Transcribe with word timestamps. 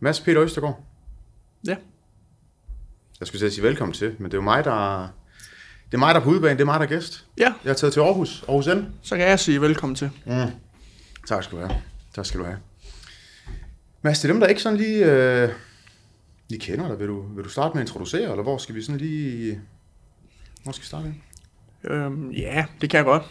Mads 0.00 0.20
Peter 0.20 0.42
Østergaard. 0.42 0.84
Ja. 1.66 1.76
Jeg 3.20 3.26
skulle 3.28 3.40
til 3.40 3.46
at 3.46 3.52
sige 3.52 3.62
velkommen 3.62 3.92
til, 3.92 4.14
men 4.18 4.24
det 4.24 4.34
er 4.34 4.38
jo 4.38 4.42
mig, 4.42 4.64
der, 4.64 5.00
det 5.86 5.94
er 5.94 5.98
mig, 5.98 6.14
der 6.14 6.20
er 6.20 6.24
på 6.24 6.30
udebane, 6.30 6.54
det 6.54 6.60
er 6.60 6.64
mig, 6.64 6.80
der 6.80 6.86
er 6.86 6.90
gæst. 6.90 7.26
Ja, 7.38 7.54
Jeg 7.64 7.70
er 7.70 7.74
taget 7.74 7.92
til 7.92 8.00
Aarhus, 8.00 8.44
Aarhus 8.48 8.66
N. 8.66 8.78
så 9.02 9.16
kan 9.16 9.26
jeg 9.28 9.40
sige 9.40 9.60
velkommen 9.60 9.96
til. 9.96 10.10
Mm. 10.26 10.32
Tak 11.28 11.42
skal 11.44 11.58
du 11.58 11.66
have. 11.66 11.82
Tak 12.14 12.26
skal 12.26 12.40
du 12.40 12.44
have. 12.44 12.58
Mads, 14.02 14.24
er 14.24 14.28
dem, 14.28 14.40
der 14.40 14.46
ikke 14.46 14.62
sådan 14.62 14.78
lige, 14.78 15.04
øh, 15.12 15.48
lige 16.48 16.60
kender 16.60 16.88
dig. 16.88 16.98
Vil 16.98 17.06
du, 17.08 17.34
vil 17.34 17.44
du 17.44 17.48
starte 17.48 17.74
med 17.74 17.82
at 17.82 17.88
introducere, 17.88 18.30
eller 18.30 18.42
hvor 18.42 18.58
skal 18.58 18.74
vi 18.74 18.82
sådan 18.82 18.98
lige... 19.00 19.60
Hvor 20.62 20.72
skal 20.72 20.82
vi 20.82 20.86
starte? 20.86 21.14
Øhm, 21.84 22.30
ja, 22.30 22.66
det 22.80 22.90
kan 22.90 22.98
jeg 22.98 23.04
godt. 23.04 23.22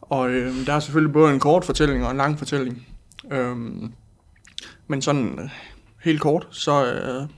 Og 0.00 0.30
øhm, 0.30 0.64
der 0.64 0.72
er 0.72 0.80
selvfølgelig 0.80 1.12
både 1.12 1.34
en 1.34 1.40
kort 1.40 1.64
fortælling 1.64 2.04
og 2.04 2.10
en 2.10 2.16
lang 2.16 2.38
fortælling. 2.38 2.86
Øhm, 3.30 3.92
men 4.86 5.02
sådan 5.02 5.38
øh, 5.38 5.50
helt 6.02 6.20
kort, 6.20 6.48
så 6.50 6.84
øh, 6.84 7.28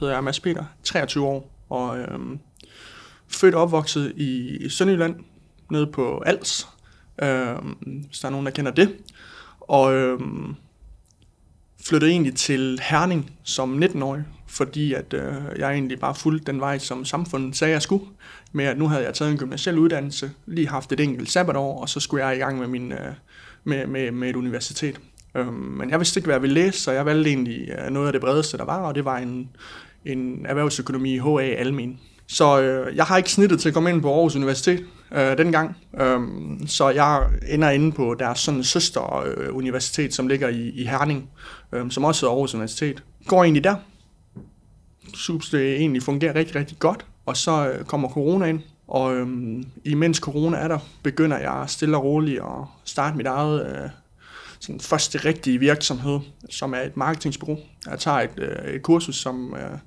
hedder 0.00 0.14
jeg 0.14 0.24
Mads 0.24 0.40
Peter, 0.40 0.64
23 0.82 1.26
år, 1.26 1.50
og 1.68 1.98
øh, 1.98 2.18
født 3.28 3.54
og 3.54 3.62
opvokset 3.62 4.12
i 4.16 4.58
Sønderjylland, 4.68 5.16
nede 5.70 5.86
på 5.86 6.22
Als, 6.26 6.68
øh, 7.22 7.56
hvis 7.80 8.18
der 8.18 8.26
er 8.26 8.30
nogen, 8.30 8.46
der 8.46 8.52
kender 8.52 8.72
det. 8.72 8.96
Og 9.60 9.94
øh, 9.94 10.20
flyttede 11.86 12.10
egentlig 12.10 12.34
til 12.34 12.80
Herning 12.82 13.32
som 13.44 13.82
19-årig, 13.82 14.24
fordi 14.46 14.92
at 14.92 15.14
øh, 15.14 15.34
jeg 15.58 15.72
egentlig 15.72 16.00
bare 16.00 16.14
fulgte 16.14 16.52
den 16.52 16.60
vej, 16.60 16.78
som 16.78 17.04
samfundet 17.04 17.56
sagde, 17.56 17.72
jeg 17.72 17.82
skulle. 17.82 18.04
Med 18.52 18.64
at 18.64 18.78
nu 18.78 18.88
havde 18.88 19.04
jeg 19.04 19.14
taget 19.14 19.32
en 19.32 19.38
gymnasiel 19.38 19.78
uddannelse, 19.78 20.30
lige 20.46 20.68
haft 20.68 20.92
et 20.92 21.00
enkelt 21.00 21.30
sabbatår, 21.30 21.80
og 21.80 21.88
så 21.88 22.00
skulle 22.00 22.26
jeg 22.26 22.36
i 22.36 22.38
gang 22.38 22.58
med, 22.58 22.66
min, 22.66 22.92
øh, 22.92 23.14
med, 23.64 23.86
med, 23.86 24.10
med 24.10 24.30
et 24.30 24.36
universitet. 24.36 25.00
Øhm, 25.38 25.52
men 25.52 25.90
jeg 25.90 25.98
vidste 25.98 26.18
ikke, 26.18 26.26
hvad 26.26 26.34
jeg 26.34 26.42
ville 26.42 26.54
læse, 26.54 26.80
så 26.80 26.92
jeg 26.92 27.06
valgte 27.06 27.30
egentlig 27.30 27.68
øh, 27.68 27.90
noget 27.90 28.06
af 28.06 28.12
det 28.12 28.20
bredeste, 28.20 28.58
der 28.58 28.64
var, 28.64 28.78
og 28.78 28.94
det 28.94 29.04
var 29.04 29.18
en, 29.18 29.48
en 30.04 30.46
erhvervsøkonomi 30.46 31.14
i 31.14 31.18
HA 31.18 31.54
Almen. 31.54 32.00
Så 32.26 32.60
øh, 32.60 32.96
jeg 32.96 33.04
har 33.04 33.16
ikke 33.16 33.32
snittet 33.32 33.60
til 33.60 33.68
at 33.68 33.74
komme 33.74 33.90
ind 33.90 34.02
på 34.02 34.14
Aarhus 34.14 34.36
Universitet 34.36 34.84
øh, 35.12 35.38
dengang, 35.38 35.76
øhm, 36.00 36.66
så 36.66 36.88
jeg 36.88 37.26
ender 37.48 37.70
inde 37.70 37.92
på 37.92 38.14
deres 38.18 38.38
sådan 38.38 38.64
søster 38.64 39.24
øh, 39.26 39.56
universitet, 39.56 40.14
som 40.14 40.28
ligger 40.28 40.48
i, 40.48 40.68
i 40.68 40.84
Herning, 40.84 41.30
øh, 41.72 41.90
som 41.90 42.04
også 42.04 42.26
er 42.26 42.30
Aarhus 42.30 42.54
Universitet. 42.54 43.02
Går 43.26 43.44
egentlig 43.44 43.64
der, 43.64 43.74
synes 45.14 45.50
det 45.50 45.76
egentlig 45.76 46.02
fungerer 46.02 46.34
rigtig, 46.34 46.56
rigtig 46.56 46.78
godt, 46.78 47.06
og 47.26 47.36
så 47.36 47.68
øh, 47.68 47.84
kommer 47.84 48.08
corona 48.08 48.46
ind, 48.46 48.60
og 48.88 49.16
øhm, 49.16 49.64
imens 49.84 50.16
corona 50.16 50.56
er 50.56 50.68
der, 50.68 50.78
begynder 51.02 51.38
jeg 51.38 51.64
stille 51.66 51.96
og 51.96 52.04
roligt 52.04 52.40
at 52.40 52.64
starte 52.84 53.16
mit 53.16 53.26
eget 53.26 53.66
øh, 53.66 53.90
sådan 54.60 54.80
første 54.80 55.18
rigtige 55.18 55.58
virksomhed, 55.58 56.20
som 56.50 56.74
er 56.74 56.80
et 56.80 56.96
marketingsbureau. 56.96 57.58
Jeg 57.90 57.98
tager 57.98 58.18
et, 58.20 58.30
øh, 58.38 58.74
et 58.74 58.82
kursus, 58.82 59.16
som 59.16 59.54
øh, 59.54 59.78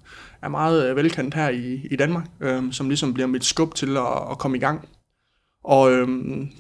er 0.42 0.50
meget 0.50 0.90
øh, 0.90 0.96
velkendt 0.96 1.34
her 1.34 1.50
i, 1.50 1.88
i 1.92 1.96
Danmark, 1.96 2.26
øh, 2.40 2.74
som 2.74 2.90
ligesom 2.90 3.14
bliver 3.14 3.28
mit 3.28 3.46
skub 3.46 3.76
til 3.76 3.98
at, 3.98 4.32
at 4.32 4.38
komme 4.38 4.58
i 4.58 4.60
gang. 4.60 4.88
Og 5.64 5.92
øh, 5.92 6.08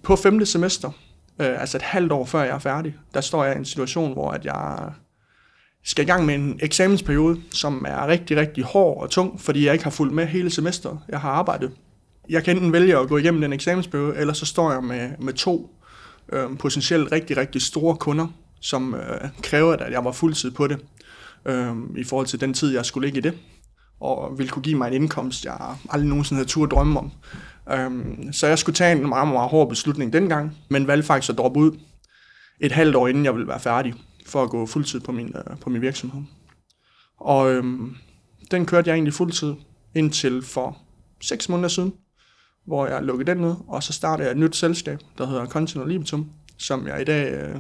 på 0.03 0.15
femte 0.15 0.45
semester, 0.45 0.91
øh, 1.39 1.61
altså 1.61 1.77
et 1.77 1.81
halvt 1.81 2.11
år 2.11 2.25
før 2.25 2.43
jeg 2.43 2.55
er 2.55 2.59
færdig, 2.59 2.95
der 3.13 3.21
står 3.21 3.43
jeg 3.43 3.55
i 3.55 3.57
en 3.57 3.65
situation, 3.65 4.13
hvor 4.13 4.31
at 4.31 4.45
jeg 4.45 4.91
skal 5.83 6.03
i 6.03 6.07
gang 6.07 6.25
med 6.25 6.35
en 6.35 6.59
eksamensperiode, 6.61 7.41
som 7.51 7.85
er 7.87 8.07
rigtig, 8.07 8.37
rigtig 8.37 8.63
hård 8.63 9.03
og 9.03 9.09
tung, 9.09 9.41
fordi 9.41 9.65
jeg 9.65 9.73
ikke 9.73 9.83
har 9.83 9.91
fulgt 9.91 10.13
med 10.13 10.25
hele 10.25 10.49
semesteret. 10.49 10.99
Jeg 11.09 11.19
har 11.19 11.29
arbejdet. 11.29 11.71
Jeg 12.29 12.43
kan 12.43 12.55
enten 12.55 12.73
vælge 12.73 12.97
at 12.97 13.07
gå 13.07 13.17
igennem 13.17 13.41
den 13.41 13.53
eksamensperiode, 13.53 14.17
eller 14.17 14.33
så 14.33 14.45
står 14.45 14.71
jeg 14.71 14.83
med, 14.83 15.09
med 15.19 15.33
to 15.33 15.75
øh, 16.31 16.57
potentielt 16.57 17.11
rigtig, 17.11 17.37
rigtig 17.37 17.61
store 17.61 17.95
kunder, 17.95 18.27
som 18.61 18.95
øh, 18.95 19.29
kræver, 19.43 19.73
at 19.73 19.91
jeg 19.91 20.05
var 20.05 20.11
fuldtid 20.11 20.51
på 20.51 20.67
det, 20.67 20.79
øh, 21.45 21.75
i 21.97 22.03
forhold 22.03 22.27
til 22.27 22.41
den 22.41 22.53
tid, 22.53 22.73
jeg 22.73 22.85
skulle 22.85 23.07
ligge 23.07 23.17
i 23.17 23.21
det, 23.21 23.37
og 23.99 24.37
ville 24.37 24.49
kunne 24.49 24.63
give 24.63 24.77
mig 24.77 24.87
en 24.87 24.93
indkomst, 24.93 25.45
jeg 25.45 25.75
aldrig 25.89 26.09
nogensinde 26.09 26.37
havde 26.37 26.49
tur 26.49 26.65
drømme 26.65 26.99
om. 26.99 27.11
Øh, 27.71 28.15
så 28.31 28.47
jeg 28.47 28.59
skulle 28.59 28.75
tage 28.75 28.91
en 28.91 29.09
meget, 29.09 29.27
meget 29.27 29.49
hård 29.49 29.69
beslutning 29.69 30.13
dengang, 30.13 30.57
men 30.69 30.87
valgte 30.87 31.07
faktisk 31.07 31.29
at 31.29 31.37
droppe 31.37 31.59
ud 31.59 31.71
et 32.59 32.71
halvt 32.71 32.95
år 32.95 33.07
inden 33.07 33.25
jeg 33.25 33.33
ville 33.33 33.47
være 33.47 33.59
færdig, 33.59 33.93
for 34.25 34.43
at 34.43 34.49
gå 34.49 34.65
fuldtid 34.65 34.99
på 34.99 35.11
min, 35.11 35.27
øh, 35.27 35.57
på 35.57 35.69
min 35.69 35.81
virksomhed. 35.81 36.21
Og 37.19 37.51
øh, 37.51 37.63
den 38.51 38.65
kørte 38.65 38.89
jeg 38.89 38.93
egentlig 38.93 39.13
fuldtid 39.13 39.53
indtil 39.95 40.41
for 40.41 40.77
6 41.21 41.49
måneder 41.49 41.69
siden, 41.69 41.93
hvor 42.65 42.87
jeg 42.87 43.03
lukkede 43.03 43.31
den 43.31 43.41
ned, 43.41 43.55
og 43.67 43.83
så 43.83 43.93
startede 43.93 44.27
jeg 44.27 44.31
et 44.31 44.37
nyt 44.37 44.55
selskab, 44.55 44.99
der 45.17 45.25
hedder 45.25 45.45
Content 45.45 45.87
Libitum, 45.87 46.29
som 46.57 46.87
jeg 46.87 47.01
i 47.01 47.03
dag 47.03 47.33
øh, 47.33 47.55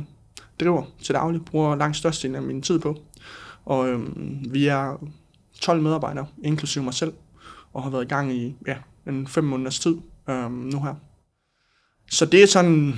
driver 0.59 0.83
til 1.03 1.15
daglig, 1.15 1.45
bruger 1.45 1.75
langt 1.75 1.97
størstedelen 1.97 2.35
af 2.35 2.41
min 2.41 2.61
tid 2.61 2.79
på. 2.79 2.97
Og 3.65 3.89
øh, 3.89 3.99
vi 4.53 4.67
er 4.67 5.07
12 5.61 5.81
medarbejdere, 5.81 6.27
inklusive 6.43 6.83
mig 6.83 6.93
selv, 6.93 7.13
og 7.73 7.83
har 7.83 7.89
været 7.89 8.03
i 8.03 8.07
gang 8.07 8.33
i 8.33 8.55
ja, 8.67 8.75
en 9.07 9.27
5 9.27 9.43
måneders 9.43 9.79
tid 9.79 9.97
øh, 10.29 10.51
nu 10.51 10.83
her. 10.83 10.95
Så 12.11 12.25
det 12.25 12.43
er 12.43 12.47
sådan 12.47 12.93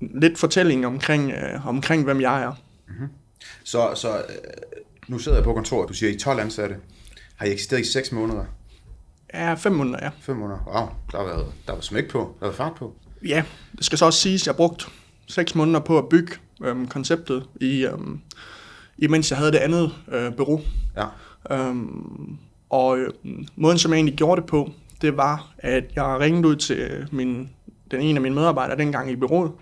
lidt 0.00 0.38
fortælling 0.38 0.86
omkring, 0.86 1.32
øh, 1.32 1.66
omkring 1.66 2.04
hvem 2.04 2.20
jeg 2.20 2.42
er. 2.42 2.52
Mm-hmm. 2.88 3.08
Så, 3.64 3.92
så 3.94 4.16
øh, 4.16 4.24
nu 5.08 5.18
sidder 5.18 5.38
jeg 5.38 5.44
på 5.44 5.54
kontoret, 5.54 5.88
du 5.88 5.94
siger, 5.94 6.10
I 6.10 6.14
er 6.14 6.18
12 6.18 6.40
ansatte. 6.40 6.76
Har 7.36 7.46
I 7.46 7.52
eksisteret 7.52 7.80
i 7.80 7.92
6 7.92 8.12
måneder? 8.12 8.44
Ja, 9.34 9.54
5 9.54 9.72
måneder, 9.72 9.98
ja. 10.02 10.10
5 10.20 10.36
måneder? 10.36 10.58
Wow, 10.66 10.88
der 11.12 11.24
været, 11.24 11.46
der 11.66 11.72
var 11.72 11.80
smæk 11.80 12.10
på. 12.10 12.18
Der 12.40 12.46
været 12.46 12.56
fart 12.56 12.74
på. 12.74 12.94
Ja, 13.26 13.44
det 13.76 13.84
skal 13.84 13.98
så 13.98 14.04
også 14.04 14.20
siges, 14.20 14.42
at 14.42 14.46
jeg 14.46 14.56
brugt 14.56 14.88
6 15.26 15.54
måneder 15.54 15.80
på 15.80 15.98
at 15.98 16.08
bygge 16.08 16.32
øhm, 16.64 16.88
konceptet, 16.88 17.46
i, 17.60 17.86
øhm, 17.86 18.20
imens 18.98 19.30
jeg 19.30 19.38
havde 19.38 19.52
det 19.52 19.58
andet 19.58 19.92
øh, 20.12 20.36
bureau. 20.36 20.60
Ja. 20.96 21.06
Øhm, 21.56 22.36
og 22.70 22.98
øh, 22.98 23.10
måden, 23.56 23.78
som 23.78 23.90
jeg 23.90 23.96
egentlig 23.96 24.16
gjorde 24.16 24.40
det 24.40 24.48
på, 24.50 24.70
det 25.02 25.16
var, 25.16 25.54
at 25.58 25.84
jeg 25.96 26.16
ringede 26.20 26.48
ud 26.48 26.56
til 26.56 27.08
min, 27.12 27.50
den 27.90 28.00
ene 28.00 28.16
af 28.18 28.22
mine 28.22 28.34
medarbejdere 28.34 28.78
dengang 28.78 29.10
i 29.10 29.16
bureauet, 29.16 29.52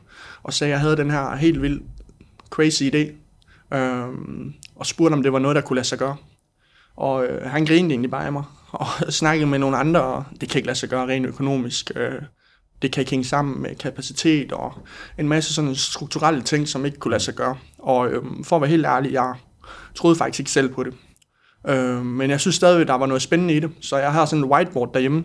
og 0.42 0.52
sagde, 0.52 0.72
at 0.72 0.72
jeg 0.72 0.80
havde 0.80 0.96
den 0.96 1.10
her 1.10 1.36
helt 1.36 1.62
vild 1.62 1.80
crazy 2.50 2.82
idé, 2.82 3.12
øhm, 3.76 4.54
og 4.76 4.86
spurgte, 4.86 5.14
om 5.14 5.22
det 5.22 5.32
var 5.32 5.38
noget, 5.38 5.54
der 5.54 5.62
kunne 5.62 5.74
lade 5.74 5.86
sig 5.86 5.98
gøre. 5.98 6.16
Og 6.96 7.26
øh, 7.26 7.50
han 7.50 7.66
grinede 7.66 7.92
egentlig 7.92 8.10
bare 8.10 8.26
af 8.26 8.32
mig, 8.32 8.44
og 8.74 8.86
snakket 9.12 9.48
med 9.48 9.58
nogle 9.58 9.76
andre, 9.76 10.02
og 10.02 10.24
det 10.40 10.48
kan 10.48 10.58
ikke 10.58 10.66
lade 10.66 10.78
sig 10.78 10.88
gøre 10.88 11.06
rent 11.06 11.26
økonomisk. 11.26 11.90
Øh, 11.96 12.22
det 12.82 12.92
kan 12.92 13.00
ikke 13.00 13.10
hænge 13.10 13.24
sammen 13.24 13.62
med 13.62 13.74
kapacitet 13.74 14.52
og 14.52 14.72
en 15.18 15.28
masse 15.28 15.54
sådan 15.54 15.74
strukturelle 15.74 16.42
ting, 16.42 16.68
som 16.68 16.86
ikke 16.86 16.98
kunne 16.98 17.10
lade 17.10 17.22
sig 17.22 17.34
gøre. 17.34 17.56
Og 17.78 18.08
øh, 18.10 18.22
for 18.44 18.56
at 18.56 18.62
være 18.62 18.70
helt 18.70 18.86
ærlig, 18.86 19.12
jeg 19.12 19.34
troede 19.94 20.16
faktisk 20.16 20.40
ikke 20.40 20.50
selv 20.50 20.74
på 20.74 20.82
det. 20.82 20.94
Øh, 21.68 22.04
men 22.04 22.30
jeg 22.30 22.40
synes 22.40 22.56
stadigvæk, 22.56 22.86
der 22.86 22.94
var 22.94 23.06
noget 23.06 23.22
spændende 23.22 23.54
i 23.54 23.60
det. 23.60 23.70
Så 23.80 23.96
jeg 23.96 24.12
har 24.12 24.26
sådan 24.26 24.44
en 24.44 24.50
whiteboard 24.50 24.92
derhjemme. 24.92 25.24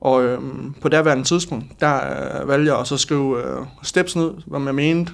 Og 0.00 0.24
øh, 0.24 0.40
på 0.80 0.88
derværende 0.88 1.24
tidspunkt, 1.24 1.80
der 1.80 1.94
øh, 2.40 2.48
valgte 2.48 2.72
jeg 2.72 2.80
at 2.80 2.86
så 2.86 2.96
skrive 2.96 3.44
øh, 3.44 3.66
steps 3.82 4.16
ned, 4.16 4.30
hvad 4.46 4.60
jeg 4.60 4.74
mente. 4.74 5.12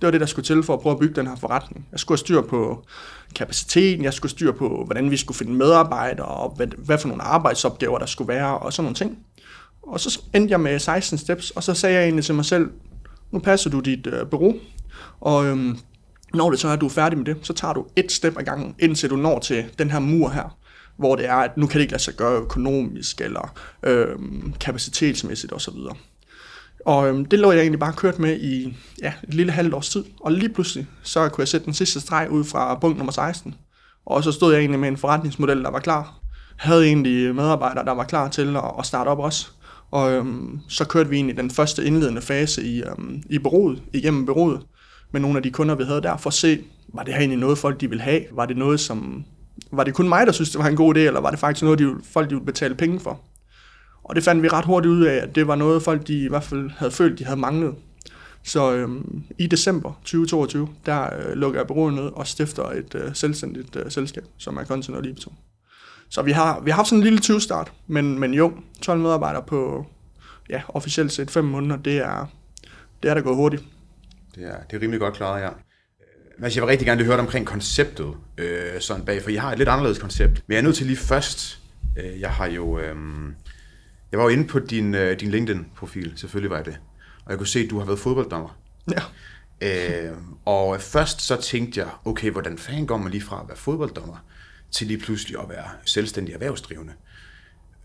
Det 0.00 0.06
var 0.06 0.10
det, 0.10 0.20
der 0.20 0.26
skulle 0.26 0.46
til 0.46 0.62
for 0.62 0.74
at 0.74 0.80
prøve 0.80 0.92
at 0.92 0.98
bygge 0.98 1.14
den 1.14 1.26
her 1.26 1.36
forretning. 1.36 1.86
Jeg 1.92 2.00
skulle 2.00 2.16
have 2.16 2.24
styr 2.24 2.40
på 2.40 2.84
kapaciteten, 3.34 4.04
jeg 4.04 4.14
skulle 4.14 4.30
styr 4.30 4.52
på, 4.52 4.82
hvordan 4.84 5.10
vi 5.10 5.16
skulle 5.16 5.38
finde 5.38 5.52
medarbejdere, 5.52 6.26
og 6.26 6.54
hvad, 6.56 6.66
hvad 6.66 6.98
for 6.98 7.08
nogle 7.08 7.22
arbejdsopgaver, 7.22 7.98
der 7.98 8.06
skulle 8.06 8.28
være, 8.28 8.58
og 8.58 8.72
sådan 8.72 8.84
nogle 8.84 8.94
ting. 8.94 9.18
Og 9.82 10.00
så 10.00 10.20
endte 10.34 10.52
jeg 10.52 10.60
med 10.60 10.78
16 10.78 11.18
steps, 11.18 11.50
og 11.50 11.62
så 11.62 11.74
sagde 11.74 11.96
jeg 11.96 12.04
egentlig 12.04 12.24
til 12.24 12.34
mig 12.34 12.44
selv, 12.44 12.70
nu 13.30 13.38
passer 13.38 13.70
du 13.70 13.80
dit 13.80 14.06
øh, 14.06 14.26
bureau, 14.26 14.54
og 15.20 15.46
øhm, 15.46 15.78
når 16.34 16.50
det 16.50 16.58
så 16.58 16.68
er, 16.68 16.72
at 16.72 16.80
du 16.80 16.86
er 16.86 16.90
færdig 16.90 17.18
med 17.18 17.26
det, 17.26 17.36
så 17.42 17.52
tager 17.52 17.74
du 17.74 17.86
et 17.96 18.12
step 18.12 18.38
ad 18.38 18.44
gangen, 18.44 18.74
indtil 18.78 19.10
du 19.10 19.16
når 19.16 19.38
til 19.38 19.64
den 19.78 19.90
her 19.90 19.98
mur 19.98 20.28
her, 20.28 20.58
hvor 20.96 21.16
det 21.16 21.26
er, 21.26 21.34
at 21.34 21.56
nu 21.56 21.66
kan 21.66 21.74
det 21.74 21.80
ikke 21.80 21.92
lade 21.92 22.02
sig 22.02 22.14
gøre 22.14 22.40
økonomisk, 22.40 23.20
eller 23.20 23.54
øhm, 23.82 24.54
kapacitetsmæssigt 24.60 25.52
osv. 25.52 25.74
Og 26.86 27.08
øhm, 27.08 27.24
det 27.24 27.38
lå 27.38 27.52
jeg 27.52 27.60
egentlig 27.60 27.80
bare 27.80 27.92
kørt 27.92 28.18
med 28.18 28.40
i 28.40 28.76
ja, 29.02 29.12
et 29.28 29.34
lille 29.34 29.52
halvt 29.52 29.74
års 29.74 29.88
tid, 29.88 30.04
og 30.20 30.32
lige 30.32 30.48
pludselig, 30.48 30.86
så 31.02 31.28
kunne 31.28 31.42
jeg 31.42 31.48
sætte 31.48 31.64
den 31.64 31.74
sidste 31.74 32.00
streg 32.00 32.30
ud 32.30 32.44
fra 32.44 32.74
punkt 32.74 32.96
nummer 32.98 33.12
16. 33.12 33.54
Og 34.06 34.24
så 34.24 34.32
stod 34.32 34.52
jeg 34.52 34.60
egentlig 34.60 34.80
med 34.80 34.88
en 34.88 34.96
forretningsmodel, 34.96 35.62
der 35.62 35.70
var 35.70 35.80
klar. 35.80 36.14
Havde 36.56 36.86
egentlig 36.86 37.34
medarbejdere, 37.34 37.84
der 37.84 37.92
var 37.92 38.04
klar 38.04 38.28
til 38.28 38.56
at, 38.56 38.62
at 38.78 38.86
starte 38.86 39.08
op 39.08 39.18
også. 39.18 39.48
Og 39.90 40.12
øhm, 40.12 40.60
så 40.68 40.84
kørte 40.84 41.10
vi 41.10 41.16
egentlig 41.16 41.36
den 41.36 41.50
første 41.50 41.84
indledende 41.84 42.20
fase 42.20 42.62
i, 42.62 42.82
øhm, 42.82 43.22
i 43.30 43.38
bureauet, 43.38 43.82
igennem 43.92 44.26
bureauet, 44.26 44.60
med 45.12 45.20
nogle 45.20 45.36
af 45.36 45.42
de 45.42 45.50
kunder, 45.50 45.74
vi 45.74 45.84
havde 45.84 46.02
der, 46.02 46.16
for 46.16 46.30
at 46.30 46.34
se, 46.34 46.58
var 46.94 47.02
det 47.02 47.14
her 47.14 47.20
egentlig 47.20 47.38
noget, 47.38 47.58
folk 47.58 47.80
de 47.80 47.88
ville 47.88 48.02
have? 48.02 48.22
Var 48.32 48.46
det 48.46 48.56
noget, 48.56 48.80
som... 48.80 49.24
Var 49.72 49.84
det 49.84 49.94
kun 49.94 50.08
mig, 50.08 50.26
der 50.26 50.32
synes, 50.32 50.50
det 50.50 50.58
var 50.58 50.66
en 50.66 50.76
god 50.76 50.96
idé, 50.96 50.98
eller 50.98 51.20
var 51.20 51.30
det 51.30 51.38
faktisk 51.38 51.62
noget, 51.62 51.78
de, 51.78 51.94
folk 52.12 52.30
de 52.30 52.34
ville 52.34 52.46
betale 52.46 52.74
penge 52.74 53.00
for? 53.00 53.20
Og 54.08 54.16
det 54.16 54.24
fandt 54.24 54.42
vi 54.42 54.48
ret 54.48 54.64
hurtigt 54.64 54.92
ud 54.92 55.04
af, 55.04 55.14
at 55.14 55.34
det 55.34 55.46
var 55.46 55.56
noget, 55.56 55.82
folk 55.82 56.06
de 56.06 56.24
i 56.24 56.28
hvert 56.28 56.44
fald 56.44 56.70
havde 56.70 56.92
følt, 56.92 57.18
de 57.18 57.24
havde 57.24 57.40
manglet. 57.40 57.74
Så 58.42 58.72
øhm, 58.72 59.22
i 59.38 59.46
december 59.46 59.92
2022, 60.04 60.68
der 60.86 61.16
øh, 61.16 61.36
lukker 61.36 61.60
jeg 61.60 61.66
bureauet 61.66 61.94
ned 61.94 62.04
og 62.04 62.26
stifter 62.26 62.70
et 62.70 62.94
øh, 62.94 63.14
selvstændigt 63.14 63.76
øh, 63.76 63.90
selskab, 63.90 64.24
som 64.38 64.56
er 64.56 64.64
Content 64.64 64.96
og 64.96 65.32
Så 66.10 66.22
vi 66.22 66.32
har, 66.32 66.60
vi 66.60 66.70
har 66.70 66.76
haft 66.76 66.88
sådan 66.88 66.98
en 66.98 67.04
lille 67.04 67.18
20 67.18 67.40
start, 67.40 67.72
men, 67.86 68.18
men 68.18 68.34
jo, 68.34 68.52
12 68.82 69.00
medarbejdere 69.00 69.42
på 69.42 69.86
ja, 70.50 70.62
officielt 70.68 71.12
set 71.12 71.30
5 71.30 71.44
måneder, 71.44 71.76
det 71.76 71.96
er, 71.96 72.26
det 73.02 73.10
er 73.10 73.14
der 73.14 73.20
gået 73.20 73.36
hurtigt. 73.36 73.64
Det 74.34 74.44
er, 74.44 74.56
det 74.70 74.76
er 74.76 74.82
rimelig 74.82 75.00
godt 75.00 75.14
klaret, 75.14 75.42
ja. 75.42 75.50
Mads, 76.38 76.56
jeg 76.56 76.62
vil 76.62 76.68
rigtig 76.68 76.86
gerne 76.86 77.04
høre 77.04 77.18
omkring 77.18 77.46
konceptet 77.46 78.14
øh, 78.38 78.80
sådan 78.80 79.04
bag, 79.04 79.22
for 79.22 79.30
jeg 79.30 79.42
har 79.42 79.52
et 79.52 79.58
lidt 79.58 79.68
anderledes 79.68 79.98
koncept. 79.98 80.42
Men 80.46 80.52
jeg 80.52 80.58
er 80.58 80.62
nødt 80.62 80.76
til 80.76 80.86
lige 80.86 80.96
først, 80.96 81.58
øh, 81.98 82.20
jeg 82.20 82.30
har 82.30 82.46
jo, 82.46 82.78
øh, 82.78 82.96
jeg 84.12 84.18
var 84.18 84.24
jo 84.24 84.30
inde 84.30 84.46
på 84.46 84.58
din, 84.58 84.94
øh, 84.94 85.20
din 85.20 85.30
LinkedIn-profil, 85.30 86.12
selvfølgelig 86.16 86.50
var 86.50 86.56
jeg 86.56 86.66
det. 86.66 86.78
Og 87.24 87.30
jeg 87.30 87.38
kunne 87.38 87.46
se, 87.46 87.60
at 87.60 87.70
du 87.70 87.78
har 87.78 87.86
været 87.86 87.98
fodbolddommer. 87.98 88.58
Ja. 88.90 89.02
Øh, 89.60 90.12
og 90.44 90.80
først 90.80 91.20
så 91.20 91.40
tænkte 91.40 91.80
jeg, 91.80 91.88
okay, 92.04 92.30
hvordan 92.30 92.58
fanden 92.58 92.86
går 92.86 92.96
man 92.96 93.10
lige 93.12 93.22
fra 93.22 93.40
at 93.42 93.48
være 93.48 93.56
fodbolddommer, 93.56 94.16
til 94.70 94.86
lige 94.86 94.98
pludselig 94.98 95.40
at 95.40 95.48
være 95.48 95.68
selvstændig 95.84 96.34
erhvervsdrivende. 96.34 96.92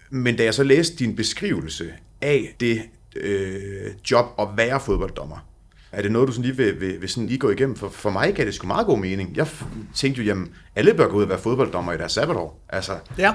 Men 0.09 0.35
da 0.35 0.43
jeg 0.43 0.53
så 0.53 0.63
læste 0.63 0.95
din 0.95 1.15
beskrivelse 1.15 1.93
af 2.21 2.55
det 2.59 2.81
øh, 3.15 3.91
job 4.11 4.25
at 4.39 4.47
være 4.57 4.79
fodbolddommer, 4.79 5.47
er 5.91 6.01
det 6.01 6.11
noget, 6.11 6.27
du 6.27 6.33
sådan 6.33 6.45
lige 6.45 6.57
vil, 6.57 6.81
vil, 6.81 7.01
vil 7.01 7.09
sådan 7.09 7.27
lige 7.27 7.39
gå 7.39 7.49
igennem? 7.49 7.75
For, 7.75 7.89
for 7.89 8.09
mig 8.09 8.33
gav 8.35 8.45
det 8.45 8.53
sgu 8.53 8.67
meget 8.67 8.85
god 8.85 8.99
mening. 8.99 9.37
Jeg 9.37 9.47
tænkte 9.95 10.21
jo, 10.21 10.27
jamen, 10.27 10.55
alle 10.75 10.93
bør 10.93 11.07
gå 11.07 11.17
ud 11.17 11.23
og 11.23 11.29
være 11.29 11.39
fodbolddommer 11.39 11.93
i 11.93 11.97
deres 11.97 12.11
sabbatår. 12.11 12.65
Altså, 12.69 12.99
Ja. 13.17 13.33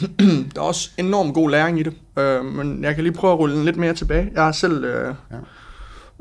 der 0.54 0.60
er 0.60 0.64
også 0.64 0.90
enormt 0.98 1.34
god 1.34 1.50
læring 1.50 1.80
i 1.80 1.82
det, 1.82 1.94
øh, 2.18 2.44
men 2.44 2.84
jeg 2.84 2.94
kan 2.94 3.04
lige 3.04 3.14
prøve 3.14 3.32
at 3.32 3.38
rulle 3.38 3.56
den 3.56 3.64
lidt 3.64 3.76
mere 3.76 3.94
tilbage. 3.94 4.30
Jeg 4.34 4.44
har 4.44 4.52
selv 4.52 4.84
øh, 4.84 5.14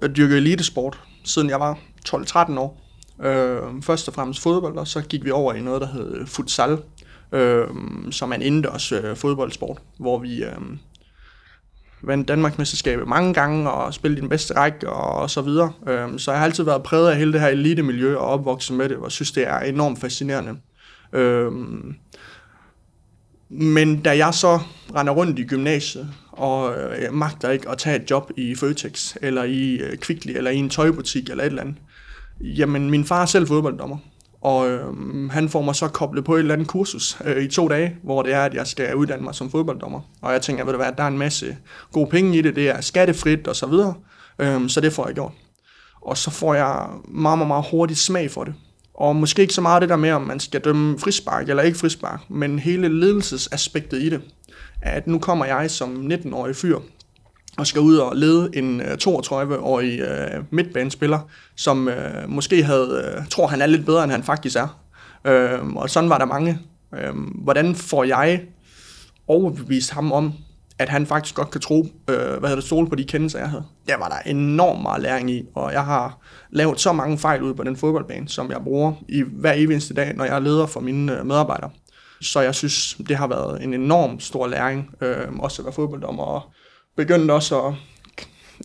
ja. 0.02 0.08
dyrket 0.08 0.38
elitesport, 0.38 1.00
siden 1.24 1.50
jeg 1.50 1.60
var 1.60 1.80
12-13 2.10 2.60
år. 2.60 2.84
Øh, 3.24 3.82
først 3.82 4.08
og 4.08 4.14
fremmest 4.14 4.42
fodbold, 4.42 4.78
og 4.78 4.88
så 4.88 5.02
gik 5.02 5.26
vi 5.26 5.32
over 5.32 5.54
i 5.54 5.62
noget, 5.62 5.82
der 5.82 5.88
hed 5.88 6.26
futsal, 6.26 6.78
øh, 7.32 7.68
som 8.12 8.32
er 8.32 8.36
en 8.36 8.42
indendørs 8.42 8.92
øh, 8.92 9.16
fodboldsport, 9.16 9.82
hvor 10.00 10.20
vi 10.20 10.44
øh, 10.44 10.58
vandt 12.04 12.28
Danmarksmesterskabet 12.28 13.08
mange 13.08 13.34
gange 13.34 13.72
og 13.72 13.94
spillede 13.94 14.20
i 14.20 14.22
den 14.22 14.30
bedste 14.30 14.56
række 14.56 14.90
og, 14.90 15.30
så 15.30 15.42
videre. 15.42 15.72
Øh, 15.88 16.20
så 16.20 16.32
jeg 16.32 16.40
har 16.40 16.46
altid 16.46 16.64
været 16.64 16.84
præget 16.84 17.10
af 17.10 17.18
hele 17.18 17.34
det 17.34 17.42
her 17.42 17.48
elitemiljø 17.48 18.18
og 18.18 18.28
opvokset 18.28 18.78
med 18.78 18.90
det, 18.90 18.98
og 18.98 19.12
synes, 19.12 19.32
det 19.32 19.48
er 19.48 19.60
enormt 19.60 20.00
fascinerende. 20.00 20.58
Men 23.54 24.02
da 24.02 24.18
jeg 24.18 24.34
så 24.34 24.60
render 24.96 25.14
rundt 25.14 25.40
i 25.40 25.44
gymnasiet, 25.44 26.10
og 26.32 26.74
øh, 26.76 27.14
magter 27.14 27.50
ikke 27.50 27.70
at 27.70 27.78
tage 27.78 27.96
et 27.96 28.12
job 28.12 28.32
i 28.38 28.56
Føtex, 28.56 29.16
eller 29.22 29.44
i 29.44 29.76
øh, 29.76 29.98
Kvickly, 29.98 30.32
eller 30.32 30.52
i 30.52 30.58
en 30.58 30.70
tøjbutik, 30.70 31.30
eller 31.30 31.44
et 31.44 31.48
eller 31.48 31.62
andet, 31.62 31.76
jamen 32.42 32.90
min 32.90 33.06
far 33.06 33.22
er 33.22 33.26
selv 33.26 33.48
fodbolddommer, 33.48 33.98
og 34.42 34.70
øh, 34.70 35.30
han 35.32 35.50
får 35.50 35.62
mig 35.62 35.76
så 35.76 35.88
koblet 35.88 36.26
på 36.26 36.36
et 36.36 36.40
eller 36.40 36.54
andet 36.54 36.68
kursus 36.68 37.18
øh, 37.26 37.44
i 37.44 37.48
to 37.48 37.68
dage, 37.68 37.96
hvor 38.04 38.22
det 38.22 38.34
er, 38.34 38.42
at 38.42 38.54
jeg 38.54 38.68
skal 38.68 38.96
uddanne 38.96 39.24
mig 39.24 39.36
som 39.36 39.52
fodbolddommer. 39.52 40.02
Og 40.22 40.34
jeg 40.34 40.42
tænker, 40.42 40.64
ved 40.64 40.74
du 40.74 40.78
hvad, 40.78 40.92
der 40.98 41.04
er 41.04 41.08
en 41.08 41.18
masse 41.18 41.58
gode 41.92 42.10
penge 42.10 42.38
i 42.38 42.42
det, 42.42 42.56
det 42.56 42.70
er 42.70 42.82
skattefrit 42.82 43.48
og 43.48 43.56
så 43.56 43.68
videre, 43.68 43.94
øh, 44.40 44.70
så 44.70 44.82
det 44.82 44.94
får 44.94 45.06
jeg 45.06 45.16
gjort. 45.16 45.32
Og 46.02 46.18
så 46.18 46.32
får 46.32 46.54
jeg 46.54 46.88
meget, 47.08 47.38
meget, 47.38 47.48
meget 47.48 47.66
hurtigt 47.72 48.00
smag 48.00 48.32
for 48.32 48.44
det. 48.44 48.54
Og 48.94 49.16
måske 49.16 49.42
ikke 49.42 49.54
så 49.54 49.62
meget 49.62 49.82
det 49.82 49.90
der 49.90 49.96
med, 49.96 50.12
om 50.12 50.22
man 50.22 50.40
skal 50.40 50.62
dømme 50.62 51.00
frispark 51.00 51.50
eller 51.50 51.64
ikke 51.64 51.78
frispark, 51.78 52.30
men 52.30 52.60
hele 52.60 53.00
ledelsesaspektet 53.00 54.02
i 54.02 54.10
det. 54.10 54.22
At 54.82 55.08
nu 55.08 55.20
kommer 55.20 55.46
jeg 55.46 55.72
som 55.72 56.12
19-årig 56.12 56.56
fyr 56.56 56.80
og 57.58 57.68
skal 57.68 57.82
ud 57.82 57.98
og 57.98 58.16
lede 58.16 58.50
en 58.54 58.82
øh, 58.82 58.98
32-årig 59.08 60.00
øh, 60.00 60.44
midtbanespiller, 60.52 61.20
som 61.56 61.88
øh, 61.88 62.30
måske 62.30 62.64
havde, 62.64 63.16
øh, 63.18 63.28
tror 63.28 63.48
han 63.48 63.62
er 63.62 63.66
lidt 63.66 63.86
bedre, 63.86 64.04
end 64.04 64.12
han 64.12 64.24
faktisk 64.24 64.56
er. 64.56 64.80
Øh, 65.28 65.76
og 65.76 65.90
sådan 65.90 66.10
var 66.10 66.18
der 66.18 66.26
mange. 66.26 66.60
Øh, 66.96 67.14
hvordan 67.44 67.76
får 67.76 68.04
jeg 68.04 68.42
overbevist 69.28 69.92
ham 69.92 70.12
om, 70.12 70.34
at 70.80 70.90
han 70.90 71.06
faktisk 71.06 71.36
godt 71.36 71.52
kan 71.52 71.62
tro, 71.62 71.88
øh, 72.10 72.18
hvad 72.18 72.50
hedder 72.50 72.56
det, 72.56 72.64
stole 72.64 72.90
på 72.90 72.96
de 72.96 73.04
kendelser, 73.04 73.40
jeg 73.40 73.50
havde. 73.50 73.64
Der 73.88 73.98
var 73.98 74.08
der 74.10 74.30
enormt 74.32 74.82
meget 74.82 75.02
læring 75.02 75.32
i, 75.32 75.44
og 75.56 75.74
jeg 75.74 75.86
har 75.86 76.18
lavet 76.52 76.80
så 76.80 76.94
mange 76.94 77.18
fejl 77.18 77.44
ud 77.44 77.54
på 77.54 77.64
den 77.64 77.78
fodboldbane, 77.78 78.30
som 78.30 78.52
jeg 78.52 78.62
bruger 78.64 78.94
i 79.10 79.24
hver 79.28 79.52
eneste 79.52 79.94
dag, 79.94 80.14
når 80.16 80.26
jeg 80.26 80.36
er 80.36 80.40
leder 80.40 80.66
for 80.66 80.80
mine 80.80 81.20
øh, 81.20 81.26
medarbejdere. 81.26 81.70
Så 82.22 82.42
jeg 82.42 82.56
synes, 82.56 82.98
det 83.08 83.16
har 83.16 83.28
været 83.28 83.64
en 83.64 83.74
enorm 83.74 84.20
stor 84.20 84.48
læring, 84.48 84.90
øh, 85.02 85.28
også 85.40 85.62
at 85.62 85.66
være 85.66 85.74
fodbolddommer, 85.74 86.24
og 86.24 86.42
begyndte 86.98 87.32
også 87.32 87.62
at, 87.62 87.74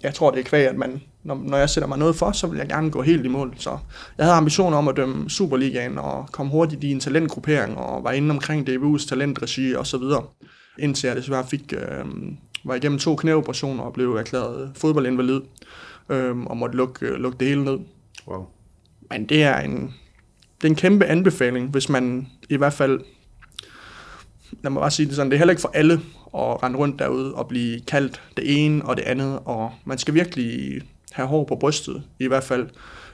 jeg 0.02 0.14
tror 0.14 0.30
det 0.30 0.40
er 0.40 0.44
kvæg, 0.44 0.68
at 0.68 0.76
man, 0.76 1.02
når, 1.24 1.40
når 1.44 1.58
jeg 1.58 1.70
sætter 1.70 1.88
mig 1.88 1.98
noget 1.98 2.16
for, 2.16 2.32
så 2.32 2.46
vil 2.46 2.58
jeg 2.58 2.68
gerne 2.68 2.90
gå 2.90 3.02
helt 3.02 3.24
i 3.24 3.28
mål. 3.28 3.54
Så 3.58 3.78
jeg 4.18 4.26
havde 4.26 4.36
ambitioner 4.36 4.78
om 4.78 4.88
at 4.88 4.96
dømme 4.96 5.30
Superligaen 5.30 5.98
og 5.98 6.28
komme 6.32 6.52
hurtigt 6.52 6.84
i 6.84 6.92
en 6.92 7.00
talentgruppering, 7.00 7.78
og 7.78 8.04
var 8.04 8.12
inde 8.12 8.30
omkring 8.30 8.68
DBU's 8.68 9.08
talentregi 9.08 9.74
og 9.74 9.86
så 9.86 9.98
videre 9.98 10.22
indtil 10.78 11.08
jeg 11.08 11.16
desværre 11.16 11.46
fik, 11.46 11.72
øh, 11.72 12.04
var 12.64 12.74
igennem 12.74 12.98
to 12.98 13.16
knæoperationer 13.16 13.84
og 13.84 13.92
blev 13.92 14.14
erklæret 14.14 14.72
fodboldinvalid, 14.74 15.40
øh, 16.08 16.38
og 16.38 16.56
måtte 16.56 16.76
lukke, 16.76 17.06
øh, 17.06 17.14
lukke 17.14 17.38
det 17.38 17.48
hele 17.48 17.64
ned. 17.64 17.78
wow. 18.28 18.46
Men 19.10 19.28
det 19.28 19.42
er 19.42 19.58
en, 19.58 19.94
det 20.56 20.64
er 20.64 20.68
en 20.68 20.74
kæmpe 20.74 21.04
anbefaling, 21.04 21.70
hvis 21.70 21.88
man 21.88 22.28
i 22.48 22.56
hvert 22.56 22.72
fald, 22.72 23.00
lad 24.62 24.70
mig 24.70 24.80
bare 24.80 24.90
sige 24.90 25.06
det 25.06 25.16
sådan, 25.16 25.30
det 25.30 25.36
er 25.36 25.38
heller 25.38 25.52
ikke 25.52 25.62
for 25.62 25.70
alle 25.74 25.94
at 26.34 26.62
rende 26.62 26.78
rundt 26.78 26.98
derude 26.98 27.34
og 27.34 27.48
blive 27.48 27.80
kaldt 27.80 28.22
det 28.36 28.64
ene 28.64 28.84
og 28.84 28.96
det 28.96 29.02
andet, 29.02 29.38
og 29.44 29.72
man 29.84 29.98
skal 29.98 30.14
virkelig 30.14 30.80
have 31.12 31.28
hår 31.28 31.44
på 31.44 31.56
brystet, 31.56 32.02
i 32.18 32.26
hvert 32.26 32.44
fald 32.44 32.68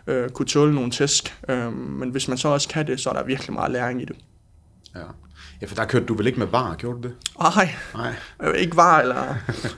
øh, 0.06 0.30
kunne 0.30 0.46
tåle 0.46 0.74
nogle 0.74 0.90
tæsk, 0.90 1.34
øh, 1.48 1.72
men 1.72 2.10
hvis 2.10 2.28
man 2.28 2.38
så 2.38 2.48
også 2.48 2.68
kan 2.68 2.86
det, 2.86 3.00
så 3.00 3.10
er 3.10 3.14
der 3.14 3.24
virkelig 3.24 3.52
meget 3.52 3.72
læring 3.72 4.02
i 4.02 4.04
det. 4.04 4.16
Ja. 4.94 5.00
Ja, 5.64 5.68
for 5.68 5.74
der 5.74 5.84
kørte 5.84 6.06
du 6.06 6.14
vel 6.14 6.26
ikke 6.26 6.38
med 6.38 6.46
var, 6.46 6.74
gjorde 6.78 7.02
du 7.02 7.08
det? 7.08 7.14
Ej, 7.40 7.68
Nej. 7.94 8.14
øh, 8.42 8.54
ikke 8.54 8.76
var, 8.76 9.00
eller 9.00 9.16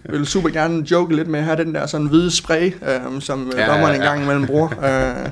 jeg 0.04 0.12
vil 0.12 0.26
super 0.26 0.48
gerne 0.48 0.90
joke 0.90 1.16
lidt 1.16 1.28
med 1.28 1.38
at 1.40 1.44
have 1.44 1.64
den 1.64 1.74
der 1.74 1.86
sådan 1.86 2.06
hvide 2.06 2.30
spray, 2.30 2.72
øh, 2.88 3.20
som 3.20 3.52
Ja, 3.54 3.60
ja, 3.60 3.72
dommeren 3.72 3.92
ja, 3.92 3.96
en 3.96 4.02
ja. 4.02 4.08
gang 4.08 4.22
imellem 4.22 4.46
bruger. 4.46 4.68
Øh, 5.26 5.30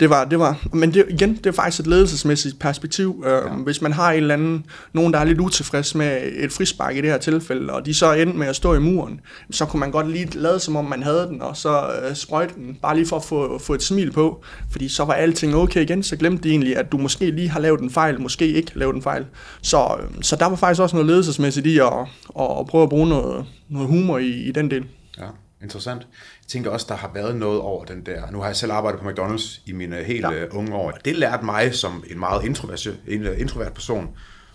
det 0.00 0.10
var, 0.10 0.24
det 0.24 0.38
var, 0.38 0.58
men 0.72 0.94
det, 0.94 1.04
igen, 1.10 1.36
det 1.36 1.46
er 1.46 1.52
faktisk 1.52 1.80
et 1.80 1.86
ledelsesmæssigt 1.86 2.58
perspektiv. 2.58 3.24
Øh, 3.26 3.32
ja. 3.32 3.54
Hvis 3.54 3.82
man 3.82 3.92
har 3.92 4.12
en 4.12 4.16
eller 4.16 4.34
anden, 4.34 4.66
nogen, 4.92 5.12
der 5.12 5.18
er 5.18 5.24
lidt 5.24 5.40
utilfreds 5.40 5.94
med 5.94 6.22
et 6.36 6.52
frispark 6.52 6.96
i 6.96 7.00
det 7.00 7.10
her 7.10 7.18
tilfælde, 7.18 7.72
og 7.72 7.86
de 7.86 7.94
så 7.94 8.12
endte 8.12 8.38
med 8.38 8.46
at 8.46 8.56
stå 8.56 8.74
i 8.74 8.78
muren, 8.78 9.20
så 9.50 9.66
kunne 9.66 9.80
man 9.80 9.90
godt 9.90 10.10
lige 10.10 10.38
lade 10.38 10.60
som 10.60 10.76
om 10.76 10.84
man 10.84 11.02
havde 11.02 11.26
den, 11.26 11.42
og 11.42 11.56
så 11.56 11.86
øh, 12.02 12.14
sprøjte 12.14 12.54
den, 12.54 12.78
bare 12.82 12.96
lige 12.96 13.06
for 13.06 13.16
at 13.16 13.24
få, 13.24 13.58
få 13.58 13.74
et 13.74 13.82
smil 13.82 14.12
på, 14.12 14.44
fordi 14.70 14.88
så 14.88 15.04
var 15.04 15.14
alting 15.14 15.56
okay 15.56 15.82
igen, 15.82 16.02
så 16.02 16.16
glemte 16.16 16.42
de 16.42 16.50
egentlig, 16.50 16.76
at 16.76 16.92
du 16.92 16.98
måske 16.98 17.30
lige 17.30 17.48
har 17.48 17.60
lavet 17.60 17.80
en 17.80 17.90
fejl, 17.90 18.20
måske 18.20 18.48
ikke 18.48 18.70
lavet 18.74 18.94
en 18.94 19.02
fejl. 19.02 19.26
Så, 19.62 19.96
øh, 20.00 20.22
så 20.22 20.36
der 20.36 20.46
var 20.46 20.56
faktisk 20.56 20.82
også 20.82 20.96
noget 20.96 21.06
ledelsesmæssigt 21.06 21.66
i 21.66 21.78
at, 21.78 21.92
at, 22.40 22.58
at 22.60 22.66
prøve 22.66 22.82
at 22.82 22.88
bruge 22.88 23.08
noget, 23.08 23.46
noget 23.68 23.88
humor 23.88 24.18
i, 24.18 24.30
i 24.30 24.52
den 24.52 24.70
del. 24.70 24.84
Ja, 25.18 25.26
interessant. 25.62 26.06
Tænker 26.52 26.70
også, 26.70 26.86
der 26.88 26.94
har 26.96 27.10
været 27.14 27.36
noget 27.36 27.60
over 27.60 27.84
den 27.84 28.06
der... 28.06 28.30
Nu 28.30 28.38
har 28.38 28.46
jeg 28.46 28.56
selv 28.56 28.72
arbejdet 28.72 29.00
på 29.00 29.08
McDonald's 29.08 29.60
i 29.66 29.72
mine 29.72 30.04
helt 30.04 30.20
Ja. 30.20 30.30
ja. 30.30 30.46
unge 30.46 30.74
år. 30.74 30.90
Det 30.90 31.16
lærte 31.16 31.44
mig 31.44 31.74
som 31.74 32.04
en 32.10 32.18
meget 32.18 32.44
introvert, 32.44 32.88
en 33.08 33.22
øh, 33.22 33.40
introvert 33.40 33.72
person, 33.72 34.04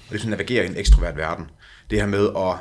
og 0.08 0.12
det 0.12 0.20
sådan 0.20 0.34
at 0.34 0.40
navigere 0.40 0.66
i 0.66 0.68
en 0.68 0.78
ekstrovert 0.78 1.18
verden. 1.18 1.50
Det 1.90 2.00
her 2.00 2.08
med 2.08 2.30
at 2.38 2.56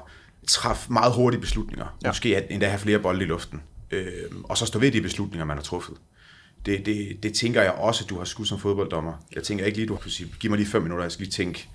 træffe 0.48 0.92
meget 0.92 1.12
hurtige 1.12 1.40
beslutninger. 1.40 1.96
Ja. 2.04 2.08
Måske 2.08 2.36
at 2.36 2.46
endda 2.50 2.68
have 2.68 2.78
flere 2.78 2.98
bolde 2.98 3.24
i 3.24 3.26
luften. 3.26 3.62
Øh, 3.90 4.06
og 4.44 4.58
så 4.58 4.66
stå 4.66 4.78
ved 4.78 4.92
de 4.92 5.00
beslutninger, 5.00 5.44
man 5.44 5.56
har 5.56 5.64
truffet. 5.64 5.94
Det, 6.66 6.86
det, 6.86 7.22
det 7.22 7.34
tænker 7.34 7.62
jeg 7.62 7.72
også, 7.72 8.04
at 8.04 8.10
du 8.10 8.18
har 8.18 8.24
skudt 8.24 8.48
som 8.48 8.58
fodbolddommer. 8.58 9.12
Jeg 9.34 9.42
tænker 9.42 9.64
ikke 9.64 9.78
lige, 9.78 9.88
du 9.88 9.94
har 9.94 10.10
sige, 10.10 10.34
giv 10.40 10.50
mig 10.50 10.58
lige 10.58 10.68
fem 10.68 10.82
minutter, 10.82 11.04
jeg 11.04 11.12
skal 11.12 11.22
lige 11.22 11.32
tænke, 11.32 11.68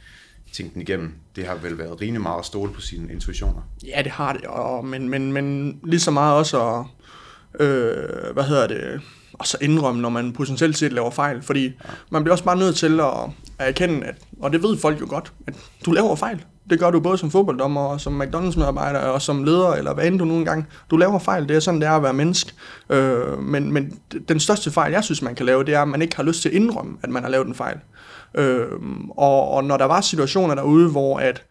tænke 0.53 0.73
den 0.73 0.81
igennem. 0.81 1.13
Det 1.35 1.45
har 1.45 1.55
vel 1.55 1.77
været 1.77 2.01
rimelig 2.01 2.21
meget 2.21 2.39
at 2.39 2.45
stole 2.45 2.71
på 2.73 2.81
sine 2.81 3.13
intuitioner. 3.13 3.61
Ja, 3.87 4.01
det 4.03 4.11
har 4.11 4.33
det, 4.33 4.41
og, 4.45 4.85
men, 4.85 5.09
men, 5.09 5.33
men 5.33 5.79
lige 5.83 5.99
så 5.99 6.11
meget 6.11 6.35
også 6.35 6.69
at, 6.69 6.85
øh, 7.59 8.33
hvad 8.33 8.43
hedder 8.43 8.67
det, 8.67 9.01
og 9.33 9.47
så 9.47 9.57
indrømme, 9.61 10.01
når 10.01 10.09
man 10.09 10.33
potentielt 10.33 10.77
set 10.77 10.93
laver 10.93 11.11
fejl, 11.11 11.41
fordi 11.41 11.63
ja. 11.63 11.71
man 12.09 12.23
bliver 12.23 12.33
også 12.33 12.43
bare 12.43 12.57
nødt 12.57 12.75
til 12.75 12.99
at, 12.99 13.07
at 13.59 13.67
erkende, 13.67 14.05
at, 14.05 14.15
og 14.41 14.53
det 14.53 14.63
ved 14.63 14.77
folk 14.77 15.01
jo 15.01 15.05
godt, 15.09 15.33
at 15.47 15.53
du 15.85 15.91
laver 15.91 16.15
fejl. 16.15 16.45
Det 16.69 16.79
gør 16.79 16.91
du 16.91 16.99
både 16.99 17.17
som 17.17 17.31
fodbolddommer, 17.31 17.81
og 17.81 18.01
som 18.01 18.21
McDonald's-medarbejder, 18.21 18.99
og 18.99 19.21
som 19.21 19.43
leder, 19.43 19.73
eller 19.73 19.93
hvad 19.93 20.05
end 20.05 20.19
du 20.19 20.25
nogle 20.25 20.45
gange. 20.45 20.65
Du 20.91 20.97
laver 20.97 21.19
fejl, 21.19 21.47
det 21.47 21.55
er 21.55 21.59
sådan, 21.59 21.81
det 21.81 21.87
er 21.87 21.91
at 21.91 22.03
være 22.03 22.13
menneske. 22.13 22.53
Øh, 22.89 23.39
men, 23.39 23.71
men 23.71 23.99
den 24.27 24.39
største 24.39 24.71
fejl, 24.71 24.91
jeg 24.91 25.03
synes, 25.03 25.21
man 25.21 25.35
kan 25.35 25.45
lave, 25.45 25.63
det 25.63 25.73
er, 25.73 25.81
at 25.81 25.87
man 25.87 26.01
ikke 26.01 26.15
har 26.15 26.23
lyst 26.23 26.41
til 26.41 26.49
at 26.49 26.55
indrømme, 26.55 26.97
at 27.03 27.09
man 27.09 27.23
har 27.23 27.29
lavet 27.29 27.47
en 27.47 27.55
fejl. 27.55 27.77
Øh, 28.35 28.67
og, 29.17 29.49
og 29.49 29.63
når 29.63 29.77
der 29.77 29.85
var 29.85 30.01
situationer 30.01 30.55
derude, 30.55 30.89
hvor 30.89 31.19
at 31.19 31.43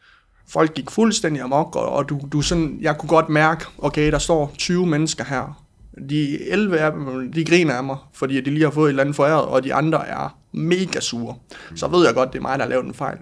folk 0.49 0.75
gik 0.75 0.91
fuldstændig 0.91 1.43
amok, 1.43 1.77
og, 1.77 1.89
og 1.89 2.09
du, 2.09 2.21
du 2.33 2.43
sådan, 2.43 2.79
jeg 2.81 2.99
kunne 2.99 3.09
godt 3.09 3.29
mærke, 3.29 3.65
okay, 3.79 4.13
der 4.13 4.19
står 4.19 4.53
20 4.59 4.87
mennesker 4.87 5.25
her. 5.25 5.60
De 6.09 6.49
11 6.51 6.79
af 6.79 6.93
dem, 6.93 7.33
de 7.33 7.45
griner 7.45 7.75
af 7.75 7.85
mig, 7.85 7.97
fordi 8.13 8.41
de 8.41 8.51
lige 8.51 8.65
har 8.65 8.71
fået 8.71 8.87
et 8.87 8.91
eller 8.91 9.03
andet 9.03 9.17
foræret, 9.17 9.45
og 9.45 9.65
de 9.65 9.75
andre 9.75 10.09
er 10.09 10.39
mega 10.53 11.01
sure. 11.01 11.37
Så 11.75 11.89
ved 11.89 12.05
jeg 12.07 12.15
godt, 12.15 12.33
det 12.33 12.39
er 12.39 12.43
mig, 12.43 12.59
der 12.59 12.65
har 12.65 12.71
lavet 12.71 12.85
en 12.85 12.95
fejl. 12.95 13.19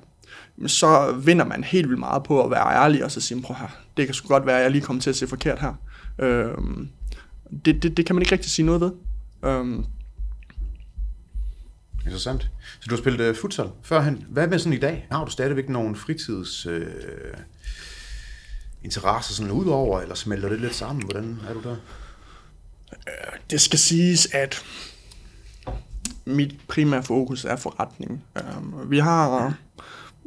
Men 0.57 0.69
så 0.69 1.13
vinder 1.25 1.45
man 1.45 1.65
helt 1.65 1.89
vildt 1.89 2.01
meget 2.01 2.23
på 2.23 2.45
at 2.45 2.51
være 2.51 2.85
ærlig, 2.85 3.05
og 3.05 3.11
så 3.11 3.21
sige, 3.21 3.43
prøv 3.43 3.57
her, 3.57 3.79
det 3.97 4.07
kan 4.07 4.15
sgu 4.15 4.29
godt 4.29 4.47
være, 4.47 4.57
at 4.57 4.63
jeg 4.63 4.71
lige 4.71 4.83
kommer 4.83 5.03
til 5.03 5.11
at 5.11 5.17
se 5.17 5.27
forkert 5.27 5.61
her. 5.61 5.75
Øhm, 6.19 6.89
det, 7.65 7.83
det, 7.83 7.97
det 7.97 8.07
kan 8.07 8.15
man 8.15 8.23
ikke 8.23 8.33
rigtig 8.33 8.51
sige 8.51 8.67
noget 8.67 8.81
ved. 8.81 8.93
Øhm, 9.45 9.85
Interessant. 12.05 12.43
Så 12.81 12.87
du 12.91 12.95
har 12.95 12.99
spillet 13.03 13.31
uh, 13.31 13.37
futsal 13.37 13.67
førhen. 13.83 14.25
Hvad 14.29 14.47
med 14.49 14.59
sådan 14.59 14.73
i 14.73 14.81
dag? 14.81 15.07
Har 15.11 15.25
du 15.25 15.31
stadigvæk 15.31 15.69
nogle 15.69 15.97
fritids 15.97 16.67
Øh, 16.67 16.87
interesser 18.85 19.35
sådan 19.35 19.53
udover, 19.53 20.01
eller 20.01 20.15
smelter 20.15 20.49
det 20.49 20.61
lidt 20.61 20.75
sammen? 20.75 21.05
Hvordan 21.05 21.41
er 21.49 21.53
du 21.55 21.63
der? 21.63 21.77
Det 23.51 23.61
skal 23.61 23.79
siges, 23.79 24.29
at 24.33 24.65
mit 26.25 26.55
primære 26.69 27.03
fokus 27.03 27.45
er 27.45 27.57
forretning. 27.57 28.25
Øh, 28.37 28.91
vi 28.91 28.99
har, 28.99 29.55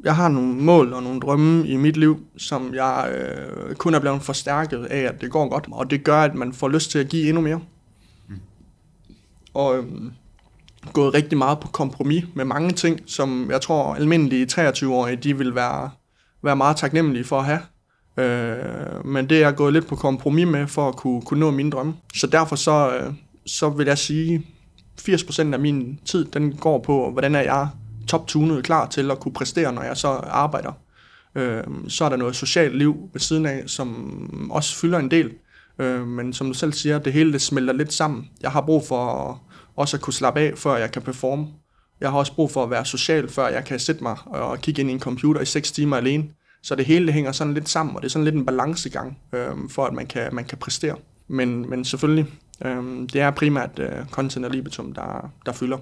jeg 0.04 0.16
har 0.16 0.30
nogle 0.30 0.54
mål 0.54 0.94
og 0.94 1.04
nogle 1.04 1.20
drømme 1.20 1.68
i 1.68 1.76
mit 1.76 1.98
liv, 1.98 2.26
som 2.38 2.74
jeg 2.74 3.14
øh, 3.18 3.76
kun 3.76 3.94
er 3.94 4.00
blevet 4.00 4.22
forstærket 4.22 4.86
af, 4.86 5.00
at 5.00 5.22
det 5.22 5.32
går 5.32 5.50
godt, 5.50 5.68
og 5.72 5.92
det 5.92 6.04
gør, 6.04 6.22
at 6.22 6.36
man 6.36 6.54
får 6.54 6.68
lyst 6.68 6.92
til 6.92 7.00
at 7.00 7.10
give 7.10 7.28
endnu 7.28 7.42
mere. 7.42 7.62
Mm. 8.28 8.36
Og 9.54 9.78
øh, 9.78 9.86
gået 10.94 11.14
rigtig 11.14 11.38
meget 11.38 11.60
på 11.60 11.68
kompromis 11.68 12.26
med 12.34 12.46
mange 12.46 12.72
ting, 12.72 13.00
som 13.08 13.52
jeg 13.52 13.62
tror 13.62 13.96
almindelige 13.96 14.48
23-årige, 14.52 15.16
de 15.16 15.38
vil 15.38 15.56
være, 15.56 15.90
være 16.44 16.56
meget 16.56 16.78
taknemmelige 16.78 17.24
for 17.24 17.40
at 17.40 17.46
have. 17.46 17.60
Øh, 18.18 19.06
men 19.06 19.30
det 19.30 19.38
er 19.38 19.42
jeg 19.42 19.56
gået 19.56 19.74
lidt 19.74 19.88
på 19.88 19.96
kompromis 19.96 20.48
med 20.48 20.68
for 20.68 20.90
at 20.90 20.96
kunne, 20.96 21.22
kunne 21.22 21.40
nå 21.40 21.52
mine 21.52 21.72
drømme. 21.72 21.94
Så 22.16 22.28
derfor 22.28 22.56
så, 22.56 22.98
øh, 22.98 23.14
så 23.46 23.70
vil 23.70 23.88
jeg 23.88 23.98
sige, 23.98 24.46
80% 25.02 25.54
af 25.54 25.60
min 25.60 26.00
tid, 26.06 26.26
den 26.26 26.56
går 26.56 26.80
på, 26.80 27.12
hvordan 27.12 27.36
er 27.36 27.42
jeg 27.42 27.68
top-tunet 28.08 28.64
klar 28.64 28.88
til 28.88 29.12
at 29.12 29.20
kunne 29.20 29.34
præstere, 29.34 29.74
når 29.74 29.82
jeg 29.82 29.98
så 29.98 30.08
arbejder. 30.08 30.72
Øh, 31.36 31.64
så 31.88 32.06
er 32.06 32.10
der 32.10 32.16
noget 32.16 32.36
socialt 32.36 32.78
liv 32.78 33.10
ved 33.14 33.22
siden 33.22 33.46
af, 33.46 33.64
som 33.66 34.52
også 34.52 34.76
fylder 34.76 35.00
en 35.00 35.12
del. 35.12 35.32
Øh, 35.80 36.08
men 36.08 36.34
som 36.34 36.48
du 36.48 36.54
selv 36.54 36.74
siger, 36.74 37.00
det 37.00 37.14
hele 37.14 37.34
det 37.34 37.42
smelter 37.42 37.74
lidt 37.74 37.94
sammen. 37.94 38.30
Jeg 38.42 38.52
har 38.52 38.62
brug 38.62 38.88
for 38.88 39.42
også 39.76 39.98
at 39.98 40.02
kunne 40.02 40.14
slappe 40.14 40.40
af, 40.40 40.54
før 40.58 40.78
jeg 40.78 40.92
kan 40.92 41.02
performe. 41.02 41.48
Jeg 42.02 42.12
har 42.12 42.18
også 42.18 42.36
brug 42.36 42.52
for 42.52 42.64
at 42.64 42.70
være 42.70 42.86
social, 42.86 43.30
før 43.30 43.48
jeg 43.48 43.66
kan 43.66 43.80
sætte 43.80 44.04
mig 44.04 44.18
og 44.26 44.60
kigge 44.60 44.82
ind 44.82 44.90
i 44.90 44.94
en 44.94 45.00
computer 45.00 45.42
i 45.42 45.46
6 45.46 45.72
timer 45.72 45.98
alene. 45.98 46.24
Så 46.64 46.76
det 46.76 46.86
hele 46.86 47.06
det 47.06 47.14
hænger 47.14 47.32
sådan 47.32 47.54
lidt 47.54 47.70
sammen, 47.70 47.96
og 47.96 48.02
det 48.02 48.08
er 48.08 48.12
sådan 48.12 48.24
lidt 48.24 48.36
en 48.36 48.46
balancegang, 48.46 49.20
øh, 49.34 49.50
for 49.70 49.86
at 49.86 49.94
man 49.94 50.08
kan, 50.08 50.36
man 50.36 50.46
kan 50.46 50.58
præstere. 50.58 50.96
Men, 51.28 51.70
men 51.70 51.86
selvfølgelig, 51.86 52.26
øh, 52.66 52.84
det 53.14 53.16
er 53.16 53.32
primært 53.32 53.80
øh, 53.80 54.06
content 54.12 54.46
og 54.46 54.52
libitum, 54.52 54.94
der, 54.94 55.32
der 55.46 55.52
fylder. 55.52 55.78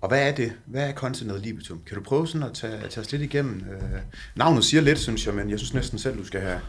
Og 0.00 0.08
hvad 0.08 0.28
er 0.28 0.34
det? 0.34 0.52
Hvad 0.66 0.88
er 0.88 0.92
content 0.92 1.32
og 1.32 1.38
libitum? 1.38 1.80
Kan 1.86 1.96
du 1.96 2.02
prøve 2.02 2.26
sådan 2.26 2.48
at 2.48 2.54
tage, 2.54 2.88
tage 2.90 3.00
os 3.00 3.12
lidt 3.12 3.22
igennem? 3.22 3.54
Øh, 3.54 4.00
navnet 4.36 4.64
siger 4.64 4.80
lidt, 4.80 4.98
synes 4.98 5.26
jeg, 5.26 5.34
men 5.34 5.50
jeg 5.50 5.58
synes 5.58 5.74
næsten 5.74 5.98
selv, 5.98 6.18
du 6.18 6.24
skal 6.24 6.40
have, 6.40 6.60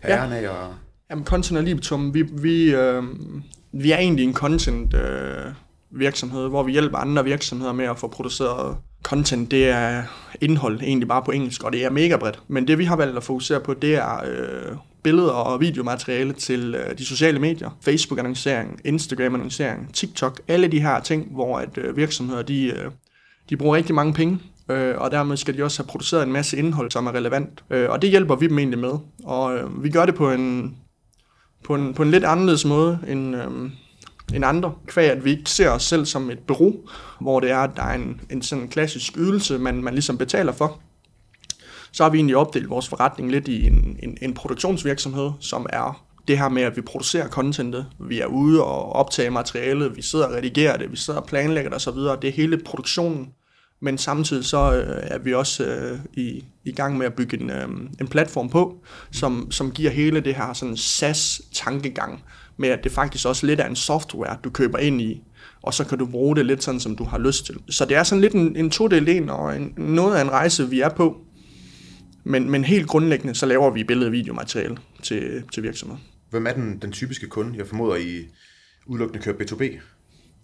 have 0.00 0.14
ja. 0.14 0.20
æren 0.20 0.32
af. 0.32 0.48
Og... 0.48 0.74
Jamen, 1.10 1.24
content 1.24 1.58
og 1.58 1.64
libitum, 1.64 2.14
vi, 2.14 2.22
vi, 2.22 2.74
øh, 2.74 3.02
vi 3.72 3.92
er 3.92 3.98
egentlig 3.98 4.24
en 4.24 4.34
content 4.34 4.94
øh, 4.94 5.52
virksomhed, 5.90 6.48
hvor 6.48 6.62
vi 6.62 6.72
hjælper 6.72 6.98
andre 6.98 7.24
virksomheder 7.24 7.72
med 7.72 7.84
at 7.84 7.98
få 7.98 8.08
produceret 8.08 8.76
content, 9.02 9.50
det 9.50 9.68
er 9.68 10.02
indhold 10.40 10.80
egentlig 10.82 11.08
bare 11.08 11.22
på 11.22 11.30
engelsk, 11.30 11.64
og 11.64 11.72
det 11.72 11.84
er 11.84 11.90
mega 11.90 12.16
bredt. 12.16 12.40
Men 12.48 12.68
det 12.68 12.78
vi 12.78 12.84
har 12.84 12.96
valgt 12.96 13.16
at 13.16 13.24
fokusere 13.24 13.60
på, 13.60 13.74
det 13.74 13.94
er 13.94 14.24
øh, 14.24 14.76
billeder 15.02 15.30
og 15.30 15.60
videomateriale 15.60 16.32
til 16.32 16.74
øh, 16.74 16.98
de 16.98 17.04
sociale 17.04 17.38
medier. 17.38 17.70
Facebook-annoncering, 17.80 18.80
Instagram-annoncering, 18.84 19.94
TikTok, 19.94 20.40
alle 20.48 20.68
de 20.68 20.80
her 20.80 21.00
ting, 21.00 21.28
hvor 21.34 21.58
at 21.58 21.78
øh, 21.78 21.96
virksomheder 21.96 22.42
de, 22.42 22.66
øh, 22.66 22.90
de 23.50 23.56
bruger 23.56 23.76
rigtig 23.76 23.94
mange 23.94 24.12
penge, 24.12 24.38
øh, 24.70 24.94
og 24.98 25.10
dermed 25.10 25.36
skal 25.36 25.56
de 25.56 25.62
også 25.62 25.82
have 25.82 25.88
produceret 25.88 26.26
en 26.26 26.32
masse 26.32 26.56
indhold, 26.56 26.90
som 26.90 27.06
er 27.06 27.14
relevant. 27.14 27.64
Øh, 27.70 27.90
og 27.90 28.02
det 28.02 28.10
hjælper 28.10 28.36
vi 28.36 28.46
dem 28.46 28.58
egentlig 28.58 28.78
med. 28.78 28.92
Og 29.24 29.56
øh, 29.56 29.84
vi 29.84 29.90
gør 29.90 30.06
det 30.06 30.14
på 30.14 30.30
en, 30.30 30.76
på 31.64 31.74
en, 31.74 31.94
på 31.94 32.02
en 32.02 32.10
lidt 32.10 32.24
anderledes 32.24 32.64
måde 32.64 32.98
end... 33.08 33.36
Øh, 33.36 33.70
end 34.34 34.44
andre, 34.44 34.74
kvæg 34.86 35.10
at 35.10 35.24
vi 35.24 35.30
ikke 35.30 35.50
ser 35.50 35.70
os 35.70 35.82
selv 35.82 36.06
som 36.06 36.30
et 36.30 36.38
bureau, 36.38 36.74
hvor 37.20 37.40
det 37.40 37.50
er, 37.50 37.58
at 37.58 37.70
der 37.76 37.82
er 37.82 37.94
en, 37.94 38.20
en 38.30 38.42
sådan 38.42 38.68
klassisk 38.68 39.16
ydelse, 39.16 39.58
man, 39.58 39.82
man 39.82 39.94
ligesom 39.94 40.18
betaler 40.18 40.52
for. 40.52 40.80
Så 41.92 42.02
har 42.02 42.10
vi 42.10 42.18
egentlig 42.18 42.36
opdelt 42.36 42.70
vores 42.70 42.88
forretning 42.88 43.30
lidt 43.30 43.48
i 43.48 43.66
en, 43.66 43.98
en, 44.02 44.18
en 44.22 44.34
produktionsvirksomhed, 44.34 45.30
som 45.40 45.66
er 45.70 46.04
det 46.28 46.38
her 46.38 46.48
med, 46.48 46.62
at 46.62 46.76
vi 46.76 46.80
producerer 46.80 47.28
contentet, 47.28 47.86
vi 47.98 48.20
er 48.20 48.26
ude 48.26 48.64
og 48.64 48.92
optager 48.92 49.30
materialet, 49.30 49.96
vi 49.96 50.02
sidder 50.02 50.26
og 50.26 50.32
redigerer 50.32 50.76
det, 50.76 50.92
vi 50.92 50.96
sidder 50.96 51.20
og 51.20 51.26
planlægger 51.26 51.70
det 51.70 51.88
osv. 51.88 51.98
Det 52.22 52.28
er 52.28 52.32
hele 52.32 52.58
produktionen. 52.58 53.28
Men 53.80 53.98
samtidig 53.98 54.44
så 54.44 54.72
øh, 54.72 54.98
er 55.02 55.18
vi 55.18 55.34
også 55.34 55.64
øh, 55.64 55.98
i, 56.14 56.44
i 56.64 56.72
gang 56.72 56.98
med 56.98 57.06
at 57.06 57.14
bygge 57.14 57.40
en, 57.40 57.50
øh, 57.50 57.68
en 58.00 58.08
platform 58.08 58.48
på, 58.48 58.84
som, 59.10 59.50
som 59.50 59.70
giver 59.70 59.90
hele 59.90 60.20
det 60.20 60.34
her 60.34 60.52
sådan 60.52 60.76
SAS-tankegang, 60.76 62.24
med 62.58 62.68
at 62.68 62.84
det 62.84 62.92
faktisk 62.92 63.26
også 63.26 63.46
lidt 63.46 63.60
er 63.60 63.66
en 63.66 63.76
software, 63.76 64.36
du 64.44 64.50
køber 64.50 64.78
ind 64.78 65.00
i, 65.00 65.22
og 65.62 65.74
så 65.74 65.84
kan 65.84 65.98
du 65.98 66.06
bruge 66.06 66.36
det 66.36 66.46
lidt 66.46 66.62
sådan, 66.62 66.80
som 66.80 66.96
du 66.96 67.04
har 67.04 67.18
lyst 67.18 67.46
til. 67.46 67.56
Så 67.70 67.84
det 67.84 67.96
er 67.96 68.02
sådan 68.02 68.20
lidt 68.20 68.32
en, 68.32 68.56
en 68.56 68.70
todel 68.70 69.08
en, 69.08 69.30
og 69.30 69.56
en, 69.56 69.74
noget 69.76 70.16
af 70.16 70.22
en 70.22 70.30
rejse, 70.30 70.68
vi 70.70 70.80
er 70.80 70.88
på. 70.88 71.20
Men, 72.24 72.50
men 72.50 72.64
helt 72.64 72.86
grundlæggende, 72.86 73.34
så 73.34 73.46
laver 73.46 73.70
vi 73.70 73.84
billede- 73.84 74.08
og 74.08 74.12
videomateriale 74.12 74.76
til, 75.02 75.42
til 75.52 75.62
virksomheder. 75.62 76.00
Hvem 76.30 76.46
er 76.46 76.52
den, 76.52 76.78
den 76.82 76.92
typiske 76.92 77.26
kunde? 77.26 77.58
Jeg 77.58 77.66
formoder, 77.66 77.96
I 77.96 78.28
udelukkende 78.86 79.22
kører 79.22 79.36
B2B? 79.36 79.78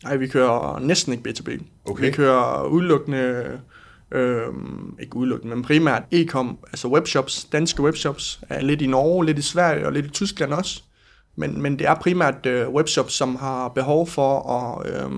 Nej, 0.05 0.17
vi 0.17 0.27
kører 0.27 0.79
næsten 0.79 1.13
ikke 1.13 1.29
B2B. 1.29 1.63
Okay. 1.85 2.05
Vi 2.05 2.11
kører 2.11 2.67
udelukkende, 2.67 3.61
øh, 4.13 4.43
ikke 5.01 5.17
udelukkende, 5.17 5.57
men 5.57 5.65
primært 5.65 6.03
e-com, 6.13 6.59
altså 6.67 6.89
webshops, 6.89 7.45
danske 7.45 7.83
webshops, 7.83 8.41
er 8.49 8.63
lidt 8.63 8.83
i 8.83 8.87
Norge, 8.87 9.27
lidt 9.27 9.39
i 9.39 9.43
Sverige 9.43 9.87
og 9.87 9.93
lidt 9.93 10.07
i 10.07 10.11
Tyskland 10.11 10.53
også. 10.53 10.83
Men, 11.37 11.63
men 11.63 11.79
det 11.79 11.87
er 11.87 11.95
primært 11.95 12.47
øh, 12.47 12.69
webshops, 12.69 13.15
som 13.15 13.37
har 13.37 13.69
behov 13.69 14.07
for 14.07 14.51
at 14.51 14.87
øh, 14.95 15.11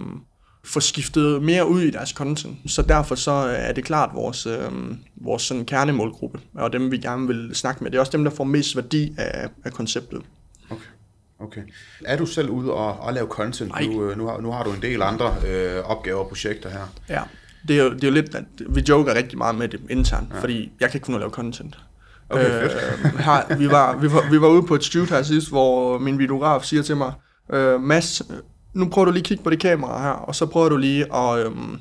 få 0.64 0.80
skiftet 0.80 1.42
mere 1.42 1.68
ud 1.68 1.80
i 1.80 1.90
deres 1.90 2.10
content. 2.10 2.56
Så 2.66 2.82
derfor 2.82 3.14
så 3.14 3.30
er 3.30 3.72
det 3.72 3.84
klart 3.84 4.10
vores, 4.14 4.46
øh, 4.46 4.72
vores 5.16 5.42
sådan 5.42 5.64
kernemålgruppe, 5.64 6.40
og 6.54 6.72
dem 6.72 6.90
vi 6.90 6.98
gerne 6.98 7.26
vil 7.26 7.50
snakke 7.54 7.84
med. 7.84 7.90
Det 7.90 7.96
er 7.96 8.00
også 8.00 8.12
dem, 8.12 8.24
der 8.24 8.30
får 8.30 8.44
mest 8.44 8.76
værdi 8.76 9.14
af, 9.18 9.48
af 9.64 9.72
konceptet. 9.72 10.22
Okay. 10.70 10.80
Okay. 11.38 11.62
Er 12.04 12.16
du 12.16 12.26
selv 12.26 12.50
ude 12.50 12.72
og, 12.72 13.00
og 13.00 13.12
lave 13.12 13.26
content? 13.26 13.72
Nu, 13.80 14.10
øh, 14.10 14.18
nu, 14.18 14.26
har, 14.26 14.40
nu 14.40 14.50
har 14.50 14.64
du 14.64 14.72
en 14.72 14.82
del 14.82 15.02
andre 15.02 15.34
øh, 15.46 15.84
opgaver 15.84 16.18
og 16.20 16.28
projekter 16.28 16.70
her. 16.70 16.92
Ja, 17.08 17.22
det 17.68 17.78
er, 17.78 17.84
jo, 17.84 17.90
det 17.90 18.04
er 18.04 18.08
jo 18.08 18.14
lidt, 18.14 18.34
at 18.34 18.44
vi 18.68 18.84
joker 18.88 19.14
rigtig 19.14 19.38
meget 19.38 19.54
med 19.54 19.68
det 19.68 19.80
internt, 19.90 20.28
ja. 20.34 20.40
fordi 20.40 20.72
jeg 20.80 20.90
kan 20.90 20.98
ikke 20.98 21.12
at 21.12 21.20
lave 21.20 21.30
content. 21.30 21.78
Okay, 22.30 22.64
øh, 22.64 22.70
her, 23.18 23.56
vi, 23.56 23.70
var, 23.70 23.96
vi, 23.96 24.12
var, 24.12 24.30
vi 24.30 24.40
var 24.40 24.48
ude 24.48 24.62
på 24.62 24.74
et 24.74 24.84
shoot 24.84 25.08
her 25.08 25.22
sidst, 25.22 25.48
hvor 25.48 25.98
min 25.98 26.18
videograf 26.18 26.62
siger 26.62 26.82
til 26.82 26.96
mig, 26.96 27.12
øh, 27.52 27.80
Mads, 27.80 28.22
nu 28.74 28.88
prøver 28.88 29.04
du 29.04 29.12
lige 29.12 29.20
at 29.20 29.26
kigge 29.26 29.44
på 29.44 29.50
det 29.50 29.60
kamera 29.60 30.02
her, 30.02 30.10
og 30.10 30.34
så 30.34 30.46
prøver 30.46 30.68
du 30.68 30.76
lige 30.76 31.14
at, 31.14 31.38
øhm, 31.38 31.78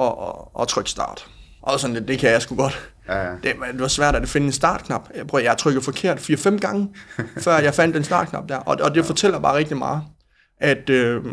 at, 0.00 0.06
at, 0.06 0.62
at 0.62 0.68
trykke 0.68 0.90
start. 0.90 1.26
Og 1.62 1.80
sådan 1.80 1.94
lidt, 1.94 2.08
det 2.08 2.18
kan 2.18 2.30
jeg 2.30 2.42
sgu 2.42 2.56
godt. 2.56 2.90
Ja, 3.08 3.22
ja. 3.22 3.30
Det, 3.30 3.54
det 3.72 3.80
var 3.80 3.88
svært 3.88 4.14
at 4.14 4.28
finde 4.28 4.46
en 4.46 4.52
startknap. 4.52 5.08
Jeg, 5.16 5.26
prøver, 5.26 5.44
jeg 5.44 5.58
trykker 5.58 5.80
forkert 5.80 6.18
4-5 6.18 6.58
gange, 6.58 6.88
før 7.44 7.58
jeg 7.58 7.74
fandt 7.74 7.94
den 7.94 8.04
startknap 8.04 8.48
der. 8.48 8.56
Og, 8.56 8.76
og 8.80 8.90
det 8.90 8.96
ja. 8.96 9.06
fortæller 9.06 9.38
bare 9.38 9.56
rigtig 9.56 9.76
meget, 9.76 10.02
at 10.60 10.90
øh, 10.90 11.24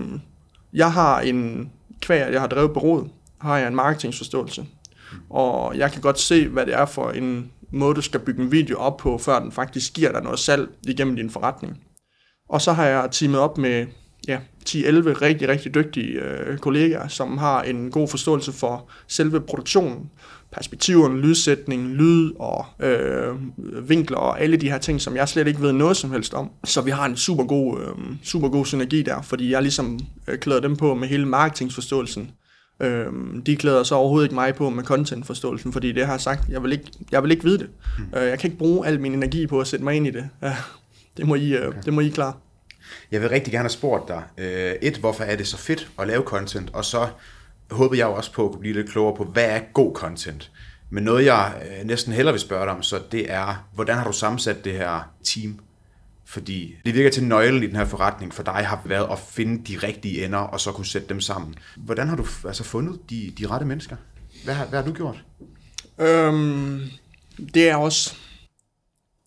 jeg 0.74 0.92
har 0.92 1.20
en 1.20 1.72
kvæg, 2.02 2.32
jeg 2.32 2.42
har 2.42 2.48
drevet 2.48 2.74
bureauet, 2.74 3.10
har 3.42 3.58
jeg 3.58 3.68
en 3.68 3.76
marketingsforståelse. 3.76 4.62
Mm. 4.62 5.18
Og 5.30 5.78
jeg 5.78 5.92
kan 5.92 6.02
godt 6.02 6.20
se, 6.20 6.48
hvad 6.48 6.66
det 6.66 6.74
er 6.74 6.86
for 6.86 7.10
en 7.10 7.52
måde, 7.76 7.96
du 7.96 8.02
skal 8.02 8.20
bygge 8.20 8.44
en 8.44 8.52
video 8.52 8.78
op 8.78 8.98
på, 8.98 9.18
før 9.18 9.40
den 9.40 9.52
faktisk 9.52 9.94
giver 9.94 10.12
dig 10.12 10.24
noget 10.24 10.40
salg 10.40 10.70
igennem 10.88 11.16
din 11.16 11.30
forretning. 11.30 11.78
Og 12.50 12.62
så 12.62 12.74
har 12.74 12.86
jeg 12.86 13.10
teamet 13.12 13.40
op 13.40 13.58
med 13.58 13.86
ja, 14.28 14.40
10-11 14.70 14.78
rigtig, 15.22 15.48
rigtig 15.48 15.76
dygtige 15.76 16.22
øh, 16.22 16.58
kollegaer, 16.58 17.08
som 17.08 17.38
har 17.38 17.62
en 17.62 17.92
god 17.92 18.08
forståelse 18.08 18.52
for 18.52 18.90
selve 19.08 19.42
produktionen, 19.42 20.10
perspektiverne, 20.52 21.22
lydsætning, 21.22 21.88
lyd 21.88 22.32
og 22.40 22.66
øh, 22.80 23.36
vinkler 23.90 24.18
og 24.18 24.42
alle 24.42 24.58
de 24.58 24.70
her 24.70 24.78
ting, 24.78 25.02
som 25.02 25.16
jeg 25.16 25.30
slet 25.30 25.48
ikke 25.48 25.62
ved 25.62 25.72
noget 25.72 25.98
som 25.98 26.12
helst 26.12 26.34
om. 26.34 26.50
Så 26.64 26.82
vi 26.82 26.92
har 26.92 27.06
en 27.06 27.18
super 27.18 27.44
god, 27.44 27.80
øh, 27.80 28.16
super 28.24 28.50
god 28.50 28.66
synergi 28.66 29.02
der, 29.02 29.22
fordi 29.22 29.52
jeg 29.52 29.62
ligesom 29.62 30.00
øh, 30.28 30.38
klæder 30.38 30.62
dem 30.62 30.76
på 30.76 30.96
med 30.96 31.08
hele 31.08 31.26
marketingsforståelsen, 31.26 32.32
Øhm, 32.80 33.44
de 33.44 33.56
klæder 33.56 33.84
så 33.84 33.96
overhovedet 33.96 34.26
ikke 34.26 34.36
mig 34.36 34.56
på 34.56 34.70
med 34.70 34.84
contentforståelsen, 34.84 35.74
fordi 35.74 35.92
det 35.92 36.06
har 36.06 36.14
jeg 36.14 36.22
sagt, 36.22 36.50
jeg 36.50 36.64
vil 36.64 36.72
ikke, 36.72 36.92
jeg 37.12 37.24
vil 37.24 37.32
ikke 37.32 37.44
vide 37.44 37.58
det. 37.58 37.70
Mm. 37.98 38.18
Øh, 38.18 38.28
jeg 38.28 38.40
kan 38.40 38.48
ikke 38.48 38.58
bruge 38.58 38.88
al 38.88 39.00
min 39.00 39.14
energi 39.14 39.48
på 39.48 39.60
at 39.60 39.68
sætte 39.68 39.86
mig 39.86 39.96
ind 39.96 40.08
i 40.08 40.12
det. 40.12 40.30
Ja, 40.42 40.56
det, 41.18 41.28
må 41.28 41.36
I, 41.36 41.56
øh, 41.56 41.68
okay. 41.68 41.80
det 41.86 41.94
må 41.94 42.02
I 42.02 42.10
klare. 42.10 42.34
Jeg 43.12 43.22
vil 43.22 43.30
rigtig 43.30 43.52
gerne 43.52 43.64
have 43.64 43.70
spurgt 43.70 44.08
dig, 44.08 44.24
øh, 44.38 44.74
et, 44.82 44.98
hvorfor 44.98 45.24
er 45.24 45.36
det 45.36 45.48
så 45.48 45.58
fedt 45.58 45.90
at 46.00 46.08
lave 46.08 46.24
content, 46.24 46.70
og 46.74 46.86
så 46.86 47.08
håber 47.72 47.96
jeg 47.96 48.06
også 48.06 48.34
på 48.34 48.46
at 48.46 48.52
kunne 48.52 48.60
blive 48.60 48.74
lidt 48.74 48.90
klogere 48.90 49.16
på, 49.16 49.24
hvad 49.24 49.46
er 49.46 49.60
god 49.74 49.96
content? 49.96 50.52
Men 50.90 51.04
noget, 51.04 51.26
jeg 51.26 51.54
øh, 51.62 51.88
næsten 51.88 52.14
hellere 52.14 52.34
vil 52.34 52.42
spørge 52.42 52.66
dig 52.66 52.74
om, 52.74 52.84
så 52.84 53.00
det 53.12 53.32
er, 53.32 53.68
hvordan 53.74 53.98
har 53.98 54.06
du 54.06 54.12
sammensat 54.12 54.66
det 54.66 54.74
her 54.74 55.12
team? 55.24 55.60
Fordi 56.28 56.76
det 56.86 56.94
virker 56.94 57.10
til 57.10 57.24
nøglen 57.24 57.64
i 57.64 57.68
den 57.68 57.76
her 57.76 57.86
forretning 57.86 58.34
for 58.34 58.44
dig 58.44 58.54
har 58.54 58.82
været 58.86 59.08
at 59.12 59.20
finde 59.20 59.64
de 59.68 59.88
rigtige 59.88 60.26
ender, 60.26 60.38
og 60.38 60.60
så 60.60 60.72
kunne 60.72 60.86
sætte 60.86 61.10
dem 61.10 61.22
sammen. 61.22 61.56
Hvordan 61.78 62.08
har 62.08 62.16
du 62.16 62.26
altså 62.48 62.64
fundet 62.64 63.00
de, 63.10 63.34
de 63.38 63.48
rette 63.48 63.66
mennesker? 63.66 63.96
Hvad 64.44 64.54
har, 64.54 64.66
hvad 64.66 64.80
har 64.80 64.88
du 64.88 64.94
gjort? 64.94 65.24
Øhm, 66.00 66.82
det 67.54 67.70
er 67.70 67.76
også... 67.76 68.16